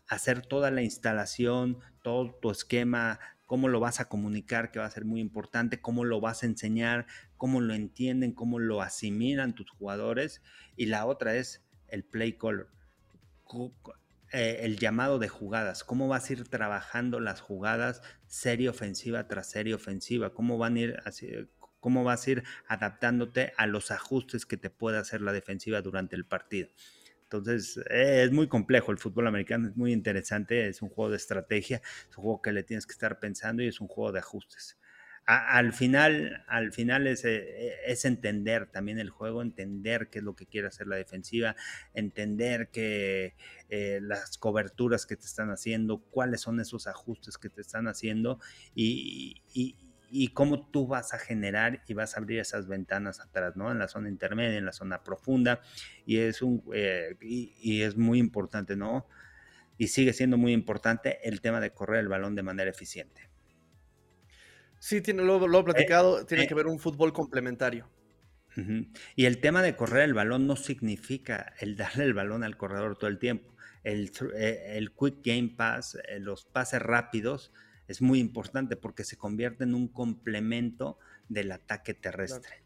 hacer 0.08 0.46
toda 0.46 0.70
la 0.70 0.80
instalación, 0.80 1.78
todo 2.02 2.38
tu 2.40 2.50
esquema, 2.50 3.20
cómo 3.44 3.68
lo 3.68 3.78
vas 3.78 4.00
a 4.00 4.08
comunicar, 4.08 4.70
que 4.70 4.78
va 4.78 4.86
a 4.86 4.90
ser 4.90 5.04
muy 5.04 5.20
importante, 5.20 5.82
cómo 5.82 6.06
lo 6.06 6.22
vas 6.22 6.42
a 6.42 6.46
enseñar, 6.46 7.06
cómo 7.36 7.60
lo 7.60 7.74
entienden, 7.74 8.32
cómo 8.32 8.58
lo 8.58 8.80
asimilan 8.80 9.54
tus 9.54 9.68
jugadores. 9.68 10.42
Y 10.74 10.86
la 10.86 11.04
otra 11.04 11.34
es 11.36 11.66
el 11.88 12.02
play 12.02 12.38
caller 12.38 12.68
eh, 14.32 14.60
el 14.62 14.78
llamado 14.78 15.18
de 15.18 15.28
jugadas, 15.28 15.84
cómo 15.84 16.08
vas 16.08 16.28
a 16.28 16.32
ir 16.32 16.48
trabajando 16.48 17.20
las 17.20 17.40
jugadas 17.40 18.02
serie 18.26 18.68
ofensiva 18.68 19.28
tras 19.28 19.50
serie 19.50 19.74
ofensiva, 19.74 20.32
cómo 20.32 20.58
van 20.58 20.76
a 20.76 20.80
ir 20.80 21.02
cómo 21.80 22.04
vas 22.04 22.26
a 22.26 22.30
ir 22.30 22.44
adaptándote 22.68 23.52
a 23.56 23.66
los 23.66 23.90
ajustes 23.90 24.46
que 24.46 24.56
te 24.56 24.70
pueda 24.70 25.00
hacer 25.00 25.20
la 25.20 25.32
defensiva 25.32 25.82
durante 25.82 26.14
el 26.14 26.24
partido. 26.24 26.68
Entonces, 27.24 27.80
es 27.90 28.30
muy 28.30 28.46
complejo 28.46 28.92
el 28.92 28.98
fútbol 28.98 29.26
americano, 29.26 29.68
es 29.68 29.76
muy 29.76 29.92
interesante, 29.92 30.68
es 30.68 30.80
un 30.80 30.90
juego 30.90 31.10
de 31.10 31.16
estrategia, 31.16 31.82
es 32.08 32.16
un 32.16 32.22
juego 32.22 32.40
que 32.42 32.52
le 32.52 32.62
tienes 32.62 32.86
que 32.86 32.92
estar 32.92 33.18
pensando 33.18 33.62
y 33.62 33.68
es 33.68 33.80
un 33.80 33.88
juego 33.88 34.12
de 34.12 34.20
ajustes 34.20 34.78
al 35.26 35.72
final, 35.72 36.44
al 36.48 36.72
final 36.72 37.06
es, 37.06 37.24
eh, 37.24 37.74
es, 37.86 38.04
entender 38.04 38.66
también 38.66 38.98
el 38.98 39.10
juego, 39.10 39.42
entender 39.42 40.08
qué 40.10 40.18
es 40.18 40.24
lo 40.24 40.34
que 40.34 40.46
quiere 40.46 40.66
hacer 40.66 40.88
la 40.88 40.96
defensiva, 40.96 41.54
entender 41.94 42.70
que 42.70 43.36
eh, 43.68 44.00
las 44.02 44.36
coberturas 44.38 45.06
que 45.06 45.16
te 45.16 45.26
están 45.26 45.50
haciendo, 45.50 45.98
cuáles 45.98 46.40
son 46.40 46.58
esos 46.60 46.88
ajustes 46.88 47.38
que 47.38 47.48
te 47.48 47.60
están 47.60 47.86
haciendo 47.86 48.40
y, 48.74 49.42
cómo 50.34 50.68
tú 50.70 50.86
vas 50.86 51.14
a 51.14 51.18
generar 51.18 51.82
y 51.86 51.94
vas 51.94 52.16
a 52.16 52.20
abrir 52.20 52.40
esas 52.40 52.66
ventanas 52.66 53.20
atrás, 53.20 53.56
¿no? 53.56 53.70
En 53.70 53.78
la 53.78 53.88
zona 53.88 54.08
intermedia, 54.08 54.58
en 54.58 54.66
la 54.66 54.72
zona 54.72 55.02
profunda 55.02 55.60
y 56.04 56.18
es 56.18 56.42
un 56.42 56.62
eh, 56.74 57.16
y 57.20 57.82
es 57.82 57.96
muy 57.96 58.18
importante, 58.18 58.76
¿no? 58.76 59.06
Y 59.78 59.88
sigue 59.88 60.12
siendo 60.12 60.36
muy 60.36 60.52
importante 60.52 61.26
el 61.26 61.40
tema 61.40 61.60
de 61.60 61.72
correr 61.72 62.00
el 62.00 62.08
balón 62.08 62.34
de 62.34 62.42
manera 62.42 62.70
eficiente. 62.70 63.31
Sí, 64.82 65.00
tiene, 65.00 65.22
lo, 65.22 65.46
lo 65.46 65.58
he 65.58 65.60
eh, 65.60 65.64
platicado, 65.64 66.26
tiene 66.26 66.42
eh 66.42 66.48
que 66.48 66.54
ver 66.54 66.66
un 66.66 66.80
fútbol 66.80 67.12
complementario. 67.12 67.88
Y 69.14 69.26
el 69.26 69.40
tema 69.40 69.62
de 69.62 69.76
correr 69.76 70.02
el 70.02 70.12
balón 70.12 70.48
no 70.48 70.56
significa 70.56 71.54
el 71.60 71.76
darle 71.76 72.02
el 72.02 72.14
balón 72.14 72.42
al 72.42 72.56
corredor 72.56 72.98
todo 72.98 73.08
el 73.08 73.20
tiempo. 73.20 73.54
El, 73.84 74.10
eh, 74.34 74.72
el 74.74 74.90
quick 74.90 75.24
game 75.24 75.54
pass, 75.56 75.96
los 76.18 76.46
pases 76.46 76.82
rápidos, 76.82 77.52
es 77.86 78.02
muy 78.02 78.18
importante 78.18 78.74
porque 78.74 79.04
se 79.04 79.16
convierte 79.16 79.62
en 79.62 79.76
un 79.76 79.86
complemento 79.86 80.98
del 81.28 81.52
ataque 81.52 81.94
terrestre. 81.94 82.64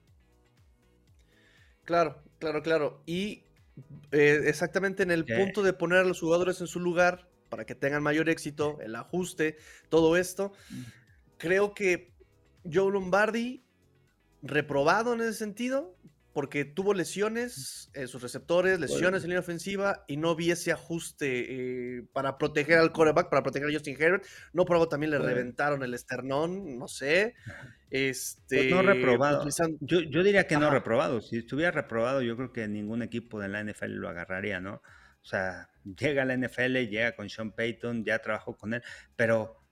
Claro, 1.84 2.22
claro, 2.38 2.62
claro. 2.62 3.02
Y 3.04 3.44
exactamente 4.10 5.02
en 5.02 5.10
el 5.10 5.26
punto 5.26 5.62
de 5.62 5.74
poner 5.74 5.98
a 5.98 6.04
los 6.04 6.20
jugadores 6.20 6.62
en 6.62 6.66
su 6.66 6.80
lugar 6.80 7.28
para 7.50 7.66
que 7.66 7.74
tengan 7.74 8.02
mayor 8.02 8.30
éxito, 8.30 8.80
el 8.80 8.96
ajuste, 8.96 9.58
todo 9.90 10.16
esto 10.16 10.54
creo 11.38 11.74
que 11.74 12.12
Joe 12.64 12.92
Lombardi, 12.92 13.64
reprobado 14.42 15.14
en 15.14 15.20
ese 15.20 15.34
sentido, 15.34 15.96
porque 16.36 16.66
tuvo 16.66 16.92
lesiones 16.92 17.90
en 17.94 18.08
sus 18.08 18.20
receptores, 18.20 18.78
lesiones 18.78 19.22
en 19.22 19.30
línea 19.30 19.40
ofensiva 19.40 20.04
y 20.06 20.18
no 20.18 20.36
vi 20.36 20.50
ese 20.50 20.70
ajuste 20.70 21.46
eh, 21.48 22.04
para 22.12 22.36
proteger 22.36 22.76
al 22.78 22.92
quarterback, 22.92 23.30
para 23.30 23.42
proteger 23.42 23.70
a 23.70 23.72
Justin 23.72 23.96
Herbert. 23.98 24.26
No 24.52 24.66
por 24.66 24.76
algo 24.76 24.86
también 24.86 25.12
le 25.12 25.18
reventaron 25.18 25.82
el 25.82 25.94
esternón, 25.94 26.78
no 26.78 26.88
sé. 26.88 27.36
Este, 27.88 28.56
pues 28.58 28.70
no 28.70 28.82
reprobado. 28.82 29.48
Yo, 29.80 30.22
diría 30.22 30.46
que 30.46 30.58
no 30.58 30.68
reprobado. 30.68 31.22
Si 31.22 31.38
estuviera 31.38 31.70
reprobado, 31.70 32.20
yo 32.20 32.36
creo 32.36 32.52
que 32.52 32.68
ningún 32.68 33.00
equipo 33.00 33.40
de 33.40 33.48
la 33.48 33.64
NFL 33.64 33.92
lo 33.92 34.10
agarraría, 34.10 34.60
¿no? 34.60 34.82
O 35.22 35.24
sea, 35.24 35.70
llega 35.84 36.20
a 36.20 36.26
la 36.26 36.36
NFL, 36.36 36.76
llega 36.90 37.16
con 37.16 37.30
Sean 37.30 37.52
Payton, 37.52 38.04
ya 38.04 38.18
trabajó 38.18 38.58
con 38.58 38.74
él, 38.74 38.82
pero 39.16 39.65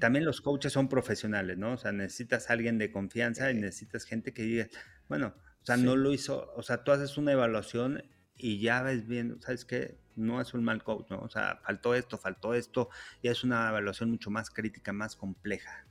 también 0.00 0.24
los 0.24 0.40
coaches 0.40 0.72
son 0.72 0.88
profesionales, 0.88 1.58
¿no? 1.58 1.72
O 1.72 1.76
sea, 1.76 1.92
necesitas 1.92 2.50
alguien 2.50 2.78
de 2.78 2.90
confianza 2.90 3.50
y 3.50 3.54
necesitas 3.54 4.04
gente 4.04 4.32
que 4.32 4.42
diga, 4.42 4.68
bueno, 5.08 5.34
o 5.62 5.66
sea, 5.66 5.76
no 5.76 5.96
lo 5.96 6.12
hizo, 6.12 6.52
o 6.56 6.62
sea, 6.62 6.84
tú 6.84 6.92
haces 6.92 7.16
una 7.16 7.32
evaluación 7.32 8.04
y 8.36 8.60
ya 8.60 8.82
ves 8.82 9.06
bien, 9.06 9.40
¿sabes 9.40 9.64
qué? 9.64 9.98
No 10.16 10.40
es 10.40 10.54
un 10.54 10.64
mal 10.64 10.82
coach, 10.82 11.10
¿no? 11.10 11.20
O 11.20 11.28
sea, 11.28 11.60
faltó 11.64 11.94
esto, 11.94 12.18
faltó 12.18 12.54
esto, 12.54 12.88
y 13.22 13.28
es 13.28 13.44
una 13.44 13.68
evaluación 13.68 14.10
mucho 14.10 14.30
más 14.30 14.50
crítica, 14.50 14.92
más 14.92 15.16
compleja. 15.16 15.86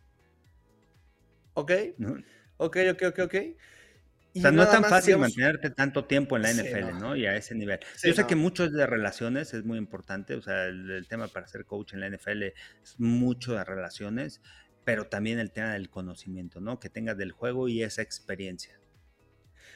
Ok. 1.54 1.72
Ok, 2.58 2.78
ok, 2.92 3.02
ok, 3.10 3.20
ok 3.20 3.36
o 4.36 4.40
sea, 4.40 4.52
no 4.52 4.64
es 4.64 4.72
tan 4.72 4.84
fácil 4.84 5.18
mantenerte 5.18 5.70
tanto 5.70 6.06
tiempo 6.06 6.36
en 6.38 6.44
la 6.44 6.54
NFL, 6.54 7.00
no. 7.00 7.16
Y 7.16 7.26
a 7.26 7.36
ese 7.36 7.56
nivel. 7.56 7.80
Yo 8.04 8.14
sé 8.14 8.26
que 8.26 8.36
mucho 8.36 8.64
es 8.64 8.72
de 8.72 8.86
relaciones, 8.88 9.54
es 9.54 9.64
muy 9.64 9.78
importante. 9.78 10.36
O 10.36 10.42
sea, 10.42 10.66
el, 10.66 11.06
tema 11.08 11.28
para 11.28 11.48
ser 11.48 11.66
coach 11.66 11.94
en 11.94 12.00
la 12.00 12.10
NFL 12.10 12.44
es 12.44 12.96
mucho 12.98 13.54
de 13.54 13.64
relaciones, 13.64 14.42
pero 14.84 15.08
también 15.08 15.40
el 15.40 15.52
tema 15.52 15.74
del 15.74 15.90
conocimiento, 15.90 16.62
¿no? 16.62 16.80
Que 16.80 16.90
tengas 16.90 17.18
del 17.18 17.32
juego 17.32 17.68
y 17.68 17.84
esa 17.84 18.02
experiencia. 18.02 18.80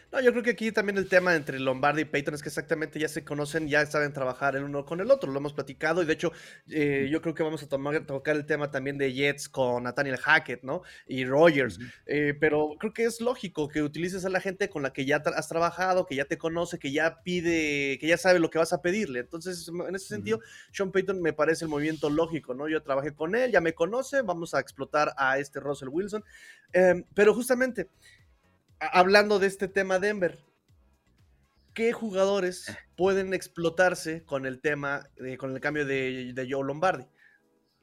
No, 0.10 0.22
yo 0.22 0.32
creo 0.32 0.42
que 0.42 0.52
aquí 0.52 0.72
también 0.72 0.98
el 0.98 1.10
tema 1.10 1.36
entre 1.36 1.60
Lombardi 1.60 2.04
y 2.04 2.06
Peyton 2.06 2.34
es 2.34 2.42
que 2.42 2.48
exactamente 2.48 2.98
ya 2.98 3.10
se 3.10 3.26
conocen, 3.26 3.68
ya 3.68 3.86
saben 3.86 4.14
trabajar 4.14 4.56
el 4.56 4.64
uno 4.64 4.86
con 4.86 5.02
el 5.02 5.12
otro, 5.12 5.30
lo 5.30 5.40
hemos 5.40 5.52
platicado 5.52 6.02
y 6.02 6.06
de 6.06 6.14
hecho 6.14 6.32
eh, 6.70 7.10
yo 7.12 7.22
creo 7.22 7.36
que 7.36 7.44
vamos 7.44 7.62
a 7.62 7.68
tomar, 7.68 8.06
tocar 8.06 8.38
el 8.38 8.46
tema 8.46 8.72
también 8.72 8.98
de 8.98 9.12
Jets 9.12 9.50
con 9.50 9.84
Nathaniel 9.84 10.16
Hackett, 10.16 10.64
¿no? 10.64 10.84
Y 11.08 11.26
Rogers, 11.26 11.78
eh, 12.06 12.34
pero 12.40 12.70
creo 12.80 12.94
que 12.94 13.04
es 13.04 13.20
lógico 13.20 13.68
que 13.68 13.84
utilices 13.84 14.24
a 14.24 14.30
la 14.30 14.40
gente 14.40 14.70
con 14.70 14.82
la 14.82 14.94
que 14.94 15.04
ya 15.06 15.18
has 15.18 15.50
trabajado, 15.50 16.06
que 16.06 16.16
ya 16.16 16.24
te 16.24 16.38
conoce, 16.38 16.80
que 16.80 16.94
ya 16.94 17.22
pide, 17.22 17.98
que 18.00 18.08
ya 18.08 18.18
sabe 18.18 18.40
lo 18.40 18.50
que 18.50 18.60
vas 18.60 18.72
a 18.72 18.82
pedirle. 18.82 19.20
Entonces, 19.20 19.68
en 19.68 19.94
ese 19.94 20.08
sentido, 20.08 20.40
Sean 20.72 20.94
Payton 20.94 21.22
me 21.22 21.34
parece 21.34 21.66
el 21.66 21.70
movimiento 21.70 22.10
lógico, 22.10 22.54
¿no? 22.54 22.70
Yo 22.70 22.82
trabajé 22.82 23.14
con 23.14 23.36
él, 23.36 23.52
ya 23.52 23.60
me 23.60 23.74
conoce, 23.74 24.22
vamos 24.22 24.54
a 24.54 24.62
explotar 24.62 25.12
a 25.18 25.38
este 25.38 25.60
Russell 25.60 25.90
Wilson, 25.90 26.24
em, 26.72 27.04
pero 27.14 27.34
justamente 27.34 27.90
hablando 28.80 29.40
de 29.40 29.48
este 29.48 29.68
tema 29.68 30.00
Denver, 30.00 30.40
¿qué 31.74 31.94
jugadores 31.94 32.76
pueden 32.96 33.34
explotarse 33.34 34.24
con 34.24 34.46
el 34.46 34.62
tema, 34.62 35.10
con 35.38 35.54
el 35.54 35.60
cambio 35.60 35.86
de, 35.86 36.48
Joe 36.50 36.66
Lombardi? 36.66 37.06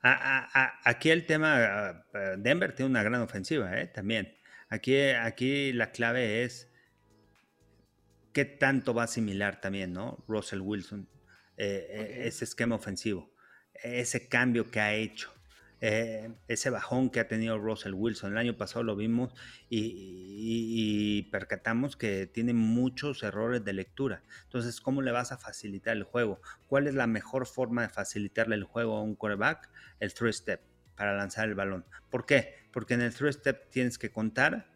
aquí 0.03 1.11
el 1.11 1.25
tema, 1.25 2.05
Denver 2.37 2.75
tiene 2.75 2.91
una 2.91 3.03
gran 3.03 3.23
ofensiva, 3.23 3.81
¿eh? 3.81 3.87
también. 3.87 4.37
Aquí, 4.69 4.99
aquí 4.99 5.73
la 5.73 5.93
clave 5.93 6.43
es 6.45 6.71
qué 8.35 8.45
tanto 8.45 8.93
va 8.93 9.03
a 9.03 9.05
asimilar 9.05 9.61
también, 9.61 9.93
¿no? 9.93 10.23
Russell 10.29 10.61
Wilson, 10.61 11.09
eh, 11.57 12.25
ese 12.27 12.45
esquema 12.45 12.75
ofensivo, 12.75 13.33
ese 13.83 14.29
cambio 14.29 14.71
que 14.71 14.81
ha 14.81 14.93
hecho. 14.93 15.34
Eh, 15.81 16.31
ese 16.49 16.71
bajón 16.71 17.11
que 17.11 17.21
ha 17.21 17.29
tenido 17.29 17.59
Russell 17.59 17.93
Wilson. 17.95 18.33
El 18.33 18.39
año 18.39 18.57
pasado 18.57 18.83
lo 18.83 18.97
vimos 18.97 19.33
y, 19.69 21.23
percatamos 21.31 21.97
que 21.97 22.27
tiene 22.27 22.55
muchos 22.55 23.23
errores 23.23 23.65
de 23.65 23.73
lectura. 23.73 24.23
Entonces, 24.45 24.81
¿cómo 24.81 25.03
le 25.03 25.13
vas 25.13 25.33
a 25.33 25.39
facilitar 25.39 25.97
el 25.97 26.05
juego? 26.05 26.41
¿Cuál 26.69 26.87
es 26.87 26.95
la 26.95 27.07
mejor 27.07 27.47
forma 27.47 27.83
de 27.83 27.89
facilitarle 27.89 28.55
el 28.57 28.65
juego 28.65 28.97
a 28.97 29.03
un 29.03 29.15
quarterback? 29.15 29.69
El 30.01 30.15
three 30.15 30.33
step 30.33 30.61
para 30.97 31.17
lanzar 31.17 31.49
el 31.49 31.55
balón. 31.55 31.85
¿Por 32.11 32.25
qué? 32.25 32.55
Porque 32.73 32.95
en 32.95 33.03
el 33.03 33.15
three 33.15 33.33
step 33.33 33.69
tienes 33.71 33.99
que 33.99 34.11
contar 34.11 34.67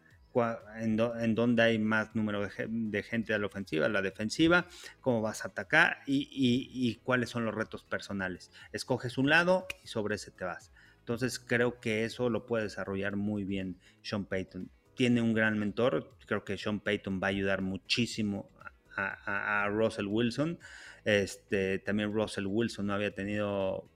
en, 0.77 0.99
en 0.99 1.35
dónde 1.35 1.63
hay 1.63 1.79
más 1.79 2.15
número 2.15 2.47
de, 2.47 3.03
gente 3.03 3.33
a 3.33 3.39
la 3.39 3.47
ofensiva, 3.47 3.89
la 3.89 4.01
defensiva, 4.01 4.67
cómo 5.01 5.21
vas 5.21 5.43
a 5.43 5.49
atacar 5.49 5.99
y, 6.05 6.27
y, 6.31 6.95
cuáles 7.03 7.29
son 7.29 7.45
los 7.45 7.53
retos 7.53 7.83
personales. 7.83 8.51
Escoges 8.71 9.17
un 9.17 9.29
lado 9.29 9.67
y 9.83 9.87
sobre 9.87 10.15
ese 10.15 10.31
te 10.31 10.45
vas. 10.45 10.71
Entonces 11.09 11.39
creo 11.39 11.79
que 11.79 12.05
eso 12.05 12.29
lo 12.29 12.45
puede 12.45 12.65
desarrollar 12.65 13.15
muy 13.15 13.43
bien 13.43 13.79
Sean 14.03 14.25
Payton. 14.25 14.69
Tiene 14.95 15.23
un 15.23 15.33
gran 15.33 15.57
mentor, 15.57 16.15
creo 16.27 16.45
que 16.45 16.55
Sean 16.55 16.81
Payton 16.81 17.19
va 17.19 17.25
a 17.25 17.29
ayudar 17.31 17.63
muchísimo 17.63 18.51
a, 18.95 19.67
Russell 19.71 20.05
Wilson. 20.05 20.59
Este, 21.05 21.79
también 21.79 22.13
Russell 22.13 22.45
Wilson 22.45 22.85
no 22.85 22.93
había 22.93 23.11
tenido 23.11 23.89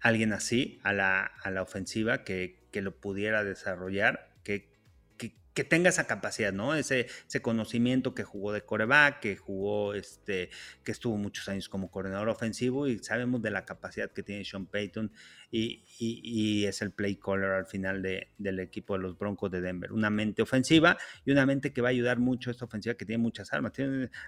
alguien 0.00 0.32
así 0.32 0.80
a 0.82 0.92
la, 0.92 1.24
a 1.24 1.52
la 1.52 1.62
ofensiva 1.62 2.24
que, 2.24 2.66
que, 2.72 2.82
lo 2.82 2.96
pudiera 2.96 3.44
desarrollar, 3.44 4.33
que, 5.54 5.64
tenga 5.64 5.88
esa 5.88 6.06
capacidad, 6.06 6.52
¿no? 6.52 6.74
Ese, 6.74 7.06
conocimiento 7.42 8.14
que 8.14 8.24
jugó 8.24 8.52
de 8.52 8.62
coreback, 8.62 9.20
que 9.20 9.36
jugó, 9.36 9.94
este, 9.94 10.50
que 10.84 10.92
estuvo 10.92 11.16
muchos 11.16 11.48
años 11.48 11.68
como 11.68 11.90
coordinador 11.90 12.28
ofensivo 12.28 12.86
y 12.86 12.98
sabemos 12.98 13.42
de 13.42 13.50
la 13.50 13.64
capacidad 13.64 14.10
que 14.10 14.22
tiene 14.22 14.44
Sean 14.44 14.66
Payton 14.66 15.12
y, 15.50 16.64
es 16.66 16.82
el 16.82 16.90
play 16.90 17.16
caller 17.16 17.50
al 17.50 17.66
final 17.66 18.02
de, 18.02 18.32
del 18.38 18.58
equipo 18.60 18.94
de 18.94 19.02
los 19.02 19.16
Broncos 19.16 19.50
de 19.50 19.60
Denver. 19.60 19.92
Una 19.92 20.10
mente 20.10 20.42
ofensiva 20.42 20.96
y 21.24 21.30
una 21.30 21.46
mente 21.46 21.72
que 21.72 21.80
va 21.80 21.88
a 21.88 21.90
ayudar 21.90 22.18
mucho 22.18 22.50
a 22.50 22.52
esta 22.52 22.64
ofensiva 22.64 22.94
que 22.94 23.04
tiene 23.04 23.22
muchas 23.22 23.52
armas. 23.52 23.72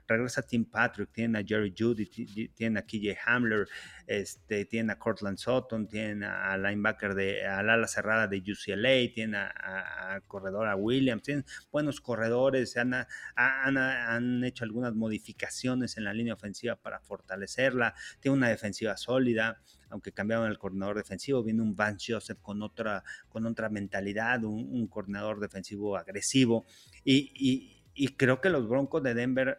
Regresa 0.07 0.43
Tim 0.43 0.65
Patrick, 0.65 1.11
tiene 1.13 1.41
a 1.41 1.45
Jerry 1.45 1.75
Judy, 1.77 2.07
tiene 2.55 2.79
a 2.79 2.83
KJ 2.83 3.17
Hamler, 3.27 3.67
este, 4.07 4.67
tiene 4.67 4.93
a 4.93 4.99
Cortland 4.99 5.39
Sutton, 5.39 5.89
tiene 5.89 6.27
a 6.27 6.57
linebacker 6.57 7.15
de, 7.15 7.45
al 7.45 7.71
ala 7.71 7.89
cerrada 7.89 8.29
de 8.29 8.39
UCLA, 8.39 9.13
tiene 9.13 9.37
a, 9.39 10.21
corredor 10.29 10.69
a 10.69 10.77
Williams, 10.77 11.16
tienen 11.23 11.45
buenos 11.71 12.01
corredores, 12.01 12.77
han, 12.77 12.95
han, 12.95 13.79
han 13.79 14.45
hecho 14.45 14.65
algunas 14.65 14.95
modificaciones 14.95 15.97
en 15.97 16.05
la 16.05 16.13
línea 16.13 16.35
ofensiva 16.35 16.77
para 16.77 17.01
fortalecerla, 17.01 17.95
tiene 18.21 18.37
una 18.37 18.49
defensiva 18.49 18.97
sólida 18.97 19.63
aunque 19.91 20.13
cambiaron 20.13 20.49
el 20.49 20.59
coordinador 20.59 20.97
defensivo, 20.97 21.43
viene 21.43 21.63
un 21.63 21.77
Vance 21.77 22.13
Joseph 22.13 22.39
con 22.41 22.63
otra, 22.63 23.05
con 23.29 23.47
otra 23.47 23.69
mentalidad, 23.69 24.45
un, 24.45 24.87
coordinador 24.89 25.41
defensivo 25.41 25.97
agresivo, 25.97 26.65
y, 27.05 27.73
creo 28.17 28.41
que 28.41 28.51
los 28.51 28.69
Broncos 28.69 29.03
de 29.03 29.15
Denver 29.15 29.59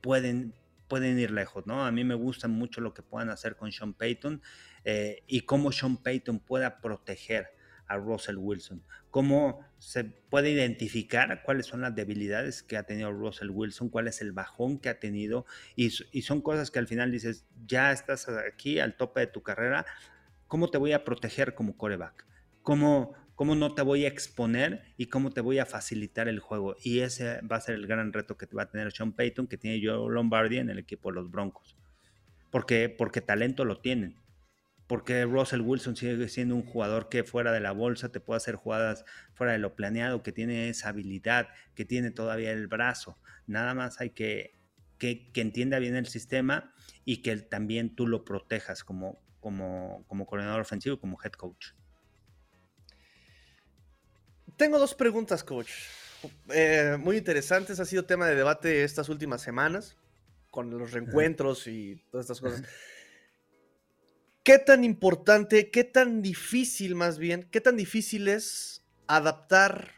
pueden, 0.00 0.54
pueden 0.88 1.18
ir 1.18 1.30
lejos, 1.30 1.66
¿no? 1.66 1.86
A 1.86 1.90
mí 1.90 2.04
me 2.04 2.14
gusta 2.14 2.48
mucho 2.48 2.80
lo 2.80 2.92
que 2.92 3.02
puedan 3.02 3.30
hacer 3.30 3.56
con 3.56 3.72
Sean 3.72 3.94
Payton 3.94 4.42
eh, 4.84 5.22
y 5.26 5.42
cómo 5.42 5.72
Sean 5.72 5.96
Payton 5.96 6.40
pueda 6.40 6.80
proteger 6.80 7.48
a 7.88 7.96
Russell 7.96 8.36
Wilson. 8.36 8.82
¿Cómo 9.10 9.60
se 9.78 10.04
puede 10.04 10.50
identificar 10.50 11.42
cuáles 11.42 11.66
son 11.66 11.80
las 11.80 11.94
debilidades 11.94 12.62
que 12.62 12.76
ha 12.76 12.84
tenido 12.84 13.10
Russell 13.12 13.50
Wilson? 13.50 13.88
¿Cuál 13.88 14.08
es 14.08 14.20
el 14.20 14.32
bajón 14.32 14.78
que 14.78 14.90
ha 14.90 15.00
tenido? 15.00 15.46
Y, 15.74 15.90
son 15.90 16.42
cosas 16.42 16.70
que 16.70 16.78
al 16.78 16.86
final 16.86 17.10
dices, 17.10 17.46
ya 17.66 17.90
estás 17.90 18.28
aquí 18.28 18.78
al 18.78 18.96
tope 18.96 19.20
de 19.20 19.26
tu 19.26 19.42
carrera, 19.42 19.86
¿cómo 20.46 20.70
te 20.70 20.78
voy 20.78 20.92
a 20.92 21.04
proteger 21.04 21.54
como 21.54 21.76
coreback? 21.76 22.26
¿Cómo, 22.62 23.14
cómo 23.34 23.54
no 23.54 23.74
te 23.74 23.82
voy 23.82 24.04
a 24.04 24.08
exponer 24.08 24.82
y 24.98 25.06
cómo 25.06 25.30
te 25.30 25.40
voy 25.40 25.58
a 25.58 25.66
facilitar 25.66 26.28
el 26.28 26.40
juego? 26.40 26.76
Y 26.82 27.00
ese 27.00 27.40
va 27.40 27.56
a 27.56 27.60
ser 27.60 27.76
el 27.76 27.86
gran 27.86 28.12
reto 28.12 28.36
que 28.36 28.46
va 28.46 28.64
a 28.64 28.70
tener 28.70 28.92
Sean 28.92 29.12
Payton, 29.12 29.46
que 29.46 29.56
tiene 29.56 29.80
Joe 29.82 30.12
Lombardi 30.12 30.58
en 30.58 30.68
el 30.68 30.78
equipo 30.78 31.08
de 31.08 31.14
los 31.14 31.30
Broncos. 31.30 31.76
Porque, 32.50 32.88
porque 32.88 33.20
talento 33.20 33.64
lo 33.64 33.80
tienen 33.80 34.16
porque 34.88 35.24
Russell 35.26 35.60
Wilson 35.60 35.94
sigue 35.94 36.28
siendo 36.28 36.56
un 36.56 36.64
jugador 36.64 37.10
que 37.10 37.22
fuera 37.22 37.52
de 37.52 37.60
la 37.60 37.72
bolsa 37.72 38.08
te 38.08 38.20
puede 38.20 38.38
hacer 38.38 38.56
jugadas 38.56 39.04
fuera 39.34 39.52
de 39.52 39.58
lo 39.58 39.76
planeado, 39.76 40.22
que 40.22 40.32
tiene 40.32 40.70
esa 40.70 40.88
habilidad, 40.88 41.48
que 41.74 41.84
tiene 41.84 42.10
todavía 42.10 42.50
el 42.50 42.66
brazo. 42.66 43.18
Nada 43.46 43.74
más 43.74 44.00
hay 44.00 44.10
que, 44.10 44.54
que, 44.98 45.30
entienda 45.34 45.78
bien 45.78 45.94
el 45.94 46.06
sistema 46.06 46.72
y 47.04 47.18
que 47.18 47.36
también 47.36 47.94
tú 47.94 48.06
lo 48.06 48.24
protejas 48.24 48.82
como, 48.82 49.20
como, 49.40 50.04
como 50.08 50.26
coordinador 50.26 50.62
ofensivo, 50.62 50.98
como 50.98 51.18
head 51.22 51.32
coach. 51.32 51.72
Tengo 54.56 54.78
dos 54.78 54.94
preguntas, 54.94 55.44
coach. 55.44 55.70
Eh, 56.48 56.96
muy 56.98 57.18
interesantes, 57.18 57.78
ha 57.78 57.84
sido 57.84 58.06
tema 58.06 58.26
de 58.26 58.34
debate 58.34 58.84
estas 58.84 59.10
últimas 59.10 59.42
semanas 59.42 59.98
con 60.50 60.70
los 60.70 60.92
reencuentros 60.92 61.66
y 61.66 62.02
todas 62.10 62.24
estas 62.24 62.40
cosas. 62.40 62.62
¿Qué 64.48 64.58
tan 64.58 64.82
importante, 64.82 65.70
qué 65.70 65.84
tan 65.84 66.22
difícil 66.22 66.94
más 66.94 67.18
bien, 67.18 67.46
qué 67.50 67.60
tan 67.60 67.76
difícil 67.76 68.28
es 68.28 68.82
adaptar, 69.06 69.92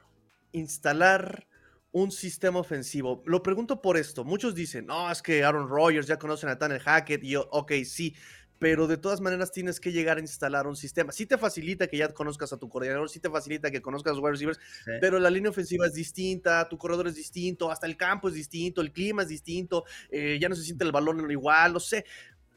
instalar 0.50 1.46
un 1.92 2.10
sistema 2.10 2.58
ofensivo? 2.58 3.22
Lo 3.26 3.44
pregunto 3.44 3.80
por 3.80 3.96
esto. 3.96 4.24
Muchos 4.24 4.56
dicen, 4.56 4.86
no, 4.86 5.08
es 5.08 5.22
que 5.22 5.44
Aaron 5.44 5.68
Rodgers 5.68 6.08
ya 6.08 6.18
conocen 6.18 6.48
a 6.48 6.58
Tanner 6.58 6.80
Hackett 6.80 7.22
y 7.22 7.28
yo, 7.28 7.48
ok, 7.52 7.74
sí, 7.84 8.16
pero 8.60 8.86
de 8.86 8.98
todas 8.98 9.20
maneras 9.20 9.52
tienes 9.52 9.80
que 9.80 9.90
llegar 9.90 10.18
a 10.18 10.20
instalar 10.20 10.66
un 10.66 10.76
sistema. 10.76 11.12
Sí 11.12 11.26
te 11.26 11.38
facilita 11.38 11.86
que 11.86 11.96
ya 11.96 12.12
conozcas 12.12 12.52
a 12.52 12.58
tu 12.58 12.68
coordinador, 12.68 13.08
sí 13.08 13.18
te 13.18 13.30
facilita 13.30 13.70
que 13.70 13.80
conozcas 13.80 14.10
a 14.10 14.14
los 14.14 14.22
wide 14.22 14.32
receivers, 14.32 14.60
pero 15.00 15.18
la 15.18 15.30
línea 15.30 15.50
ofensiva 15.50 15.86
es 15.86 15.94
distinta, 15.94 16.68
tu 16.68 16.76
corredor 16.76 17.08
es 17.08 17.14
distinto, 17.14 17.70
hasta 17.70 17.86
el 17.86 17.96
campo 17.96 18.28
es 18.28 18.34
distinto, 18.34 18.82
el 18.82 18.92
clima 18.92 19.22
es 19.22 19.28
distinto, 19.28 19.84
eh, 20.10 20.38
ya 20.40 20.48
no 20.48 20.54
se 20.54 20.62
siente 20.62 20.84
el 20.84 20.92
balón 20.92 21.30
igual, 21.30 21.72
no 21.72 21.80
sé. 21.80 22.04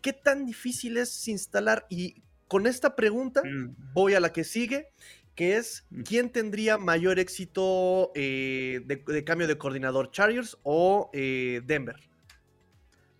¿Qué 0.04 0.12
tan 0.12 0.46
difícil 0.46 0.98
es 0.98 1.30
instalar? 1.30 1.86
Y 1.90 2.22
con 2.50 2.68
esta 2.68 2.94
pregunta 2.96 3.42
mm. 3.42 3.94
voy 3.94 4.16
a 4.16 4.20
la 4.20 4.34
que 4.34 4.44
sigue, 4.44 4.90
que 5.34 5.56
es, 5.56 5.88
mm. 5.90 6.02
¿quién 6.02 6.30
tendría 6.30 6.78
mayor 6.78 7.20
éxito 7.20 8.12
eh, 8.14 8.82
de, 8.86 9.24
cambio 9.24 9.48
de 9.48 9.58
coordinador, 9.58 10.12
Chargers 10.12 10.58
o 10.64 11.10
eh, 11.14 11.62
Denver? 11.66 11.96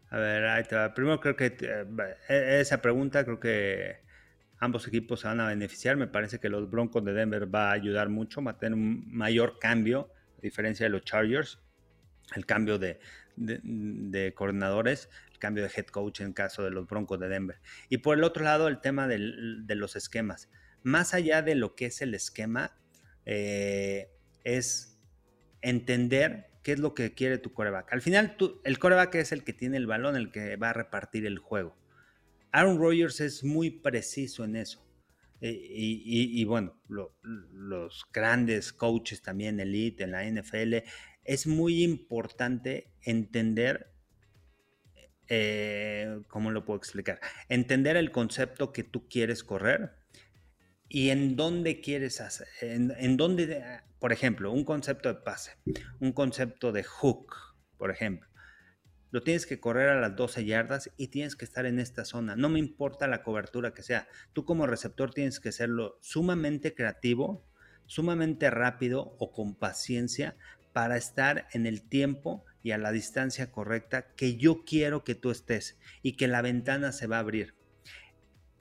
A 0.10 0.18
ver, 0.18 0.46
ahí 0.46 0.66
te 0.66 0.76
va. 0.76 0.94
Primero 0.94 1.22
creo 1.22 1.38
que 1.38 1.56
eh, 1.62 2.16
e, 2.28 2.60
esa 2.60 2.82
pregunta 2.82 3.24
creo 3.24 3.40
que 3.40 4.02
ambos 4.60 4.86
equipos 4.86 5.22
se 5.22 5.28
van 5.28 5.40
a 5.40 5.48
beneficiar. 5.48 5.96
Me 5.96 6.08
parece 6.08 6.38
que 6.40 6.50
los 6.50 6.70
Broncos 6.70 7.06
de 7.06 7.14
Denver 7.14 7.48
va 7.54 7.70
a 7.70 7.72
ayudar 7.72 8.10
mucho, 8.10 8.44
va 8.44 8.52
a 8.52 8.58
tener 8.60 8.78
un 8.78 9.06
mayor 9.08 9.58
cambio, 9.58 10.12
a 10.38 10.42
diferencia 10.42 10.86
de 10.86 10.90
los 10.90 11.04
Chargers, 11.06 11.60
el 12.36 12.46
cambio 12.46 12.78
de, 12.78 13.00
de 13.36 14.34
coordinadores 14.36 15.10
cambio 15.44 15.64
de 15.64 15.72
head 15.76 15.88
coach 15.88 16.22
en 16.22 16.32
caso 16.32 16.64
de 16.64 16.72
los 16.72 16.88
Broncos 16.88 17.20
de 17.20 17.28
Denver. 17.28 17.60
Y 17.90 17.98
por 17.98 18.18
el 18.18 18.24
otro 18.24 18.46
lado, 18.46 18.70
el 18.70 18.80
tema 18.80 19.10
de 19.10 19.76
los 19.76 19.98
esquemas. 19.98 20.50
Más 20.84 21.14
allá 21.14 21.42
de 21.42 21.56
lo 21.56 21.76
que 21.76 21.88
es 21.88 22.02
el 22.02 22.14
esquema, 22.14 22.80
eh, 23.26 24.10
es 24.46 25.02
entender 25.62 26.46
qué 26.64 26.72
es 26.72 26.80
lo 26.80 26.94
que 26.94 27.14
quiere 27.14 27.40
tu 27.40 27.52
coreback. 27.52 27.92
Al 27.92 28.02
final, 28.02 28.38
el 28.64 28.80
coreback 28.80 29.16
es 29.16 29.34
el 29.34 29.44
que 29.44 29.52
tiene 29.52 29.76
el 29.76 29.86
balón, 29.86 30.16
el 30.16 30.32
que 30.32 30.56
va 30.56 30.70
a 30.70 30.74
repartir 30.74 31.26
el 31.26 31.40
juego. 31.40 31.76
Aaron 32.54 32.78
Rodgers 32.78 33.20
es 33.20 33.44
muy 33.44 33.70
preciso 33.70 34.46
en 34.46 34.56
eso. 34.56 34.82
y, 35.42 36.46
bueno, 36.46 36.80
los 36.88 38.06
grandes 38.14 38.72
coaches 38.72 39.22
también, 39.22 39.60
elite 39.60 40.06
en 40.06 40.12
la 40.12 40.24
NFL, 40.24 40.86
es 41.26 41.48
muy 41.48 41.84
importante 41.84 42.93
entender, 43.04 43.92
eh, 45.28 46.20
¿cómo 46.28 46.52
lo 46.52 46.66
puedo 46.66 46.78
explicar? 46.78 47.20
Entender 47.50 47.98
el 47.98 48.12
concepto 48.12 48.74
que 48.74 48.84
tú 48.84 49.08
quieres 49.08 49.44
correr 49.44 49.92
y 50.90 51.10
en 51.10 51.36
dónde 51.36 51.82
quieres 51.82 52.22
hacer, 52.22 52.48
en, 52.62 53.18
dónde, 53.18 53.64
por 54.00 54.12
ejemplo, 54.12 54.52
un 54.52 54.64
concepto 54.64 55.10
de 55.10 55.22
pase, 55.22 55.58
un 56.00 56.12
concepto 56.12 56.72
de 56.72 56.84
hook, 56.84 57.36
por 57.78 57.92
ejemplo 57.92 58.34
lo 59.14 59.22
tienes 59.22 59.46
que 59.46 59.60
correr 59.60 59.90
a 59.90 60.02
las 60.02 60.16
12 60.16 60.44
yardas 60.44 60.90
y 60.98 61.10
tienes 61.10 61.36
que 61.36 61.46
estar 61.46 61.68
en 61.68 61.80
esta 61.80 62.04
zona. 62.04 62.36
No 62.36 62.50
me 62.50 62.58
importa 62.58 63.06
la 63.06 63.22
cobertura 63.22 63.76
que 63.76 63.84
sea. 63.84 64.08
Tú 64.34 64.44
como 64.44 64.66
receptor 64.66 65.14
tienes 65.14 65.40
que 65.40 65.52
serlo 65.52 66.00
sumamente 66.02 66.74
creativo, 66.74 67.46
sumamente 67.86 68.50
rápido 68.50 69.16
o 69.20 69.32
con 69.32 69.54
paciencia 69.54 70.36
para 70.74 70.98
estar 70.98 71.48
en 71.54 71.68
el 71.68 71.88
tiempo 71.88 72.44
y 72.64 72.72
a 72.72 72.78
la 72.78 72.92
distancia 72.92 73.52
correcta 73.52 74.08
que 74.16 74.38
yo 74.38 74.64
quiero 74.66 75.04
que 75.04 75.16
tú 75.16 75.30
estés 75.30 75.78
y 76.02 76.14
que 76.14 76.28
la 76.28 76.42
ventana 76.42 76.94
se 76.94 77.08
va 77.08 77.18
a 77.18 77.20
abrir. 77.20 77.54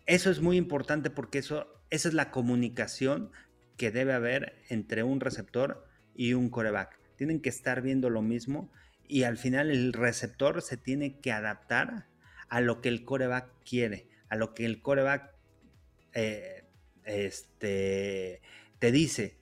Eso 0.06 0.30
es 0.30 0.40
muy 0.40 0.56
importante 0.56 1.08
porque 1.08 1.38
eso, 1.38 1.68
esa 1.90 2.08
es 2.08 2.14
la 2.14 2.32
comunicación 2.32 3.30
que 3.76 3.92
debe 3.92 4.12
haber 4.12 4.56
entre 4.68 5.04
un 5.04 5.20
receptor 5.20 5.86
y 6.14 6.34
un 6.34 6.50
coreback. 6.50 6.98
Tienen 7.16 7.40
que 7.40 7.48
estar 7.48 7.80
viendo 7.80 8.10
lo 8.10 8.22
mismo 8.22 8.72
y 9.06 9.22
al 9.22 9.38
final 9.38 9.70
el 9.70 9.92
receptor 9.92 10.60
se 10.62 10.76
tiene 10.76 11.20
que 11.20 11.30
adaptar 11.30 12.08
a 12.48 12.60
lo 12.60 12.80
que 12.80 12.88
el 12.88 13.04
coreback 13.04 13.48
quiere, 13.64 14.08
a 14.28 14.36
lo 14.36 14.52
que 14.52 14.64
el 14.64 14.82
coreback 14.82 15.32
eh, 16.12 16.64
este, 17.04 18.42
te 18.78 18.92
dice 18.92 19.38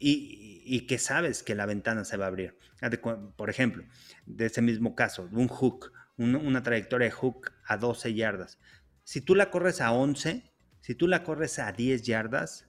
y, 0.00 0.86
que 0.86 0.98
sabes 0.98 1.42
que 1.42 1.54
la 1.54 1.66
ventana 1.66 2.04
se 2.04 2.16
va 2.16 2.24
a 2.24 2.28
abrir. 2.28 2.56
Por 3.36 3.50
ejemplo, 3.50 3.84
de 4.26 4.46
ese 4.46 4.62
mismo 4.62 4.94
caso, 4.94 5.28
un 5.30 5.48
hook, 5.48 5.92
una 6.16 6.62
trayectoria 6.62 7.06
de 7.06 7.12
hook 7.12 7.52
a 7.66 7.76
12 7.76 8.14
yardas. 8.14 8.58
Si 9.04 9.20
tú 9.20 9.34
la 9.34 9.50
corres 9.50 9.80
a 9.80 9.92
11, 9.92 10.50
si 10.80 10.94
tú 10.94 11.06
la 11.06 11.22
corres 11.22 11.58
a 11.58 11.72
10 11.72 12.02
yardas, 12.02 12.66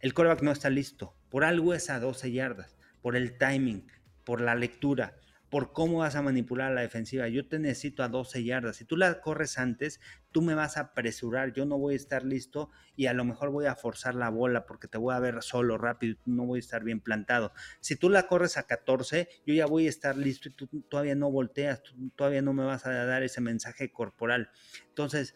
el 0.00 0.12
coreback 0.12 0.42
no 0.42 0.50
está 0.50 0.70
listo. 0.70 1.16
Por 1.30 1.44
algo 1.44 1.72
es 1.72 1.88
a 1.88 2.00
12 2.00 2.32
yardas, 2.32 2.76
por 3.00 3.16
el 3.16 3.38
timing, 3.38 3.86
por 4.24 4.40
la 4.40 4.54
lectura, 4.54 5.16
por 5.50 5.72
cómo 5.72 5.98
vas 5.98 6.16
a 6.16 6.22
manipular 6.22 6.72
la 6.72 6.80
defensiva. 6.80 7.28
Yo 7.28 7.46
te 7.46 7.58
necesito 7.58 8.02
a 8.02 8.08
12 8.08 8.42
yardas. 8.44 8.76
Si 8.76 8.84
tú 8.84 8.96
la 8.96 9.20
corres 9.20 9.58
antes, 9.58 10.00
tú 10.32 10.42
me 10.42 10.54
vas 10.54 10.76
a 10.76 10.80
apresurar. 10.80 11.52
Yo 11.52 11.64
no 11.64 11.78
voy 11.78 11.94
a 11.94 11.96
estar 11.96 12.24
listo 12.24 12.70
y 12.96 13.06
a 13.06 13.12
lo 13.12 13.24
mejor 13.24 13.50
voy 13.50 13.66
a 13.66 13.76
forzar 13.76 14.14
la 14.14 14.30
bola 14.30 14.66
porque 14.66 14.88
te 14.88 14.98
voy 14.98 15.14
a 15.14 15.20
ver 15.20 15.42
solo, 15.42 15.78
rápido. 15.78 16.16
No 16.24 16.44
voy 16.44 16.58
a 16.58 16.60
estar 16.60 16.82
bien 16.82 17.00
plantado. 17.00 17.52
Si 17.80 17.96
tú 17.96 18.10
la 18.10 18.26
corres 18.26 18.56
a 18.56 18.66
14, 18.66 19.28
yo 19.46 19.54
ya 19.54 19.66
voy 19.66 19.86
a 19.86 19.90
estar 19.90 20.16
listo 20.16 20.48
y 20.48 20.52
tú 20.52 20.66
todavía 20.88 21.14
no 21.14 21.30
volteas. 21.30 21.82
todavía 22.16 22.42
no 22.42 22.52
me 22.52 22.64
vas 22.64 22.86
a 22.86 22.92
dar 23.04 23.22
ese 23.22 23.40
mensaje 23.40 23.92
corporal. 23.92 24.50
Entonces, 24.88 25.34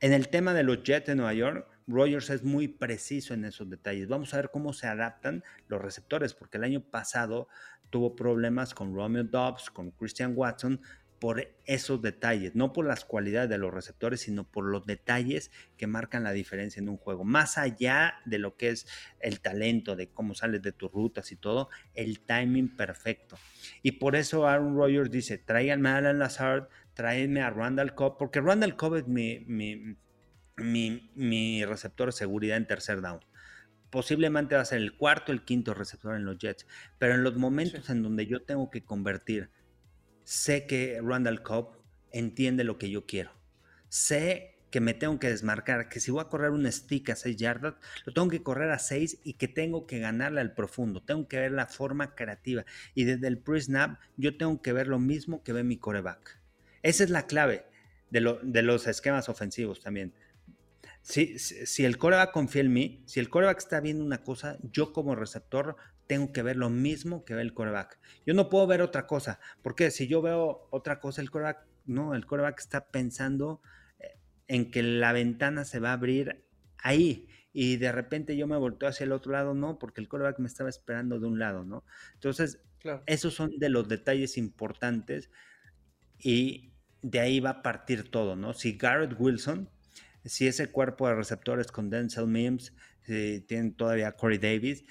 en 0.00 0.12
el 0.12 0.28
tema 0.28 0.54
de 0.54 0.64
los 0.64 0.82
Jets 0.82 1.06
de 1.06 1.14
Nueva 1.14 1.34
York, 1.34 1.71
Rogers 1.92 2.30
es 2.30 2.42
muy 2.42 2.68
preciso 2.68 3.34
en 3.34 3.44
esos 3.44 3.68
detalles. 3.68 4.08
Vamos 4.08 4.32
a 4.32 4.38
ver 4.38 4.50
cómo 4.50 4.72
se 4.72 4.86
adaptan 4.86 5.44
los 5.68 5.80
receptores, 5.80 6.34
porque 6.34 6.58
el 6.58 6.64
año 6.64 6.80
pasado 6.80 7.48
tuvo 7.90 8.16
problemas 8.16 8.74
con 8.74 8.94
Romeo 8.94 9.24
Dobbs, 9.24 9.70
con 9.70 9.90
Christian 9.90 10.32
Watson, 10.34 10.80
por 11.22 11.54
esos 11.66 12.02
detalles, 12.02 12.56
no 12.56 12.72
por 12.72 12.84
las 12.84 13.04
cualidades 13.04 13.48
de 13.48 13.56
los 13.56 13.72
receptores, 13.72 14.22
sino 14.22 14.42
por 14.42 14.64
los 14.64 14.86
detalles 14.86 15.52
que 15.76 15.86
marcan 15.86 16.24
la 16.24 16.32
diferencia 16.32 16.80
en 16.80 16.88
un 16.88 16.96
juego. 16.96 17.22
Más 17.22 17.58
allá 17.58 18.14
de 18.24 18.38
lo 18.38 18.56
que 18.56 18.70
es 18.70 18.88
el 19.20 19.38
talento, 19.38 19.94
de 19.94 20.08
cómo 20.08 20.34
sales 20.34 20.62
de 20.62 20.72
tus 20.72 20.90
rutas 20.90 21.30
y 21.30 21.36
todo, 21.36 21.68
el 21.94 22.18
timing 22.18 22.74
perfecto. 22.76 23.38
Y 23.82 23.92
por 23.92 24.16
eso 24.16 24.48
Aaron 24.48 24.74
Rodgers 24.74 25.12
dice, 25.12 25.38
tráiganme 25.38 25.90
a 25.90 25.98
Alan 25.98 26.18
Lazard, 26.18 26.66
tráiganme 26.94 27.40
a 27.40 27.50
Randall 27.50 27.94
Cobb, 27.94 28.18
porque 28.18 28.40
Randall 28.40 28.74
Cobb 28.74 28.96
es 28.96 29.06
mi, 29.06 29.44
mi, 29.46 29.96
mi 30.62 31.64
receptor 31.64 32.08
de 32.08 32.12
seguridad 32.12 32.56
en 32.56 32.66
tercer 32.66 33.00
down 33.00 33.20
posiblemente 33.92 34.54
va 34.54 34.62
a 34.62 34.64
ser 34.64 34.78
el 34.78 34.96
cuarto, 34.96 35.32
el 35.32 35.44
quinto 35.44 35.74
receptor 35.74 36.16
en 36.16 36.24
los 36.24 36.38
Jets, 36.38 36.66
pero 36.98 37.14
en 37.14 37.22
los 37.22 37.36
momentos 37.36 37.90
en 37.90 38.02
donde 38.02 38.26
yo 38.26 38.42
tengo 38.42 38.70
que 38.70 38.82
convertir, 38.82 39.50
sé 40.24 40.66
que 40.66 40.98
Randall 41.04 41.42
Cobb 41.42 41.76
entiende 42.10 42.64
lo 42.64 42.78
que 42.78 42.88
yo 42.88 43.04
quiero. 43.04 43.32
Sé 43.90 44.56
que 44.70 44.80
me 44.80 44.94
tengo 44.94 45.18
que 45.18 45.28
desmarcar, 45.28 45.90
que 45.90 46.00
si 46.00 46.10
voy 46.10 46.22
a 46.22 46.30
correr 46.30 46.52
un 46.52 46.72
stick 46.72 47.10
a 47.10 47.16
6 47.16 47.36
yardas, 47.36 47.74
lo 48.06 48.14
tengo 48.14 48.28
que 48.28 48.42
correr 48.42 48.70
a 48.70 48.78
6 48.78 49.20
y 49.24 49.34
que 49.34 49.46
tengo 49.46 49.86
que 49.86 49.98
ganarle 49.98 50.40
al 50.40 50.54
profundo, 50.54 51.02
tengo 51.02 51.28
que 51.28 51.38
ver 51.38 51.52
la 51.52 51.66
forma 51.66 52.14
creativa 52.14 52.64
y 52.94 53.04
desde 53.04 53.28
el 53.28 53.36
pre-snap 53.36 54.00
yo 54.16 54.38
tengo 54.38 54.62
que 54.62 54.72
ver 54.72 54.88
lo 54.88 54.98
mismo 54.98 55.42
que 55.42 55.52
ve 55.52 55.64
mi 55.64 55.76
coreback. 55.76 56.40
Esa 56.82 57.04
es 57.04 57.10
la 57.10 57.26
clave 57.26 57.66
de, 58.08 58.38
de 58.42 58.62
los 58.62 58.86
esquemas 58.86 59.28
ofensivos 59.28 59.82
también. 59.82 60.14
Si, 61.02 61.38
si, 61.38 61.84
el 61.84 61.98
coreback 61.98 62.32
confía 62.32 62.62
en 62.62 62.72
mí, 62.72 63.02
si 63.06 63.18
el 63.18 63.28
coreback 63.28 63.58
está 63.58 63.80
viendo 63.80 64.04
una 64.04 64.22
cosa, 64.22 64.58
yo 64.62 64.92
como 64.92 65.16
receptor 65.16 65.76
tengo 66.06 66.32
que 66.32 66.42
ver 66.42 66.56
lo 66.56 66.70
mismo 66.70 67.24
que 67.24 67.34
ve 67.34 67.42
el 67.42 67.54
coreback. 67.54 67.98
Yo 68.24 68.34
no 68.34 68.48
puedo 68.48 68.66
ver 68.66 68.82
otra 68.82 69.06
cosa, 69.06 69.40
porque 69.62 69.90
si 69.90 70.06
yo 70.06 70.22
veo 70.22 70.68
otra 70.70 71.00
cosa, 71.00 71.20
el 71.20 71.30
coreback, 71.30 71.66
no, 71.86 72.14
el 72.14 72.26
coreback 72.26 72.60
está 72.60 72.86
pensando 72.88 73.60
eh, 73.98 74.18
en 74.46 74.70
que 74.70 74.82
la 74.82 75.12
ventana 75.12 75.64
se 75.64 75.80
va 75.80 75.90
a 75.90 75.94
abrir 75.94 76.44
ahí 76.78 77.28
y 77.52 77.76
de 77.76 77.92
repente 77.92 78.36
yo 78.36 78.46
me 78.46 78.56
volteo 78.56 78.88
hacia 78.88 79.04
el 79.04 79.12
otro 79.12 79.32
lado, 79.32 79.54
no, 79.54 79.78
porque 79.78 80.00
el 80.00 80.08
coreback 80.08 80.38
me 80.38 80.48
estaba 80.48 80.70
esperando 80.70 81.18
de 81.18 81.26
un 81.26 81.38
lado, 81.38 81.64
¿no? 81.64 81.84
Entonces, 82.14 82.60
esos 83.06 83.34
son 83.34 83.58
de 83.58 83.68
los 83.68 83.88
detalles 83.88 84.38
importantes 84.38 85.30
y 86.18 86.72
de 87.02 87.20
ahí 87.20 87.40
va 87.40 87.50
a 87.50 87.62
partir 87.62 88.10
todo, 88.10 88.36
¿no? 88.36 88.54
Si 88.54 88.76
Garrett 88.76 89.14
Wilson 89.18 89.68
si 90.24 90.46
ese 90.46 90.70
cuerpo 90.70 91.08
de 91.08 91.14
receptores 91.14 91.72
con 91.72 91.90
Denzel 91.90 92.26
Mims, 92.26 92.72
si 93.02 93.40
tienen 93.40 93.74
todavía 93.74 94.12
Corey 94.12 94.38
Davis, 94.38 94.84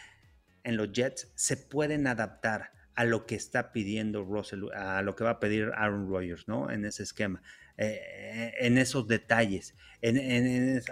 en 0.64 0.78
los 0.78 0.92
Jets 0.92 1.32
se 1.36 1.58
pueden 1.58 2.08
adaptar 2.08 2.72
a 2.96 3.06
lo 3.06 3.26
que 3.26 3.36
está 3.36 3.72
pidiendo 3.72 4.24
Russell, 4.24 4.66
a 4.76 5.02
lo 5.02 5.16
que 5.16 5.24
va 5.24 5.32
a 5.32 5.40
pedir 5.40 5.72
Aaron 5.76 6.10
Rodgers, 6.10 6.48
¿no? 6.48 6.70
En 6.70 6.86
ese 6.86 7.04
esquema. 7.04 7.42
Eh, 7.84 8.54
en 8.60 8.78
esos 8.78 9.08
detalles. 9.08 9.74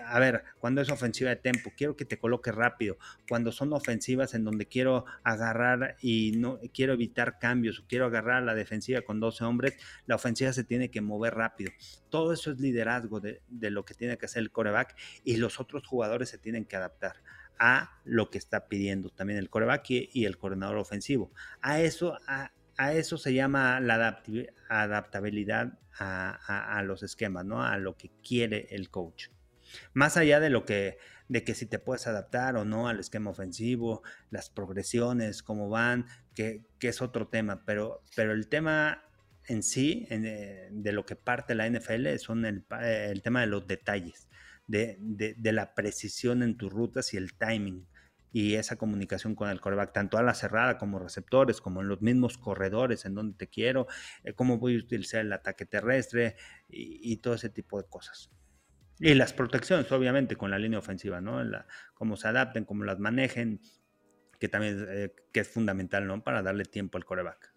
A 0.06 0.20
ver, 0.20 0.44
cuando 0.60 0.82
es 0.82 0.90
ofensiva 0.90 1.30
de 1.30 1.36
tempo, 1.36 1.72
quiero 1.78 1.96
que 1.96 2.04
te 2.04 2.18
coloque 2.18 2.52
rápido. 2.52 2.98
Cuando 3.28 3.52
son 3.52 3.72
ofensivas 3.74 4.34
en 4.34 4.44
donde 4.44 4.66
quiero 4.66 5.06
agarrar 5.24 5.98
y 6.02 6.34
no 6.38 6.60
quiero 6.74 6.94
evitar 6.94 7.38
cambios, 7.38 7.80
o 7.80 7.84
quiero 7.88 8.08
agarrar 8.08 8.42
la 8.42 8.56
defensiva 8.56 9.02
con 9.02 9.20
12 9.20 9.44
hombres, 9.46 9.78
la 10.08 10.16
ofensiva 10.16 10.52
se 10.52 10.64
tiene 10.64 10.90
que 10.90 11.02
mover 11.02 11.36
rápido. 11.36 11.72
Todo 12.10 12.34
eso 12.34 12.52
es 12.52 12.60
liderazgo 12.60 13.20
de, 13.20 13.42
lo 13.50 13.86
que 13.86 13.94
tiene 13.94 14.18
que 14.18 14.26
hacer 14.26 14.42
el 14.42 14.52
coreback 14.52 14.96
y 15.24 15.38
los 15.38 15.60
otros 15.60 15.86
jugadores 15.86 16.30
se 16.30 16.40
tienen 16.40 16.66
que 16.66 16.76
adaptar 16.76 17.22
a 17.60 18.00
lo 18.04 18.32
que 18.32 18.40
está 18.40 18.68
pidiendo 18.68 19.10
también 19.10 19.38
el 19.38 19.50
coreback 19.50 19.86
y, 19.90 20.26
el 20.26 20.38
coordinador 20.38 20.78
ofensivo. 20.78 21.32
A 21.62 21.82
eso, 21.82 22.18
a, 22.28 22.52
a 22.80 22.94
eso 22.94 23.18
se 23.18 23.34
llama 23.34 23.82
la 23.82 24.24
adaptabilidad 24.70 25.78
a, 26.00 26.82
los 26.86 27.04
esquemas, 27.04 27.44
¿no? 27.44 27.62
A 27.62 27.78
lo 27.78 27.98
que 27.98 28.10
quiere 28.26 28.68
el 28.72 28.90
coach. 28.90 29.28
Más 29.92 30.16
allá 30.16 30.40
de 30.40 30.50
lo 30.50 30.64
que, 30.64 30.98
de 31.28 31.44
que 31.44 31.56
si 31.56 31.66
te 31.66 31.78
puedes 31.78 32.08
adaptar 32.08 32.56
o 32.56 32.64
no 32.64 32.88
al 32.88 33.02
esquema 33.02 33.32
ofensivo, 33.32 34.02
las 34.30 34.50
progresiones, 34.50 35.44
cómo 35.44 35.68
van, 35.68 36.06
que, 36.34 36.64
es 36.80 37.02
otro 37.02 37.28
tema, 37.28 37.66
pero, 37.66 38.02
pero 38.16 38.32
el 38.32 38.48
tema 38.48 39.04
en 39.48 39.62
sí, 39.62 40.08
eh, 40.10 40.70
de 40.72 40.92
lo 40.94 41.06
que 41.06 41.18
parte 41.18 41.56
la 41.56 41.70
NFL, 41.70 42.16
son 42.16 42.46
el, 42.46 42.64
tema 43.22 43.42
de 43.42 43.48
los 43.48 43.68
detalles, 43.68 44.30
de, 44.68 44.96
de, 45.02 45.52
la 45.52 45.76
precisión 45.76 46.44
en 46.44 46.56
tus 46.56 46.72
rutas 46.72 47.14
y 47.14 47.18
el 47.18 47.34
timing 47.34 47.86
y 48.32 48.56
esa 48.56 48.76
comunicación 48.78 49.36
con 49.36 49.50
el 49.50 49.60
coreback, 49.60 49.94
tanto 49.94 50.18
a 50.18 50.24
la 50.24 50.34
cerrada 50.34 50.78
como 50.78 51.00
receptores, 51.00 51.62
como 51.62 51.82
en 51.82 51.88
los 51.88 52.02
mismos 52.02 52.38
corredores, 52.38 53.06
en 53.06 53.16
donde 53.16 53.38
te 53.38 53.48
quiero, 53.48 53.88
eh, 54.24 54.34
cómo 54.34 54.58
voy 54.58 54.76
a 54.76 54.80
utilizar 54.80 55.22
el 55.22 55.34
ataque 55.34 55.66
terrestre 55.66 56.36
y, 56.68 57.18
todo 57.18 57.34
ese 57.34 57.50
tipo 57.50 57.82
de 57.82 57.88
cosas. 57.88 58.30
Y 59.00 59.14
las 59.14 59.34
protecciones, 59.34 59.92
obviamente, 59.92 60.36
con 60.36 60.52
la 60.52 60.60
línea 60.60 60.80
ofensiva, 60.80 61.22
¿no? 61.22 61.44
La, 61.44 61.66
cómo 61.94 62.18
se 62.18 62.28
adapten, 62.28 62.66
cómo 62.66 62.84
las 62.84 63.00
manejen, 63.00 63.62
que 64.40 64.50
también 64.50 64.86
eh, 64.90 65.14
que 65.32 65.40
es 65.40 65.48
fundamental, 65.48 66.06
¿no? 66.06 66.24
Para 66.24 66.42
darle 66.42 66.66
tiempo 66.66 66.98
al 66.98 67.06
coreback. 67.06 67.54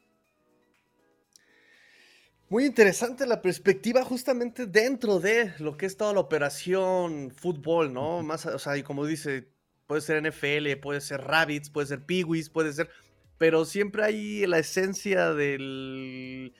Muy 2.48 2.66
interesante 2.66 3.26
la 3.26 3.40
perspectiva 3.40 4.04
justamente 4.04 4.66
dentro 4.66 5.20
de 5.20 5.54
lo 5.58 5.78
que 5.78 5.86
es 5.86 5.96
toda 5.96 6.12
la 6.12 6.20
operación 6.20 7.30
fútbol, 7.30 7.94
¿no? 7.94 8.22
Más, 8.22 8.44
o 8.44 8.58
sea, 8.58 8.76
y 8.76 8.82
como 8.82 9.06
dice, 9.06 9.51
puede 9.92 10.00
ser 10.00 10.26
NFL, 10.26 10.80
puede 10.80 11.02
ser 11.02 11.20
Rabbits, 11.20 11.68
puede 11.68 11.86
ser 11.86 12.00
Peewees, 12.00 12.48
puede 12.48 12.72
ser. 12.72 12.88
Pero 13.36 13.66
siempre 13.66 14.02
hay 14.02 14.46
la 14.46 14.58
esencia 14.58 15.34
de 15.34 16.50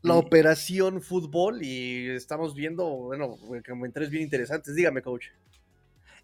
la 0.00 0.14
operación 0.14 1.02
fútbol 1.02 1.62
y 1.62 2.08
estamos 2.08 2.54
viendo, 2.54 2.86
bueno, 2.86 3.36
comentarios 3.68 4.10
bien 4.10 4.22
interesantes. 4.22 4.74
Dígame, 4.74 5.02
coach. 5.02 5.26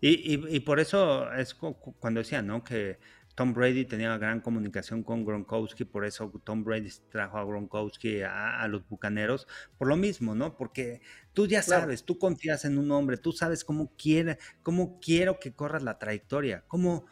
Y, 0.01 0.61
por 0.61 0.80
eso 0.80 1.30
es 1.34 1.53
cuando 1.53 2.20
decía, 2.20 2.41
¿no? 2.41 2.64
Que 2.64 2.99
Tom 3.41 3.55
Brady 3.55 3.86
tenía 3.86 4.18
gran 4.18 4.43
comunicación 4.43 5.03
con 5.03 5.24
Gronkowski, 5.24 5.86
por 5.86 6.05
eso 6.05 6.30
Tom 6.45 6.62
Brady 6.62 6.91
trajo 7.09 7.38
a 7.38 7.45
Gronkowski 7.47 8.20
a, 8.20 8.68
los 8.68 8.86
Bucaneros, 8.86 9.49
por 9.78 9.88
lo 9.88 9.97
mismo, 9.97 10.34
¿no? 10.34 10.59
Porque 10.59 11.01
tú 11.32 11.47
ya 11.47 11.62
sabes, 11.62 12.05
tú 12.05 12.18
confías 12.18 12.66
en 12.66 12.76
un 12.76 12.91
hombre, 12.91 13.16
tú 13.16 13.32
sabes 13.32 13.64
cómo 13.64 13.97
quiere, 13.97 14.36
cómo 14.62 15.01
quiero 15.01 15.41
que 15.41 15.55
corras 15.55 15.82
la 15.82 15.99
trayectoria, 15.99 16.64
cómo, 16.68 17.07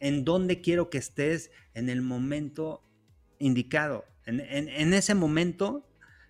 en 0.00 0.24
dónde 0.24 0.62
quiero 0.62 0.88
que 0.88 0.96
estés 0.96 1.50
en 1.74 1.90
el 1.90 2.00
momento 2.00 2.82
indicado. 3.38 4.06
En, 4.24 4.94
ese 4.94 5.14
momento, 5.14 5.86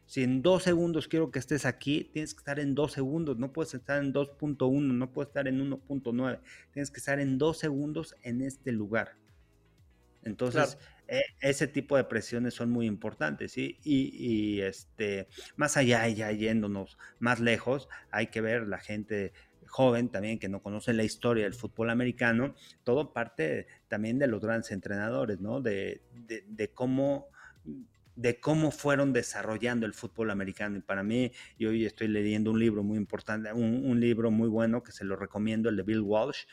si 0.07 0.25
en 0.25 0.43
dos 0.43 0.65
segundos 0.65 1.07
quiero 1.07 1.31
que 1.31 1.39
estés 1.39 1.67
aquí, 1.67 2.11
tienes 2.13 2.35
que 2.35 2.41
estar 2.41 2.59
en 2.59 2.75
dos 2.75 2.91
segundos, 2.91 3.39
no 3.39 3.53
puedes 3.53 3.75
estar 3.75 4.03
en 4.03 4.13
2.1, 4.13 4.81
no 4.93 5.13
puedes 5.13 5.29
estar 5.29 5.47
en 5.47 5.61
1.9, 5.71 6.41
tienes 6.73 6.91
que 6.91 6.99
estar 6.99 7.21
en 7.21 7.39
dos 7.39 7.59
segundos 7.59 8.17
en 8.23 8.43
este 8.43 8.73
lugar. 8.73 9.15
Entonces, 10.27 10.77
e, 11.09 11.23
ese 11.41 11.69
tipo 11.69 11.97
de 11.97 12.05
presiones 12.05 12.55
son 12.55 12.71
muy 12.71 12.87
importantes, 12.87 13.53
¿sí? 13.53 13.79
Y, 13.85 14.61
este, 14.61 15.29
más 15.57 15.77
allá, 15.77 16.07
ya 16.09 16.31
yéndonos 16.33 16.99
más 17.19 17.41
lejos, 17.41 17.89
hay 18.11 18.27
que 18.27 18.41
ver 18.41 18.67
la 18.67 18.79
gente 18.79 19.33
joven 19.67 20.09
también 20.09 20.39
que 20.39 20.49
no 20.49 20.63
conoce 20.63 20.93
la 20.93 21.05
historia 21.05 21.45
del 21.45 21.55
fútbol 21.55 21.91
americano, 21.91 22.55
todo 22.85 23.13
parte 23.13 23.67
también 23.89 24.19
de 24.19 24.27
los 24.27 24.41
grandes 24.41 24.71
entrenadores, 24.73 25.41
¿no? 25.41 25.61
De, 25.61 26.03
cómo 26.75 27.29
de 28.17 28.41
cómo 28.41 28.71
fueron 28.71 29.13
desarrollando 29.13 29.85
el 29.85 29.93
fútbol 29.93 30.31
americano. 30.31 30.79
Y 30.79 30.81
para 30.81 31.03
mí, 31.03 31.33
yo 31.59 31.69
hoy 31.69 31.85
estoy 31.85 32.09
leyendo 32.09 32.51
un 32.51 32.59
libro 32.59 32.83
muy 32.83 32.97
importante, 32.97 33.53
un, 33.53 34.01
libro 34.01 34.31
muy 34.31 34.49
bueno 34.49 34.83
que 34.83 34.91
se 34.91 35.05
lo 35.05 35.17
recomiendo, 35.17 35.69
el 35.69 35.77
de 35.77 35.83
Bill 35.83 36.01
Walsh, 36.01 36.47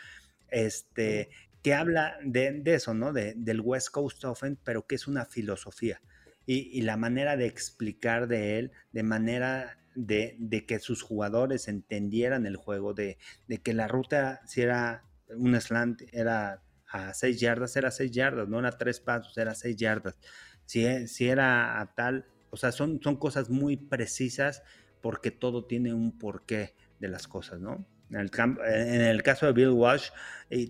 este, 0.50 1.30
que 1.64 1.74
habla 1.74 2.18
de, 2.24 2.62
eso, 2.66 2.94
¿no? 2.94 3.14
De, 3.14 3.34
del 3.36 3.62
West 3.62 3.90
Coast 3.90 4.24
Offense, 4.26 4.62
pero 4.64 4.86
que 4.86 4.96
es 4.96 5.08
una 5.08 5.26
filosofía. 5.26 6.02
Y, 6.46 6.82
la 6.82 6.98
manera 6.98 7.38
de 7.38 7.46
explicar 7.46 8.28
de 8.28 8.60
él, 8.60 8.72
de 8.92 9.04
manera 9.04 9.80
de, 9.96 10.66
que 10.68 10.80
sus 10.80 11.02
jugadores 11.02 11.70
entendieran 11.70 12.46
el 12.46 12.58
juego, 12.58 12.94
de, 12.94 13.18
que 13.64 13.74
la 13.74 13.88
ruta, 13.88 14.42
si 14.46 14.62
era 14.62 15.06
un 15.30 15.60
slant, 15.60 16.02
era 16.12 16.62
a 16.90 17.14
seis 17.14 17.40
yardas, 17.40 17.78
era 17.78 17.92
seis 17.92 18.12
yardas, 18.12 18.50
no 18.50 18.60
era 18.60 18.78
tres 18.78 19.00
pasos, 19.00 19.38
era 19.38 19.56
seis 19.56 19.78
yardas. 19.78 20.20
Si, 20.66 20.86
e, 20.86 21.08
si 21.08 21.30
era 21.30 21.80
a 21.80 21.96
tal, 21.96 22.26
o 22.50 22.58
sea, 22.58 22.74
son, 22.74 23.00
son 23.02 23.16
cosas 23.16 23.50
muy 23.50 23.78
precisas 23.78 24.64
porque 25.02 25.32
todo 25.32 25.66
tiene 25.66 25.94
un 25.94 26.18
porqué 26.18 26.76
de 27.00 27.08
las 27.08 27.30
cosas, 27.30 27.62
¿no? 27.62 27.88
En 28.14 29.02
el, 29.02 29.24
caso 29.24 29.48
de 29.48 29.54
Bill 29.54 29.70
Walsh, 29.70 30.10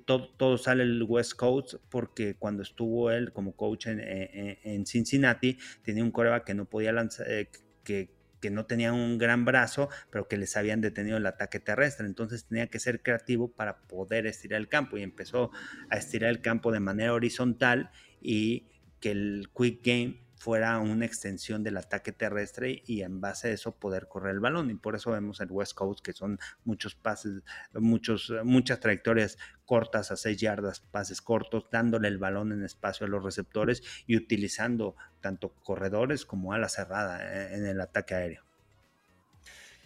todo, 0.05 0.57
sale 0.57 0.83
el 0.83 1.03
West 1.03 1.33
Coast 1.33 1.75
porque 1.89 2.35
cuando 2.35 2.63
estuvo 2.63 3.11
él 3.11 3.33
como 3.33 3.53
coach 3.53 3.87
en, 3.87 4.85
Cincinnati, 4.85 5.57
tenía 5.83 6.03
un 6.03 6.11
coreback 6.11 6.45
que 6.45 6.53
no 6.53 6.65
podía 6.65 6.93
lanzar, 6.93 7.29
eh, 7.29 7.49
que 7.83 8.49
no 8.49 8.65
tenía 8.65 8.91
un 8.91 9.17
gran 9.17 9.45
brazo, 9.45 9.89
pero 10.09 10.27
que 10.27 10.37
les 10.37 10.57
habían 10.57 10.81
detenido 10.81 11.17
el 11.17 11.25
ataque 11.25 11.59
terrestre. 11.59 12.05
Entonces 12.05 12.45
tenía 12.45 12.67
que 12.67 12.79
ser 12.79 13.01
creativo 13.01 13.51
para 13.51 13.81
poder 13.83 14.25
estirar 14.25 14.59
el 14.59 14.67
campo 14.67 14.97
y 14.97 15.01
empezó 15.01 15.51
a 15.89 15.97
estirar 15.97 16.29
el 16.29 16.41
campo 16.41 16.71
de 16.71 16.79
manera 16.79 17.13
horizontal 17.13 17.91
y 18.21 18.67
que 18.99 19.11
el 19.11 19.49
quick 19.53 19.85
game 19.85 20.22
fuera 20.43 20.77
una 20.79 21.05
extensión 21.05 21.63
del 21.63 21.77
ataque 21.77 22.11
terrestre 22.11 22.83
y 22.85 23.03
en 23.03 23.21
base 23.21 23.47
a 23.47 23.51
eso 23.51 23.79
poder 23.79 24.09
correr 24.09 24.33
el 24.33 24.41
balón. 24.41 24.69
Y 24.69 24.75
por 24.75 24.93
eso 24.93 25.11
vemos 25.11 25.39
el 25.39 25.49
West 25.49 25.73
Coast 25.73 26.03
que 26.03 26.11
son 26.11 26.37
muchos 26.65 26.95
pases, 26.95 27.43
muchos, 27.73 28.33
muchas 28.43 28.81
trayectorias 28.81 29.37
cortas 29.63 30.11
a 30.11 30.17
seis 30.17 30.37
yardas, 30.41 30.81
pases 30.81 31.21
cortos, 31.21 31.67
dándole 31.71 32.09
el 32.09 32.17
balón 32.17 32.51
en 32.51 32.65
espacio 32.65 33.05
a 33.05 33.09
los 33.09 33.23
receptores 33.23 33.83
y 34.05 34.17
utilizando 34.17 34.97
tanto 35.21 35.53
corredores 35.63 36.25
como 36.25 36.51
ala 36.51 36.67
cerrada 36.67 37.23
eh, 37.23 37.55
en 37.55 37.65
el 37.65 37.79
ataque 37.79 38.13
aéreo. 38.13 38.43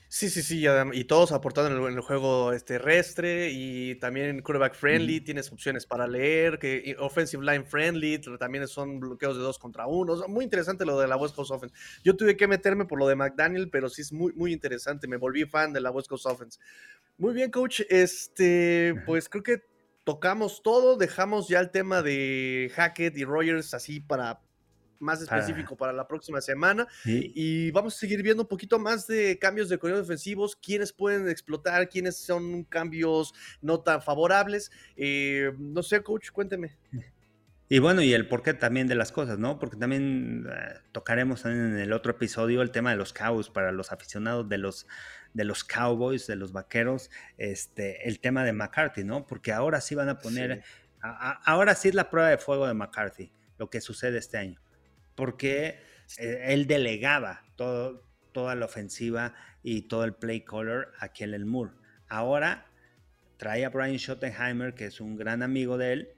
Sí, 0.10 0.30
sí, 0.30 0.42
sí, 0.42 0.66
y 0.94 1.04
todos 1.04 1.34
aportando 1.34 1.86
en 1.86 1.94
el, 1.94 2.00
juego 2.00 2.54
terrestre 2.66 3.50
y 3.52 3.96
también 3.96 4.42
quarterback 4.42 4.74
friendly, 4.74 5.20
tienes 5.20 5.52
opciones 5.52 5.86
para 5.86 6.08
leer, 6.08 6.60
que 6.60 6.96
offensive 6.98 7.44
line 7.44 7.66
friendly, 7.66 8.22
también 8.40 8.66
son 8.70 9.02
bloqueos 9.02 9.36
de 9.36 9.44
dos 9.44 9.60
contra 9.60 9.86
uno, 9.86 10.16
muy 10.30 10.46
interesante 10.46 10.86
lo 10.86 10.98
de 10.98 11.08
la 11.08 11.18
West 11.18 11.36
Coast 11.36 11.52
Offense. 11.52 11.76
Yo 12.06 12.16
tuve 12.16 12.38
que 12.38 12.48
meterme 12.48 12.86
por 12.86 13.00
lo 13.00 13.08
de 13.08 13.18
McDaniel, 13.18 13.70
pero 13.70 13.90
sí 13.90 14.02
es 14.02 14.14
muy, 14.14 14.32
muy 14.32 14.54
interesante, 14.54 15.10
me 15.10 15.18
volví 15.18 15.44
fan 15.44 15.74
de 15.74 15.82
la 15.82 15.92
West 15.92 16.08
Coast 16.08 16.26
Offense. 16.26 16.58
Muy 17.18 17.34
bien, 17.34 17.52
coach, 17.52 17.82
este, 17.90 18.96
pues 19.06 19.28
creo 19.28 19.44
que 19.44 19.64
tocamos 20.06 20.64
todo, 20.64 20.96
dejamos 20.96 21.50
ya 21.50 21.60
el 21.60 21.70
tema 21.70 22.02
de 22.02 22.72
Hackett 22.74 23.18
y 23.18 23.26
Rogers 23.26 23.74
así 23.74 24.00
para 24.00 24.40
más 25.00 25.22
específico 25.22 25.76
para 25.76 25.94
la 25.94 26.08
próxima 26.08 26.42
semana. 26.42 26.88
Y 27.06 27.72
vamos 27.72 27.96
a 27.96 28.00
seguir 28.00 28.24
viendo 28.24 28.44
un 28.44 28.50
poquito 28.50 28.80
más 28.80 29.08
de 29.08 29.38
cambios 29.40 29.70
de 29.70 29.78
corredores 29.78 30.08
defensivos, 30.08 30.56
quiénes 30.56 30.94
pueden 30.94 31.30
explotar, 31.30 31.90
quiénes 31.90 32.18
son 32.18 32.64
cambios 32.64 33.34
no 33.62 33.80
tan 33.80 34.02
favorables. 34.02 34.72
Eh, 34.96 35.52
no 35.58 35.84
sé, 35.84 36.02
coach, 36.02 36.32
cuénteme. 36.32 36.78
Y 37.70 37.80
bueno, 37.80 38.02
y 38.02 38.14
el 38.14 38.30
porqué 38.30 38.54
también 38.54 38.88
de 38.88 38.96
las 38.96 39.12
cosas, 39.12 39.40
¿no? 39.40 39.60
Porque 39.60 39.76
también 39.76 40.48
eh, 40.50 40.76
tocaremos 40.94 41.44
en 41.46 41.78
el 41.78 41.92
otro 41.92 42.14
episodio 42.14 42.62
el 42.62 42.72
tema 42.72 42.92
de 42.92 42.96
los 42.96 43.12
Cowboys 43.12 43.50
para 43.50 43.74
los 43.74 43.92
aficionados 43.92 44.48
de 44.48 44.58
los 44.58 44.88
de 45.34 45.44
los 45.44 45.64
Cowboys, 45.64 46.26
de 46.26 46.36
los 46.36 46.52
Vaqueros, 46.52 47.12
este, 47.38 48.08
el 48.08 48.20
tema 48.20 48.44
de 48.44 48.54
McCarthy, 48.54 49.04
¿no? 49.04 49.28
Porque 49.28 49.52
ahora 49.52 49.82
sí 49.82 49.94
van 49.94 50.10
a 50.10 50.18
poner, 50.18 50.64
ahora 51.02 51.76
sí 51.76 51.90
es 51.90 51.94
la 51.94 52.10
prueba 52.10 52.30
de 52.30 52.38
fuego 52.40 52.66
de 52.66 52.74
McCarthy, 52.74 53.32
lo 53.60 53.70
que 53.70 53.82
sucede 53.82 54.18
este 54.18 54.38
año 54.38 54.60
porque 55.18 55.80
eh, 56.20 56.44
él 56.50 56.68
delegaba 56.68 57.44
todo, 57.58 58.04
toda 58.32 58.56
la 58.56 58.66
ofensiva 58.66 59.34
y 59.64 59.82
todo 59.90 60.06
el 60.06 60.14
play 60.14 60.46
caller 60.46 60.90
a 61.00 61.10
Kellen 61.10 61.46
Moore. 61.46 61.74
Ahora 62.08 62.68
trae 63.38 63.66
a 63.66 63.70
Brian 63.70 63.98
Schottenheimer, 63.98 64.76
que 64.76 64.86
es 64.86 65.02
un 65.02 65.18
gran 65.18 65.42
amigo 65.42 65.78
de 65.78 65.94
él, 65.94 66.10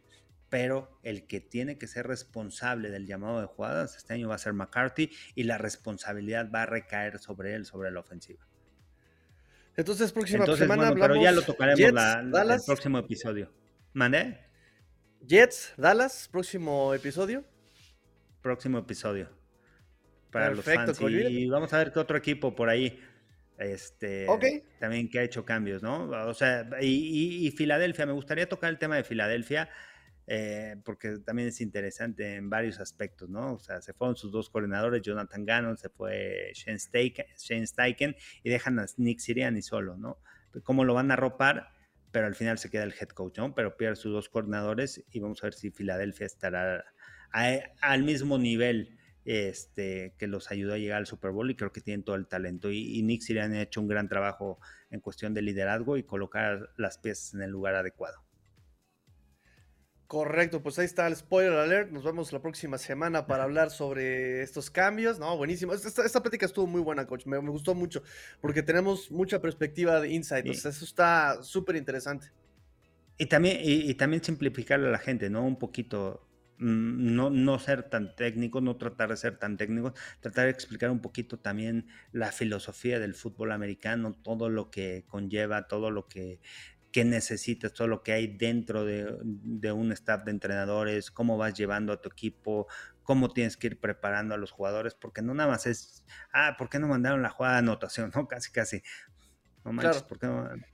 pero 0.50 1.00
el 1.02 1.28
que 1.28 1.40
tiene 1.40 1.78
que 1.78 1.88
ser 1.88 2.08
responsable 2.08 2.90
del 2.90 3.08
llamado 3.08 3.40
de 3.40 3.48
jugadas 3.48 3.96
este 3.96 4.14
año 4.16 4.28
va 4.28 4.36
a 4.36 4.40
ser 4.40 4.54
McCarthy 4.54 5.10
y 5.34 5.44
la 5.44 5.58
responsabilidad 5.58 6.52
va 6.54 6.64
a 6.64 6.66
recaer 6.66 7.20
sobre 7.20 7.56
él, 7.56 7.66
sobre 7.66 7.92
la 7.92 8.02
ofensiva. 8.02 8.46
Entonces, 9.78 10.12
próxima 10.12 10.46
semana 10.58 10.90
hablamos. 10.90 11.08
Pero 11.08 11.24
ya 11.24 11.32
lo 11.32 11.42
tocaremos 11.42 11.80
en 11.80 12.52
el 12.52 12.60
próximo 12.66 13.00
episodio. 13.00 13.50
¿Mandé? 13.94 14.42
Jets, 15.26 15.74
Dallas, 15.78 16.28
próximo 16.30 16.94
episodio 16.94 17.46
próximo 18.42 18.80
episodio 18.80 19.30
para 20.32 20.52
los 20.52 20.66
fans. 20.66 21.00
Y, 21.02 21.48
vamos 21.48 21.74
a 21.74 21.78
ver 21.80 21.92
qué 21.92 22.00
otro 22.00 22.18
equipo 22.18 22.56
por 22.56 22.70
ahí 22.70 23.00
este, 23.60 24.26
también 24.80 25.10
que 25.10 25.20
ha 25.20 25.24
hecho 25.24 25.44
cambios, 25.44 25.84
¿no? 25.84 26.10
O 26.28 26.34
sea, 26.34 26.68
y, 26.82 27.52
Filadelfia, 27.52 28.06
me 28.06 28.14
gustaría 28.14 28.48
tocar 28.48 28.70
el 28.70 28.80
tema 28.80 28.96
de 28.96 29.04
Filadelfia. 29.04 29.70
Eh, 30.32 30.76
porque 30.86 31.18
también 31.26 31.48
es 31.48 31.60
interesante 31.60 32.36
en 32.36 32.52
varios 32.52 32.80
aspectos, 32.80 33.28
¿no? 33.30 33.56
O 33.56 33.60
sea, 33.60 33.82
se 33.82 33.94
fueron 33.94 34.16
sus 34.16 34.32
dos 34.32 34.52
coordinadores, 34.52 35.02
Jonathan 35.02 35.44
Gannon, 35.44 35.76
se 35.76 35.90
fue 35.90 36.52
Shane 36.54 36.78
Steichen, 36.78 38.16
y 38.44 38.50
dejan 38.52 38.78
a 38.78 38.86
Nick 38.98 39.18
Siriani 39.18 39.64
solo, 39.64 39.98
¿no? 39.98 40.20
¿Cómo 40.64 40.86
lo 40.86 40.94
van 40.94 41.10
a 41.10 41.16
ropar? 41.16 41.72
Pero 42.12 42.28
al 42.28 42.36
final 42.36 42.60
se 42.60 42.70
queda 42.70 42.84
el 42.84 42.94
head 42.94 43.10
coach, 43.10 43.40
¿no? 43.40 43.56
Pero 43.56 43.76
pierde 43.76 43.96
sus 43.96 44.14
dos 44.14 44.30
coordinadores 44.30 45.04
y 45.10 45.20
vamos 45.20 45.44
a 45.44 45.48
ver 45.48 45.56
si 45.56 45.72
Filadelfia 45.72 46.28
estará 46.28 46.86
al 47.32 48.04
mismo 48.04 48.38
nivel 48.38 49.00
este, 49.26 50.16
que 50.18 50.28
los 50.28 50.50
ayudó 50.50 50.74
a 50.74 50.78
llegar 50.78 50.98
al 50.98 51.06
Super 51.06 51.30
Bowl 51.32 51.52
y 51.52 51.56
creo 51.56 51.72
que 51.72 51.82
tienen 51.82 52.04
todo 52.04 52.16
el 52.16 52.28
talento. 52.28 52.72
Y, 52.72 53.02
Nick 53.04 53.22
Sirianni 53.22 53.58
ha 53.58 53.62
hecho 53.62 53.80
un 53.82 53.88
gran 53.88 54.08
trabajo 54.08 54.60
en 54.90 55.02
cuestión 55.02 55.34
de 55.34 55.44
liderazgo 55.44 55.98
y 55.98 56.04
colocar 56.04 56.72
las 56.78 56.98
piezas 56.98 57.36
en 57.36 57.44
el 57.44 57.52
lugar 57.52 57.76
adecuado. 57.76 58.24
Correcto, 60.08 60.64
pues 60.64 60.80
ahí 60.80 60.86
está 60.86 61.06
el 61.06 61.16
spoiler 61.16 61.54
alert. 61.54 61.92
Nos 61.92 62.04
vemos 62.04 62.34
la 62.34 62.42
próxima 62.42 62.80
semana 62.80 63.28
para 63.28 63.44
hablar 63.44 63.70
sobre 63.70 64.42
estos 64.42 64.72
cambios. 64.72 65.20
No, 65.20 65.38
buenísimo. 65.38 65.74
Esta, 65.74 66.04
esta 66.04 66.24
plática 66.24 66.48
estuvo 66.48 66.66
muy 66.66 66.82
buena, 66.82 67.06
coach. 67.06 67.28
Me, 67.28 67.38
gustó 67.38 67.76
mucho 67.76 68.02
porque 68.42 68.64
tenemos 68.64 69.12
mucha 69.12 69.40
perspectiva 69.40 70.02
de 70.02 70.10
insight. 70.10 70.48
eso 70.48 70.70
está 70.70 71.44
súper 71.44 71.76
interesante. 71.76 72.32
Y 73.20 73.28
también, 73.28 73.60
y, 73.62 73.92
y, 73.92 73.94
también 73.94 74.24
simplificarle 74.24 74.88
a 74.88 74.92
la 74.92 74.98
gente, 74.98 75.30
¿no? 75.30 75.46
Un 75.46 75.60
poquito 75.60 76.29
no, 76.60 77.30
no 77.30 77.60
ser 77.60 77.84
tan 77.90 78.16
técnico, 78.16 78.62
no 78.62 78.78
tratar 78.78 79.10
de 79.10 79.18
ser 79.18 79.38
tan 79.38 79.58
técnico, 79.58 79.94
tratar 80.20 80.46
de 80.46 80.52
explicar 80.52 80.92
un 80.92 81.02
poquito 81.02 81.40
también 81.40 81.88
la 82.12 82.32
filosofía 82.32 83.00
del 83.00 83.16
fútbol 83.16 83.52
americano, 83.52 84.14
todo 84.22 84.50
lo 84.50 84.70
que 84.70 85.06
conlleva, 85.08 85.68
todo 85.68 85.90
lo 85.90 86.08
que, 86.08 86.42
que 86.92 87.06
necesitas, 87.06 87.74
todo 87.74 87.88
lo 87.88 88.04
que 88.04 88.14
hay 88.14 88.28
dentro 88.28 88.84
de, 88.86 89.72
un 89.72 89.92
staff 89.92 90.24
de 90.24 90.32
entrenadores, 90.32 91.12
cómo 91.12 91.38
vas 91.38 91.54
llevando 91.54 91.94
a 91.94 92.02
tu 92.02 92.10
equipo, 92.10 92.68
cómo 93.04 93.32
tienes 93.32 93.58
que 93.58 93.68
ir 93.68 93.80
preparando 93.80 94.36
a 94.36 94.38
los 94.38 94.52
jugadores, 94.52 94.96
porque 94.96 95.22
no 95.22 95.34
nada 95.34 95.50
más 95.50 95.66
es, 95.66 96.04
ah, 96.34 96.56
¿por 96.58 96.70
qué 96.70 96.80
no 96.80 96.88
mandaron 96.88 97.22
la 97.22 97.30
jugada 97.30 97.56
de 97.56 97.60
anotación? 97.60 98.12
No, 98.16 98.28
casi, 98.28 98.52
casi. 98.52 98.82
No 99.70 99.74
manches, 99.74 100.02
porque 100.02 100.26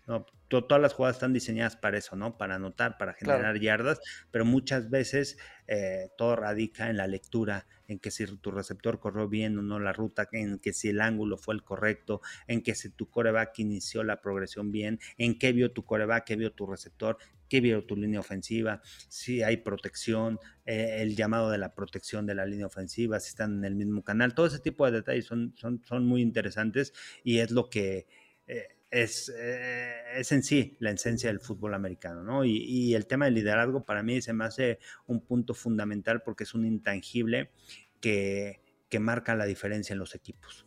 no, 0.07 0.25
todas 0.47 0.81
las 0.81 0.93
jugadas 0.93 1.17
están 1.17 1.33
diseñadas 1.33 1.75
para 1.75 1.97
eso, 1.97 2.15
¿no? 2.15 2.37
Para 2.37 2.55
anotar, 2.55 2.97
para 2.97 3.13
generar 3.13 3.59
yardas, 3.59 3.99
pero 4.31 4.45
muchas 4.45 4.89
veces 4.89 5.37
eh, 5.67 6.09
todo 6.17 6.37
radica 6.37 6.89
en 6.89 6.95
la 6.95 7.05
lectura, 7.05 7.67
en 7.87 7.99
que 7.99 8.09
si 8.09 8.25
tu 8.37 8.51
receptor 8.51 8.99
corrió 8.99 9.27
bien 9.27 9.57
o 9.57 9.61
no 9.61 9.79
la 9.79 9.91
ruta, 9.91 10.29
en 10.31 10.59
que 10.59 10.71
si 10.71 10.89
el 10.89 11.01
ángulo 11.01 11.37
fue 11.37 11.55
el 11.55 11.63
correcto, 11.63 12.21
en 12.47 12.61
que 12.61 12.73
si 12.73 12.89
tu 12.89 13.09
coreback 13.09 13.59
inició 13.59 14.03
la 14.05 14.21
progresión 14.21 14.71
bien, 14.71 14.99
en 15.17 15.37
qué 15.37 15.51
vio 15.51 15.73
tu 15.73 15.83
coreback, 15.83 16.25
qué 16.25 16.35
vio 16.37 16.53
tu 16.53 16.65
receptor, 16.65 17.17
qué 17.49 17.59
vio 17.59 17.85
tu 17.85 17.95
línea 17.95 18.19
ofensiva, 18.19 18.81
si 19.09 19.43
hay 19.43 19.57
protección, 19.57 20.39
eh, 20.65 20.99
el 21.01 21.17
llamado 21.17 21.49
de 21.51 21.57
la 21.57 21.75
protección 21.75 22.25
de 22.25 22.35
la 22.35 22.45
línea 22.45 22.67
ofensiva, 22.67 23.19
si 23.19 23.29
están 23.29 23.57
en 23.57 23.65
el 23.65 23.75
mismo 23.75 24.03
canal, 24.03 24.33
todo 24.33 24.45
ese 24.45 24.59
tipo 24.59 24.85
de 24.85 24.93
detalles 24.93 25.25
son, 25.25 25.53
son, 25.57 25.83
son 25.83 26.05
muy 26.05 26.21
interesantes 26.21 26.93
y 27.23 27.39
es 27.39 27.51
lo 27.51 27.69
que... 27.69 28.07
Eh, 28.47 28.74
es, 28.91 29.33
eh, 29.37 29.95
es, 30.15 30.31
en 30.31 30.43
sí 30.43 30.77
la 30.79 30.91
esencia 30.91 31.29
del 31.29 31.39
fútbol 31.39 31.73
americano, 31.73 32.23
¿no? 32.23 32.45
Y, 32.45 32.57
y, 32.57 32.95
el 32.95 33.07
tema 33.07 33.25
del 33.25 33.35
liderazgo 33.35 33.83
para 33.83 34.03
mí 34.03 34.21
se 34.21 34.33
me 34.33 34.45
hace 34.45 34.79
un 35.07 35.21
punto 35.21 35.53
fundamental 35.53 36.21
porque 36.21 36.43
es 36.43 36.53
un 36.53 36.65
intangible 36.65 37.51
que, 37.99 38.61
que 38.89 38.99
marca 38.99 39.35
la 39.35 39.45
diferencia 39.45 39.93
en 39.93 39.99
los 39.99 40.15
equipos. 40.15 40.64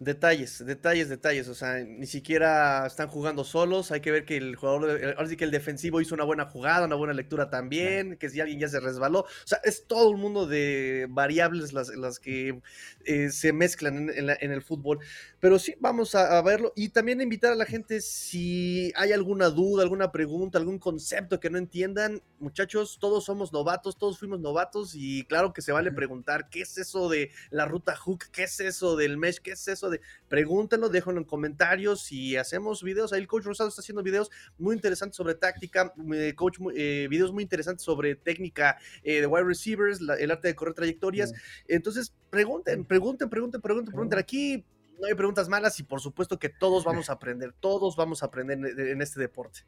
Detalles, 0.00 0.64
detalles, 0.64 1.08
detalles. 1.08 1.48
O 1.48 1.54
sea, 1.54 1.80
ni 1.80 2.06
siquiera 2.06 2.86
están 2.86 3.08
jugando 3.08 3.42
solos. 3.42 3.90
Hay 3.90 4.00
que 4.00 4.12
ver 4.12 4.24
que 4.24 4.36
el 4.36 4.54
jugador, 4.54 4.90
ahora 5.16 5.28
sí 5.28 5.36
que 5.36 5.42
el 5.42 5.50
defensivo 5.50 6.00
hizo 6.00 6.14
una 6.14 6.22
buena 6.22 6.46
jugada, 6.46 6.86
una 6.86 6.94
buena 6.94 7.14
lectura 7.14 7.50
también. 7.50 8.16
Que 8.16 8.30
si 8.30 8.40
alguien 8.40 8.60
ya 8.60 8.68
se 8.68 8.78
resbaló. 8.78 9.20
O 9.22 9.26
sea, 9.44 9.58
es 9.64 9.88
todo 9.88 10.10
un 10.10 10.20
mundo 10.20 10.46
de 10.46 11.06
variables 11.10 11.72
las, 11.72 11.88
las 11.88 12.20
que 12.20 12.60
eh, 13.06 13.30
se 13.30 13.52
mezclan 13.52 14.08
en, 14.14 14.52
el 14.52 14.62
fútbol. 14.62 15.00
Pero 15.40 15.58
sí, 15.58 15.74
vamos 15.80 16.14
a, 16.14 16.40
verlo. 16.42 16.72
Y 16.76 16.90
también 16.90 17.20
invitar 17.20 17.50
a 17.50 17.56
la 17.56 17.66
gente 17.66 18.00
si 18.00 18.92
hay 18.94 19.10
alguna 19.10 19.50
duda, 19.50 19.82
alguna 19.82 20.12
pregunta, 20.12 20.58
algún 20.58 20.78
concepto 20.78 21.40
que 21.40 21.50
no 21.50 21.58
entiendan. 21.58 22.22
Muchachos, 22.38 22.98
todos 23.00 23.24
somos 23.24 23.52
novatos, 23.52 23.98
todos 23.98 24.16
fuimos 24.16 24.38
novatos. 24.38 24.92
Y 24.94 25.24
claro 25.24 25.52
que 25.52 25.60
se 25.60 25.72
vale 25.72 25.90
preguntar 25.90 26.50
qué 26.50 26.60
es 26.60 26.78
eso 26.78 27.08
de 27.08 27.32
la 27.50 27.64
ruta 27.64 27.96
hook, 27.96 28.26
qué 28.30 28.44
es 28.44 28.60
eso 28.60 28.94
del 28.94 29.18
mesh, 29.18 29.40
qué 29.40 29.50
es 29.52 29.66
eso 29.66 29.87
de 29.90 30.00
pregúntenlo, 30.28 30.88
déjenlo 30.88 31.20
en 31.20 31.24
comentarios 31.24 32.10
y 32.12 32.36
hacemos 32.36 32.82
videos. 32.82 33.12
Ahí 33.12 33.20
el 33.20 33.26
coach 33.26 33.44
Rosado 33.44 33.68
está 33.68 33.80
haciendo 33.80 34.02
videos 34.02 34.30
muy 34.58 34.74
interesantes 34.74 35.16
sobre 35.16 35.34
táctica, 35.34 35.92
eh, 36.14 36.34
coach, 36.34 36.58
eh, 36.74 37.06
videos 37.10 37.32
muy 37.32 37.42
interesantes 37.42 37.84
sobre 37.84 38.16
técnica 38.16 38.78
eh, 39.02 39.20
de 39.20 39.26
wide 39.26 39.44
receivers, 39.44 40.00
el 40.00 40.30
arte 40.30 40.48
de 40.48 40.54
correr 40.54 40.74
trayectorias. 40.74 41.32
Entonces, 41.66 42.14
pregunten, 42.30 42.84
pregunten, 42.84 43.28
pregunten, 43.28 43.60
pregunten, 43.60 43.92
pregunten. 43.92 44.18
Aquí 44.18 44.64
no 45.00 45.06
hay 45.06 45.14
preguntas 45.14 45.48
malas 45.48 45.78
y 45.80 45.84
por 45.84 46.00
supuesto 46.00 46.38
que 46.38 46.48
todos 46.48 46.84
vamos 46.84 47.08
a 47.10 47.14
aprender, 47.14 47.54
todos 47.60 47.96
vamos 47.96 48.22
a 48.22 48.26
aprender 48.26 48.78
en 48.78 49.02
este 49.02 49.20
deporte. 49.20 49.60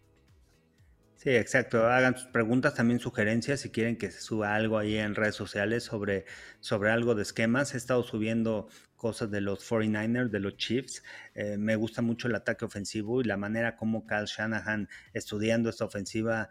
Sí, 1.22 1.28
exacto. 1.36 1.86
Hagan 1.86 2.16
sus 2.16 2.28
preguntas, 2.28 2.72
también 2.72 2.98
sugerencias, 2.98 3.60
si 3.60 3.68
quieren 3.68 3.98
que 3.98 4.10
se 4.10 4.22
suba 4.22 4.54
algo 4.54 4.78
ahí 4.78 4.96
en 4.96 5.14
redes 5.14 5.34
sociales 5.34 5.84
sobre, 5.84 6.24
sobre 6.60 6.90
algo 6.92 7.14
de 7.14 7.20
esquemas. 7.20 7.74
He 7.74 7.76
estado 7.76 8.02
subiendo 8.02 8.68
cosas 8.96 9.30
de 9.30 9.42
los 9.42 9.60
49ers, 9.70 10.30
de 10.30 10.40
los 10.40 10.56
Chiefs. 10.56 11.02
Eh, 11.34 11.58
me 11.58 11.76
gusta 11.76 12.00
mucho 12.00 12.26
el 12.26 12.36
ataque 12.36 12.64
ofensivo 12.64 13.20
y 13.20 13.24
la 13.24 13.36
manera 13.36 13.76
como 13.76 14.06
Kyle 14.06 14.24
Shanahan, 14.24 14.88
estudiando 15.12 15.68
esta 15.68 15.84
ofensiva, 15.84 16.48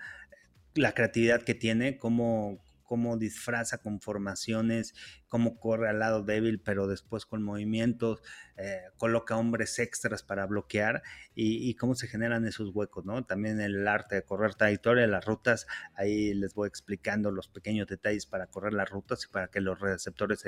la 0.75 0.93
creatividad 0.93 1.41
que 1.41 1.55
tiene, 1.55 1.97
cómo, 1.97 2.63
cómo 2.89 3.17
disfraza 3.17 3.77
con 3.77 4.01
formaciones, 4.01 4.95
cómo 5.27 5.59
corre 5.59 5.89
al 5.89 5.99
lado 5.99 6.23
débil, 6.23 6.59
pero 6.59 6.87
después 6.87 7.27
con 7.27 7.43
movimientos, 7.43 8.23
eh, 8.57 8.81
coloca 8.97 9.37
hombres 9.37 9.77
extras 9.77 10.23
para 10.23 10.47
bloquear 10.47 11.03
y, 11.35 11.75
cómo 11.75 11.93
se 11.93 12.07
generan 12.07 12.47
esos 12.47 12.71
huecos, 12.73 13.05
¿no? 13.05 13.23
También 13.25 13.61
el 13.61 13.87
arte 13.87 14.15
de 14.15 14.23
correr 14.23 14.55
trayectoria, 14.55 15.05
las 15.05 15.23
rutas, 15.23 15.67
ahí 15.93 16.33
les 16.33 16.55
voy 16.55 16.67
explicando 16.67 17.29
los 17.29 17.47
pequeños 17.47 17.85
detalles 17.85 18.25
para 18.25 18.47
correr 18.47 18.73
las 18.73 18.89
rutas 18.89 19.23
y 19.23 19.31
para 19.31 19.49
que 19.49 19.61
los 19.61 19.79
receptores 19.79 20.43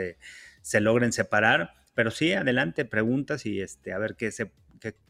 se, 0.63 0.81
logren 0.81 1.13
separar. 1.13 1.75
Pero 1.93 2.09
sí, 2.09 2.33
adelante, 2.33 2.85
preguntas 2.85 3.45
y 3.45 3.61
este, 3.61 3.93
a 3.93 3.99
ver 3.99 4.15
qué 4.15 4.31
se, 4.31 4.51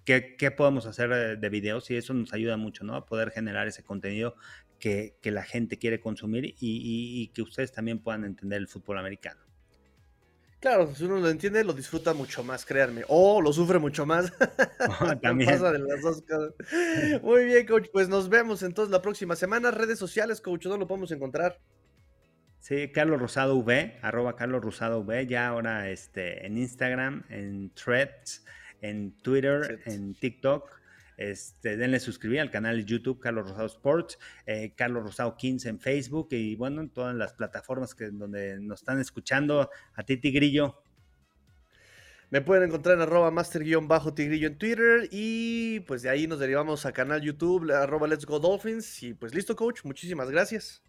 ¿Qué, 0.04 0.52
podemos 0.52 0.86
hacer 0.86 1.40
de 1.40 1.50
videos? 1.50 1.90
Y 1.92 1.96
eso 1.96 2.14
nos 2.14 2.34
ayuda 2.34 2.58
mucho, 2.58 2.84
¿no? 2.84 2.94
A 2.96 3.06
poder 3.06 3.32
generar 3.32 3.70
ese 3.70 3.84
contenido 3.84 4.36
que, 4.82 5.16
la 5.24 5.44
gente 5.44 5.78
quiere 5.78 6.02
consumir 6.02 6.56
y, 6.60 7.32
que 7.34 7.42
ustedes 7.42 7.72
también 7.72 8.00
puedan 8.00 8.26
entender 8.26 8.60
el 8.60 8.68
fútbol 8.68 8.98
americano. 8.98 9.40
Claro, 10.60 10.94
si 10.94 11.06
uno 11.06 11.18
lo 11.18 11.30
entiende, 11.30 11.64
lo 11.64 11.74
disfruta 11.74 12.14
mucho 12.14 12.44
más, 12.44 12.66
créanme. 12.66 13.04
O 13.08 13.42
lo 13.42 13.52
sufre 13.52 13.80
mucho 13.80 14.06
más. 14.06 14.32
también. 15.22 15.60
Muy 17.24 17.46
bien, 17.46 17.66
coach. 17.66 17.88
Pues 17.92 18.10
nos 18.10 18.30
vemos 18.30 18.62
entonces 18.62 18.92
la 18.92 19.02
próxima 19.02 19.36
semana. 19.36 19.72
Redes 19.72 19.98
sociales, 19.98 20.42
coach, 20.42 20.64
¿dónde 20.64 20.80
lo 20.80 20.88
podemos 20.88 21.12
encontrar? 21.12 21.60
Sí, 22.60 22.92
Carlos 22.92 23.20
Rosado 23.20 23.56
V, 23.58 23.98
arroba 24.04 24.36
Carlos 24.36 24.62
Rosado 24.62 25.00
V, 25.00 25.26
ya 25.26 25.48
ahora 25.48 25.90
este, 25.90 26.46
en 26.46 26.60
Instagram, 26.60 27.24
en 27.30 27.72
Threads, 27.74 28.46
en 28.82 29.18
Twitter, 29.18 29.80
en 29.86 30.14
TikTok. 30.14 30.81
Este, 31.18 31.78
denle 31.78 32.00
suscribir 32.00 32.40
al 32.40 32.50
canal 32.50 32.78
de 32.78 32.86
YouTube 32.86 33.20
Carlos 33.20 33.50
Rosado 33.50 33.68
Sports, 33.68 34.18
eh, 34.46 34.74
Carlos 34.76 35.04
Rosado 35.04 35.36
15 35.38 35.70
en 35.70 35.80
Facebook 35.80 36.30
y 36.32 36.56
bueno, 36.56 36.82
en 36.82 36.90
todas 36.90 37.16
las 37.16 37.34
plataformas 37.34 37.94
que, 37.94 38.10
donde 38.10 38.60
nos 38.60 38.80
están 38.80 39.00
escuchando. 39.00 39.70
A 39.94 40.04
ti, 40.04 40.18
Tigrillo. 40.18 40.84
Me 42.32 42.42
pueden 42.42 42.64
encontrar 42.64 42.96
en 42.96 43.02
arroba 43.02 43.30
master-tigrillo 43.30 44.48
en 44.48 44.58
Twitter 44.58 45.10
y 45.12 45.82
pues 45.82 46.02
de 46.02 46.10
ahí 46.10 46.28
nos 46.28 46.40
derivamos 46.40 46.86
a 46.86 46.94
canal 46.94 47.22
YouTube 47.22 47.70
arroba 47.72 48.08
Let's 48.08 48.26
Go 48.26 48.40
Dolphins 48.40 49.04
y 49.04 49.14
pues 49.14 49.36
listo 49.36 49.54
coach, 49.54 49.84
muchísimas 49.84 50.32
gracias. 50.32 50.82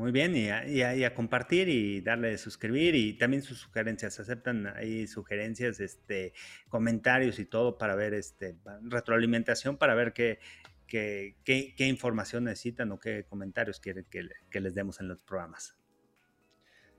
Muy 0.00 0.12
bien, 0.12 0.34
y 0.34 0.48
a, 0.48 1.14
compartir 1.14 1.68
y 1.68 2.00
darle 2.00 2.38
suscribir 2.38 2.94
y 2.94 3.18
también 3.18 3.42
sus 3.42 3.58
sugerencias. 3.58 4.18
Aceptan 4.18 4.66
ahí 4.68 5.06
sugerencias, 5.06 5.78
este, 5.78 6.32
comentarios 6.70 7.38
y 7.38 7.44
todo 7.44 7.76
para 7.76 7.94
ver 7.94 8.14
este 8.14 8.56
retroalimentación, 8.84 9.76
para 9.76 9.94
ver 9.94 10.14
qué, 10.14 10.38
qué, 10.86 11.36
qué, 11.44 11.86
información 11.86 12.44
necesitan 12.44 12.90
o 12.92 12.98
qué 12.98 13.26
comentarios 13.28 13.78
quieren 13.78 14.06
que, 14.08 14.26
que 14.50 14.60
les 14.60 14.74
demos 14.74 15.00
en 15.00 15.08
los 15.08 15.18
programas. 15.18 15.76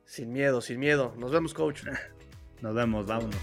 Sin 0.05 0.31
miedo, 0.31 0.61
sin 0.61 0.79
miedo. 0.79 1.15
Nos 1.17 1.31
vemos, 1.31 1.55
coach. 1.55 1.81
Nos 2.61 2.75
vemos, 2.75 3.07
vámonos. 3.07 3.35